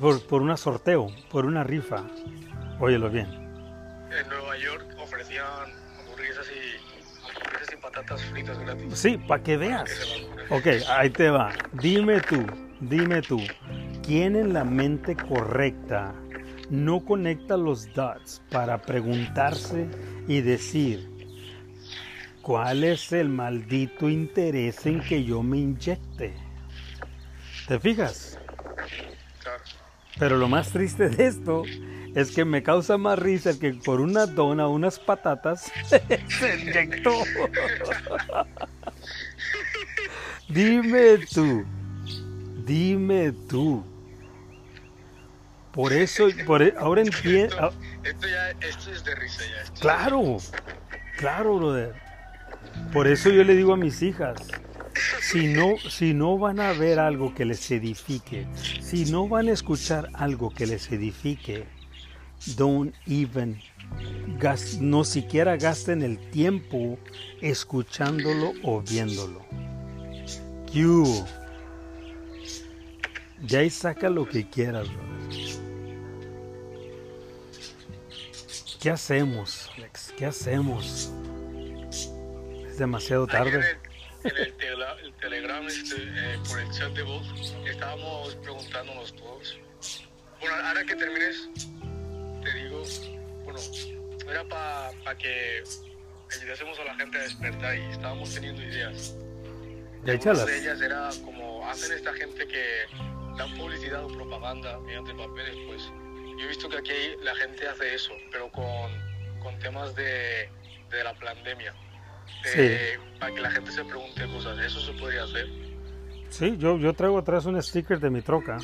por, 0.00 0.24
por 0.26 0.42
un 0.42 0.56
sorteo, 0.56 1.06
por 1.30 1.46
una 1.46 1.64
rifa. 1.64 2.04
Óyelo 2.80 3.10
bien. 3.10 3.26
En 3.26 4.28
Nueva 4.28 4.56
York 4.58 4.86
ofrecían 5.02 5.46
hamburguesas 6.00 6.46
y, 6.50 7.30
hamburguesas 7.30 7.74
y 7.74 7.76
patatas 7.76 8.22
fritas 8.24 8.58
gratis. 8.58 8.98
Sí, 8.98 9.16
para 9.16 9.42
que 9.42 9.52
Que 9.52 9.56
veas. 9.58 9.90
se 9.90 10.26
vacunen. 10.26 10.46
Ok, 10.52 10.66
ahí 10.88 11.10
te 11.10 11.30
va. 11.30 11.52
Dime 11.72 12.20
tú, 12.20 12.44
dime 12.80 13.22
tú, 13.22 13.40
¿quién 14.02 14.36
en 14.36 14.52
la 14.52 14.64
mente 14.64 15.16
correcta 15.16 16.12
no 16.72 17.04
conecta 17.04 17.56
los 17.58 17.92
dots 17.92 18.42
para 18.50 18.80
preguntarse 18.80 19.86
y 20.26 20.40
decir, 20.40 21.06
¿cuál 22.40 22.82
es 22.82 23.12
el 23.12 23.28
maldito 23.28 24.08
interés 24.08 24.86
en 24.86 25.00
que 25.02 25.22
yo 25.22 25.42
me 25.42 25.58
inyecte? 25.58 26.32
¿Te 27.68 27.78
fijas? 27.78 28.38
Claro. 29.42 29.62
Pero 30.18 30.38
lo 30.38 30.48
más 30.48 30.70
triste 30.70 31.10
de 31.10 31.26
esto 31.26 31.62
es 32.14 32.30
que 32.30 32.46
me 32.46 32.62
causa 32.62 32.96
más 32.96 33.18
risa 33.18 33.50
el 33.50 33.58
que 33.58 33.74
por 33.74 34.00
una 34.00 34.24
dona, 34.24 34.66
unas 34.66 34.98
patatas, 34.98 35.70
se 35.86 36.58
inyectó. 36.58 37.12
Dime 40.48 41.18
tú, 41.30 41.64
dime 42.64 43.32
tú. 43.46 43.91
Por 45.72 45.92
eso, 45.92 46.28
por, 46.46 46.62
e- 46.62 46.74
ahora 46.78 47.00
entiendo. 47.02 47.54
Esto, 47.72 47.72
esto 48.04 48.26
ya 48.28 48.50
esto 48.66 48.90
es 48.92 49.04
de 49.04 49.14
risa 49.14 49.42
ya. 49.44 49.62
esto. 49.62 49.80
Claro, 49.80 50.36
claro, 51.16 51.56
brother. 51.56 51.94
Por 52.92 53.06
eso 53.06 53.30
yo 53.30 53.42
le 53.44 53.54
digo 53.54 53.72
a 53.72 53.76
mis 53.76 54.02
hijas, 54.02 54.36
si 55.20 55.46
no, 55.48 55.74
si 55.88 56.14
no 56.14 56.36
van 56.38 56.60
a 56.60 56.72
ver 56.72 56.98
algo 56.98 57.34
que 57.34 57.44
les 57.44 57.70
edifique, 57.70 58.46
si 58.80 59.06
no 59.06 59.28
van 59.28 59.48
a 59.48 59.52
escuchar 59.52 60.08
algo 60.14 60.50
que 60.50 60.66
les 60.66 60.90
edifique, 60.90 61.64
don't 62.56 62.94
even, 63.06 63.58
gas- 64.38 64.78
no 64.80 65.04
siquiera 65.04 65.56
gasten 65.56 66.02
el 66.02 66.18
tiempo 66.30 66.98
escuchándolo 67.40 68.52
o 68.62 68.80
viéndolo. 68.82 69.40
You. 70.72 71.24
De 73.40 73.56
ahí 73.58 73.70
saca 73.70 74.08
lo 74.10 74.26
que 74.28 74.48
quieras, 74.48 74.88
brother. 74.88 75.12
¿Qué 78.82 78.90
hacemos, 78.90 79.70
Alex? 79.76 80.12
¿Qué 80.18 80.26
hacemos? 80.26 81.12
Es 82.66 82.78
demasiado 82.78 83.28
tarde. 83.28 83.78
En 84.24 84.36
el, 84.36 84.48
en 84.58 85.04
el 85.04 85.14
Telegram, 85.20 85.64
este, 85.68 85.94
eh, 85.98 86.38
por 86.48 86.58
el 86.58 86.68
chat 86.72 86.92
de 86.92 87.04
voz, 87.04 87.54
estábamos 87.64 88.34
preguntándonos 88.42 89.14
todos. 89.14 89.60
Bueno, 90.40 90.56
ahora 90.64 90.84
que 90.84 90.96
termines, 90.96 91.48
te 92.42 92.54
digo 92.54 92.82
teléfono 92.82 94.32
era 94.32 94.44
para 94.48 95.16
que 95.16 95.62
ayudásemos 96.40 96.76
a 96.80 96.84
la 96.84 96.96
gente 96.96 97.18
a 97.18 97.22
despertar 97.22 97.76
y 97.76 97.82
estábamos 97.82 98.34
teniendo 98.34 98.62
ideas. 98.62 99.14
Ya 100.04 100.18
Una 100.32 100.44
de 100.44 100.58
ellas 100.58 100.80
era 100.80 101.10
como 101.24 101.70
hacen 101.70 101.92
esta 101.92 102.12
gente 102.14 102.48
que 102.48 102.64
dan 103.38 103.56
publicidad 103.56 104.04
o 104.04 104.08
propaganda 104.08 104.80
mediante 104.80 105.14
papeles, 105.14 105.56
pues 105.68 105.82
yo 106.38 106.44
he 106.44 106.48
visto 106.48 106.68
que 106.68 106.78
aquí 106.78 106.92
la 107.22 107.34
gente 107.36 107.66
hace 107.68 107.94
eso, 107.94 108.12
pero 108.30 108.50
con, 108.50 108.90
con 109.40 109.58
temas 109.58 109.94
de, 109.94 110.48
de 110.90 111.04
la 111.04 111.14
pandemia. 111.14 111.74
De- 112.44 112.98
Para 113.20 113.34
que 113.34 113.40
la 113.40 113.50
gente 113.50 113.70
se 113.72 113.84
pregunte 113.84 114.24
cosas, 114.26 114.58
eso 114.58 114.80
se 114.80 114.92
podría 114.98 115.24
hacer. 115.24 115.46
Sí, 116.30 116.56
yo, 116.58 116.78
yo 116.78 116.92
traigo 116.94 117.18
atrás 117.18 117.44
un 117.46 117.60
sticker 117.62 118.00
de 118.00 118.10
mi 118.10 118.22
troca 118.22 118.58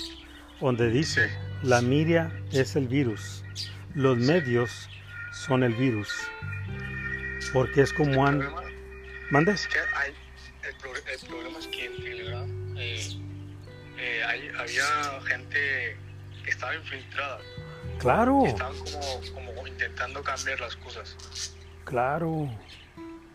donde 0.60 0.88
dice, 0.90 1.30
la 1.62 1.80
miria 1.82 2.32
es 2.52 2.74
el 2.76 2.88
virus, 2.88 3.44
los 3.94 4.16
medios 4.18 4.88
son 5.32 5.62
el 5.62 5.74
virus. 5.74 6.08
Porque 7.52 7.82
es 7.82 7.92
como 7.92 8.26
han... 8.26 8.38
problema 8.40 8.62
¿Mande? 9.30 9.52
es 9.52 9.68
que 9.68 9.78
hay, 9.94 10.12
el, 10.68 10.74
pro- 10.76 10.92
el 10.94 11.28
problema 11.28 11.58
es 11.58 11.66
que 11.68 11.84
en 11.84 11.96
Telegram 12.02 12.76
eh, 12.78 13.08
eh, 13.98 14.22
hay- 14.26 14.48
había 14.58 15.20
gente 15.26 15.96
estaba 16.48 16.74
infiltrada, 16.74 17.38
Claro, 17.98 18.44
estaban 18.46 18.74
como, 18.78 19.50
como 19.50 19.66
intentando 19.66 20.22
cambiar 20.22 20.60
las 20.60 20.76
cosas. 20.76 21.16
claro. 21.84 22.48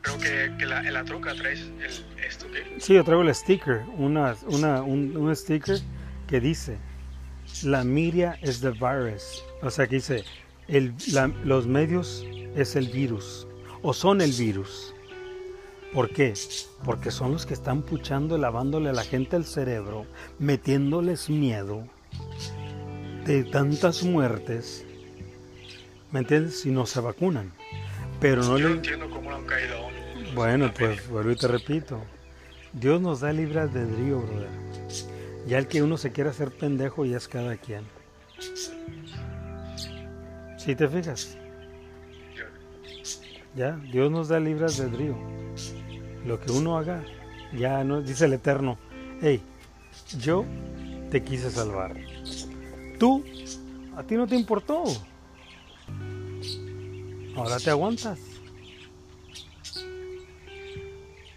Pero 0.01 0.17
que, 0.17 0.51
que 0.59 0.65
la, 0.65 0.81
la 0.83 1.03
troca 1.05 1.33
traes 1.33 1.59
el, 1.61 2.05
esto 2.25 2.45
que 2.51 2.79
Sí, 2.79 2.93
yo 2.93 3.03
traigo 3.05 3.21
el 3.23 3.33
sticker, 3.33 3.83
una, 3.97 4.35
una, 4.47 4.81
un, 4.81 5.15
un 5.15 5.33
sticker 5.35 5.79
que 6.27 6.39
dice, 6.41 6.77
la 7.63 7.83
media 7.85 8.37
es 8.41 8.59
the 8.59 8.71
virus. 8.71 9.43
O 9.61 9.69
sea, 9.71 9.87
que 9.87 9.95
dice, 9.95 10.25
el, 10.67 10.93
la- 11.13 11.27
los 11.45 11.67
medios 11.67 12.25
es 12.55 12.75
el 12.75 12.87
virus, 12.89 13.47
o 13.81 13.93
son 13.93 14.19
el 14.21 14.31
virus. 14.33 14.93
¿Por 15.93 16.09
qué? 16.09 16.33
Porque 16.83 17.09
son 17.11 17.31
los 17.31 17.45
que 17.45 17.53
están 17.53 17.81
puchando, 17.83 18.37
lavándole 18.37 18.89
a 18.89 18.93
la 18.93 19.03
gente 19.03 19.37
el 19.37 19.45
cerebro, 19.45 20.05
metiéndoles 20.39 21.29
miedo 21.29 21.87
de 23.25 23.43
tantas 23.43 24.03
muertes. 24.03 24.85
¿Me 26.11 26.19
entiendes? 26.19 26.61
Si 26.61 26.71
no 26.71 26.85
se 26.85 26.99
vacunan. 26.99 27.51
Pero 28.19 28.43
no 28.43 28.57
yo 28.57 28.69
le... 28.69 28.75
entiendo 28.75 29.09
cómo 29.09 29.31
han 29.33 29.45
caído. 29.45 29.75
Bueno, 30.35 30.71
pues 30.77 31.07
vuelvo 31.09 31.31
y 31.31 31.35
te 31.35 31.47
repito. 31.47 32.01
Dios 32.73 33.01
nos 33.01 33.21
da 33.21 33.31
libre 33.31 33.61
albedrío, 33.61 34.19
brother. 34.21 34.49
Ya 35.47 35.57
el 35.57 35.67
que 35.67 35.83
uno 35.83 35.97
se 35.97 36.11
quiera 36.11 36.31
hacer 36.31 36.51
pendejo 36.51 37.05
ya 37.05 37.17
es 37.17 37.27
cada 37.27 37.57
quien. 37.57 37.83
Si 40.57 40.75
te 40.75 40.87
fijas, 40.87 41.37
ya, 43.55 43.77
Dios 43.91 44.09
nos 44.09 44.29
da 44.29 44.39
libre 44.39 44.65
albedrío. 44.65 45.15
Lo 46.25 46.39
que 46.39 46.51
uno 46.51 46.77
haga, 46.77 47.03
ya 47.53 47.83
no, 47.83 48.01
dice 48.01 48.25
el 48.25 48.33
Eterno, 48.33 48.77
hey, 49.21 49.41
yo 50.19 50.45
te 51.11 51.21
quise 51.21 51.51
salvar. 51.51 51.93
Tú, 53.03 53.21
a 53.97 54.03
ti 54.03 54.15
no 54.15 54.25
te 54.25 54.37
importó. 54.37 54.85
Ahora 57.35 57.59
te 57.59 57.69
aguantas. 57.69 58.17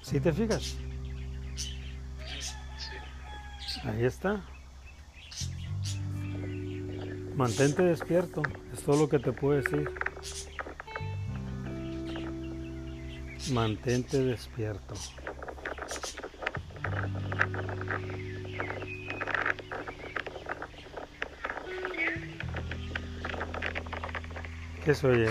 Si 0.00 0.20
te 0.20 0.32
fijas, 0.32 0.76
Sí. 3.66 3.80
ahí 3.82 4.04
está. 4.04 4.44
Mantente 7.34 7.82
despierto, 7.82 8.42
es 8.72 8.82
todo 8.82 9.00
lo 9.00 9.08
que 9.08 9.18
te 9.18 9.32
puedo 9.32 9.60
decir. 9.60 9.90
Mantente 13.50 14.22
despierto. 14.22 14.94
¿Qué 24.87 24.95
se 24.95 25.09
oye? 25.09 25.28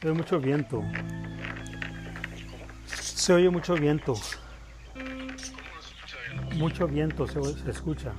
Se 0.00 0.08
oye 0.08 0.14
mucho 0.14 0.40
viento. 0.40 0.82
Se 2.86 3.32
oye 3.32 3.50
mucho 3.50 3.76
viento. 3.76 4.16
Mucho 6.56 6.88
viento 6.88 7.28
se, 7.28 7.40
se 7.62 7.70
escucha. 7.70 8.14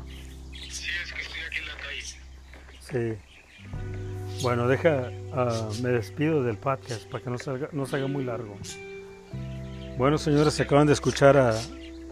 Sí, 0.53 0.87
es 1.03 1.11
que 1.11 1.21
estoy 1.23 1.41
aquí 1.45 1.57
en 1.57 1.67
la 1.67 1.75
calle. 1.75 3.19
Sí. 3.19 4.41
Bueno, 4.41 4.65
deja, 4.69 5.11
ah, 5.33 5.69
me 5.81 5.89
despido 5.89 6.41
del 6.41 6.57
podcast 6.57 7.05
para 7.09 7.21
que 7.21 7.29
no, 7.29 7.37
salga, 7.37 7.67
no 7.73 7.85
se 7.85 7.97
haga 7.97 8.07
muy 8.07 8.23
largo. 8.23 8.57
Bueno, 9.97 10.17
señores, 10.17 10.53
se 10.53 10.63
acaban 10.63 10.87
de 10.87 10.93
escuchar 10.93 11.35
a, 11.35 11.53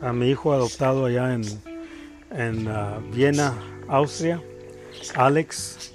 a 0.02 0.12
mi 0.12 0.30
hijo 0.30 0.52
adoptado 0.52 1.06
allá 1.06 1.34
en, 1.34 1.44
en 2.32 2.68
ah, 2.68 3.00
Viena, 3.14 3.54
Austria, 3.88 4.42
Alex. 5.16 5.94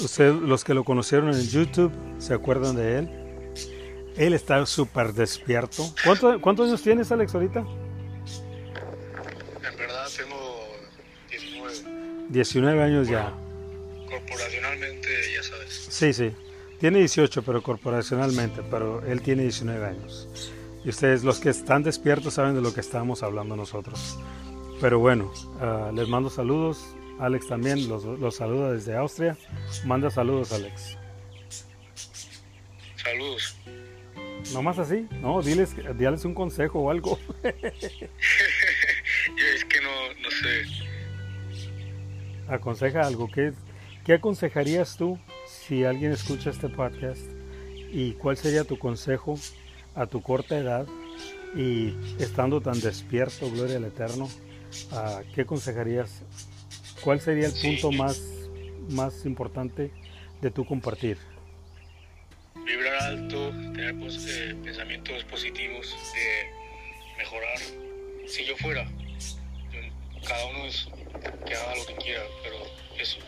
Ustedes, 0.00 0.34
los 0.34 0.64
que 0.64 0.74
lo 0.74 0.84
conocieron 0.84 1.30
en 1.30 1.42
YouTube, 1.46 1.92
se 2.18 2.34
acuerdan 2.34 2.76
de 2.76 2.98
él. 2.98 3.10
Él 4.16 4.32
está 4.34 4.64
súper 4.66 5.12
despierto. 5.12 5.84
¿Cuánto- 6.04 6.40
¿Cuántos 6.40 6.68
años 6.68 6.82
tienes, 6.82 7.12
Alex, 7.12 7.34
ahorita? 7.34 7.60
En 7.60 7.66
verdad 9.78 10.06
tengo 10.16 10.66
19. 11.30 11.74
19 12.30 12.82
años 12.82 13.08
ya. 13.08 13.32
Corporacionalmente, 14.08 15.08
ya 15.34 15.42
sabes. 15.42 15.86
Sí, 15.90 16.12
sí. 16.12 16.32
Tiene 16.80 16.98
18, 17.00 17.42
pero 17.42 17.62
corporacionalmente, 17.62 18.62
pero 18.70 19.02
él 19.06 19.20
tiene 19.22 19.42
19 19.42 19.84
años. 19.86 20.28
Y 20.84 20.90
ustedes, 20.90 21.24
los 21.24 21.40
que 21.40 21.50
están 21.50 21.82
despiertos, 21.82 22.34
saben 22.34 22.54
de 22.54 22.60
lo 22.60 22.72
que 22.72 22.80
estamos 22.80 23.22
hablando 23.22 23.56
nosotros. 23.56 24.18
Pero 24.80 24.98
bueno, 24.98 25.32
ah, 25.60 25.90
les 25.94 26.08
mando 26.08 26.30
saludos. 26.30 26.78
Alex 27.18 27.48
también 27.48 27.88
los, 27.88 28.04
los 28.04 28.36
saluda 28.36 28.72
desde 28.72 28.96
Austria. 28.96 29.36
Manda 29.84 30.10
saludos, 30.10 30.52
Alex. 30.52 30.96
Saludos. 32.96 33.56
No 34.52 34.62
más 34.62 34.78
así, 34.78 35.08
no, 35.20 35.42
diles, 35.42 35.74
diles 35.96 36.24
un 36.24 36.34
consejo 36.34 36.80
o 36.80 36.90
algo. 36.90 37.18
Yo 37.42 37.50
es 39.54 39.64
que 39.64 39.80
no, 39.80 39.90
no 40.22 40.30
sé. 40.30 40.62
Aconseja 42.48 43.02
algo. 43.02 43.28
¿Qué, 43.28 43.52
¿Qué 44.04 44.14
aconsejarías 44.14 44.96
tú 44.96 45.18
si 45.46 45.84
alguien 45.84 46.12
escucha 46.12 46.50
este 46.50 46.68
podcast? 46.68 47.22
¿Y 47.90 48.12
cuál 48.12 48.36
sería 48.36 48.62
tu 48.64 48.78
consejo 48.78 49.36
a 49.94 50.06
tu 50.06 50.22
corta 50.22 50.58
edad 50.58 50.86
y 51.56 51.94
estando 52.18 52.60
tan 52.60 52.78
despierto, 52.80 53.50
gloria 53.50 53.78
al 53.78 53.84
Eterno? 53.84 54.28
ah, 54.92 55.22
¿Qué 55.34 55.40
aconsejarías? 55.42 56.22
¿Cuál 57.02 57.20
sería 57.20 57.46
el 57.46 57.52
Sí. 57.52 57.68
punto 57.68 57.92
más, 57.92 58.20
más 58.88 59.24
importante 59.26 59.90
de 60.40 60.50
tu 60.50 60.64
compartir? 60.64 61.18
Vibrar 62.64 62.94
alto, 63.02 63.50
tener 63.50 63.94
pues, 63.98 64.26
eh, 64.28 64.56
pensamientos 64.64 65.24
positivos 65.24 65.94
de 66.14 67.16
mejorar. 67.18 67.58
Si 68.26 68.44
yo 68.44 68.56
fuera, 68.56 68.88
cada 70.26 70.46
uno 70.46 70.66
es 70.66 70.88
que 71.46 71.54
haga 71.54 71.76
lo 71.76 71.86
que 71.86 71.94
quiera, 71.96 72.22
pero 72.42 72.56
eso, 72.98 73.18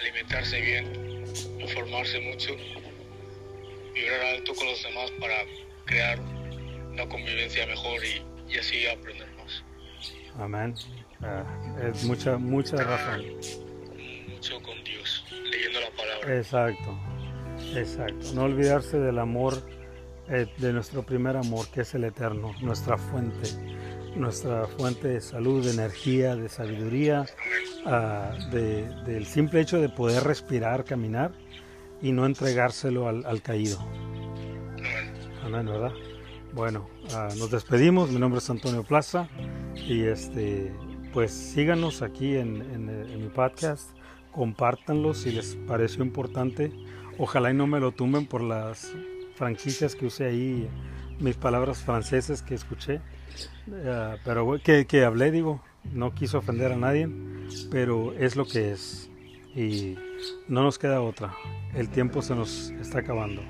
alimentarse 0.00 0.60
bien, 0.60 1.24
informarse 1.60 2.20
mucho, 2.20 2.56
vibrar 3.92 4.20
alto 4.36 4.54
con 4.54 4.66
los 4.66 4.82
demás 4.82 5.10
para 5.20 5.42
crear 5.84 6.18
una 6.20 7.06
convivencia 7.08 7.66
mejor 7.66 8.00
y, 8.04 8.22
y 8.50 8.56
así 8.58 8.86
aprender 8.86 9.28
más. 9.36 9.62
Amén. 10.38 10.74
Ah, 11.22 11.44
es 11.82 12.04
mucha, 12.04 12.38
mucha 12.38 12.76
razón. 12.76 13.22
Mucho 14.28 14.62
con 14.62 14.82
Dios, 14.84 15.24
leyendo 15.50 15.80
la 15.80 15.90
palabra. 15.96 16.36
Exacto, 16.36 16.98
exacto. 17.74 18.26
No 18.34 18.44
olvidarse 18.44 18.98
del 18.98 19.18
amor, 19.18 19.54
eh, 20.28 20.46
de 20.56 20.72
nuestro 20.72 21.02
primer 21.02 21.36
amor, 21.36 21.66
que 21.68 21.82
es 21.82 21.94
el 21.94 22.04
eterno, 22.04 22.54
nuestra 22.62 22.96
fuente, 22.96 23.48
nuestra 24.16 24.66
fuente 24.66 25.08
de 25.08 25.20
salud, 25.20 25.64
de 25.64 25.72
energía, 25.72 26.36
de 26.36 26.48
sabiduría, 26.48 27.26
ah, 27.86 28.32
de- 28.50 28.88
del 29.06 29.26
simple 29.26 29.60
hecho 29.60 29.78
de 29.80 29.88
poder 29.90 30.24
respirar, 30.24 30.84
caminar 30.84 31.32
y 32.00 32.12
no 32.12 32.24
entregárselo 32.24 33.08
al, 33.08 33.26
al 33.26 33.42
caído. 33.42 33.78
Amén. 33.78 35.12
Amén, 35.44 35.66
¿verdad? 35.66 35.92
Bueno, 36.54 36.88
ah, 37.14 37.28
nos 37.36 37.50
despedimos. 37.50 38.10
Mi 38.10 38.18
nombre 38.18 38.38
es 38.38 38.48
Antonio 38.48 38.82
Plaza 38.84 39.28
y 39.76 40.02
este, 40.04 40.72
pues 41.12 41.32
síganos 41.32 42.02
aquí 42.02 42.34
eh, 42.34 42.40
en 42.40 43.20
mi 43.22 43.28
podcast, 43.28 43.90
compártanlo 44.32 45.14
si 45.14 45.32
les 45.32 45.56
pareció 45.66 46.02
importante. 46.04 46.72
Ojalá 47.18 47.50
y 47.50 47.54
no 47.54 47.66
me 47.66 47.80
lo 47.80 47.92
tumben 47.92 48.26
por 48.26 48.40
las 48.42 48.92
franquicias 49.34 49.94
que 49.94 50.06
usé 50.06 50.26
ahí, 50.26 50.68
mis 51.18 51.36
palabras 51.36 51.78
francesas 51.82 52.42
que 52.42 52.54
escuché, 52.54 53.00
Ah, 53.86 54.16
pero 54.24 54.58
que, 54.62 54.86
que 54.86 55.04
hablé, 55.04 55.30
digo, 55.30 55.62
no 55.92 56.14
quiso 56.14 56.38
ofender 56.38 56.72
a 56.72 56.76
nadie, 56.76 57.08
pero 57.70 58.12
es 58.14 58.36
lo 58.36 58.44
que 58.46 58.72
es. 58.72 59.10
y 59.54 59.96
no 60.48 60.62
nos 60.62 60.78
queda 60.78 61.00
otra. 61.00 61.34
El 61.74 61.88
tiempo 61.88 62.22
se 62.22 62.34
nos 62.34 62.70
está 62.80 63.00
acabando. 63.00 63.42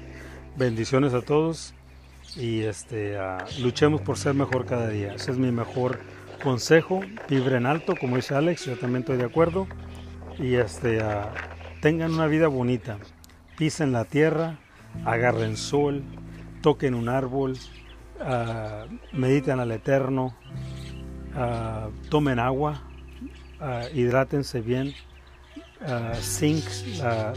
Bendiciones 0.57 1.13
a 1.15 1.23
todos 1.23 1.75
y 2.37 2.61
este, 2.61 3.19
ah, 3.19 3.45
luchemos 3.61 4.01
por 4.01 4.17
ser 4.17 4.35
mejor 4.35 4.65
cada 4.67 4.89
día. 4.89 5.15
Ese 5.15 5.33
es 5.33 5.39
mi 5.39 5.53
mejor 5.53 5.99
consejo. 6.41 7.01
Vibren 7.29 7.67
alto, 7.67 7.95
como 7.97 8.17
dice 8.17 8.35
Alex, 8.35 8.67
yo 8.67 8.77
también 8.77 9.01
estoy 9.01 9.17
de 9.17 9.25
acuerdo. 9.25 9.67
Y 10.39 10.55
este, 10.55 11.01
ah, 11.01 11.33
tengan 11.81 12.13
una 12.13 12.27
vida 12.27 12.49
bonita. 12.49 12.99
Pisen 13.57 13.93
la 13.93 14.05
tierra, 14.05 14.59
agarren 15.05 15.57
sol, 15.57 16.03
toquen 16.63 16.95
un 16.95 17.09
árbol, 17.09 17.59
uh, 18.21 18.91
mediten 19.13 19.61
al 19.61 19.71
Eterno, 19.71 20.35
tomen 22.09 22.39
agua, 22.39 22.83
hidrátense 23.95 24.63
bien, 24.63 24.95
zinc, 26.21 26.65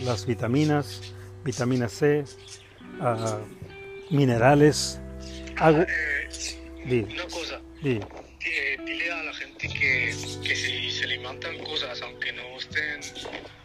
las 0.06 0.26
vitaminas, 0.26 1.14
vitamina 1.44 1.90
C, 1.90 2.24
minerales. 4.10 5.00
Agua. 5.58 5.86
Eh, 6.86 7.08
una 7.14 7.24
cosa. 7.24 7.62
Eh, 7.84 8.00
que, 9.84 10.16
que, 10.48 10.56
si 10.56 10.92
se 10.92 11.04
alimentan 11.06 11.58
cosas, 11.60 12.02
aunque 12.02 12.32
no 12.32 12.58
estén, 12.58 13.02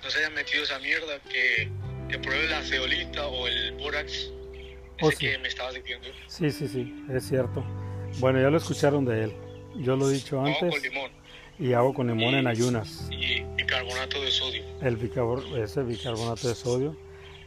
no 0.03 0.11
se 0.11 0.19
hayan 0.19 0.35
metido 0.35 0.65
esa 0.65 0.79
mierda, 0.81 1.21
que, 1.31 1.69
que 2.09 2.19
pruebe 2.19 2.49
la 2.49 2.63
ceolita 2.63 3.27
o 3.27 3.47
el 3.47 3.73
borax. 3.75 4.31
Oh, 5.01 5.11
que 5.11 5.39
me 5.39 5.47
estabas 5.47 5.75
diciendo. 5.75 6.09
Sí, 6.27 6.51
sí, 6.51 6.67
sí, 6.67 6.93
es 7.09 7.29
cierto. 7.29 7.65
Bueno, 8.19 8.41
ya 8.41 8.51
lo 8.51 8.57
escucharon 8.57 9.05
de 9.05 9.25
él. 9.25 9.33
Yo 9.77 9.95
lo 9.95 10.11
he 10.11 10.15
dicho 10.15 10.41
antes. 10.41 10.59
con 10.59 10.83
limón. 10.83 11.11
Y 11.61 11.73
hago 11.73 11.95
con 11.95 12.09
limón 12.09 12.35
en 12.35 12.49
ayunas. 12.49 13.09
Y 13.13 13.43
bicarbonato 13.55 14.21
de 14.21 14.31
sodio. 14.33 14.65
El 14.83 14.97
bicarbonato, 14.97 15.63
ese 15.63 15.83
bicarbonato 15.85 16.49
de 16.49 16.55
sodio 16.57 16.97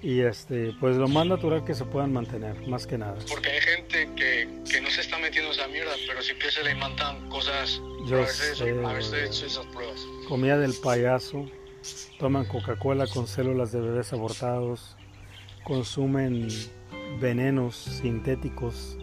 y 0.02 0.22
este 0.22 0.74
pues 0.80 0.98
lo 0.98 1.08
más 1.08 1.28
natural 1.28 1.64
que 1.64 1.74
se 1.74 1.86
puedan 1.86 2.12
mantener, 2.12 2.68
más 2.68 2.88
que 2.88 2.98
nada. 2.98 3.18
Porque 3.30 3.50
hay 3.50 3.62
gente 3.62 4.10
que, 4.16 4.50
que 4.70 4.82
no 4.82 4.90
se 4.90 5.02
está 5.02 5.18
metiendo 5.20 5.52
esa 5.52 5.68
mierda, 5.68 5.92
pero 6.08 6.22
sí 6.22 6.34
que 6.36 6.50
se 6.50 6.64
le 6.64 6.76
mandan 6.76 7.30
cosas. 7.30 7.82
Yo 8.08 8.18
a 8.18 8.22
veces, 8.22 8.58
sé, 8.58 8.70
a 8.70 8.94
veces 8.94 9.44
esas 9.44 9.66
pruebas. 9.68 10.02
Comida 10.28 10.58
del 10.58 10.74
payaso, 10.74 11.46
toman 12.20 12.46
Coca-Cola 12.46 13.08
con 13.08 13.28
células 13.28 13.72
de 13.72 13.82
bebés 13.82 14.12
abortados, 14.14 14.98
consumen 15.64 16.48
venenos 17.20 17.76
sintéticos. 17.76 18.98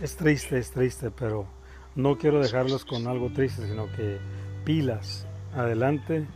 Es 0.00 0.16
triste, 0.16 0.58
es 0.58 0.70
triste, 0.70 1.10
pero 1.10 1.48
no 1.94 2.18
quiero 2.18 2.40
dejarlos 2.40 2.84
con 2.84 3.06
algo 3.08 3.30
triste, 3.32 3.66
sino 3.66 3.90
que 3.92 4.18
pilas, 4.64 5.25
adelante 5.56 6.26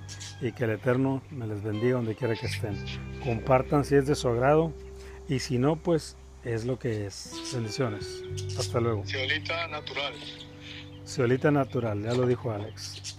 y 0.40 0.52
que 0.52 0.64
el 0.64 0.70
Eterno 0.70 1.22
me 1.30 1.46
les 1.46 1.62
bendiga 1.62 1.96
donde 1.96 2.14
quiera 2.14 2.34
que 2.34 2.46
estén. 2.46 2.76
Compartan 3.22 3.84
si 3.84 3.94
es 3.94 4.06
de 4.06 4.14
su 4.14 4.28
agrado 4.28 4.72
y 5.28 5.38
si 5.38 5.58
no, 5.58 5.76
pues 5.76 6.16
es 6.44 6.64
lo 6.64 6.78
que 6.78 7.06
es. 7.06 7.50
Bendiciones. 7.54 8.22
Hasta 8.58 8.80
luego. 8.80 9.04
Ciolita 9.04 9.66
natural. 9.68 10.14
Ciolita 11.04 11.50
natural, 11.50 12.02
ya 12.02 12.14
lo 12.14 12.26
dijo 12.26 12.50
Alex. 12.50 13.18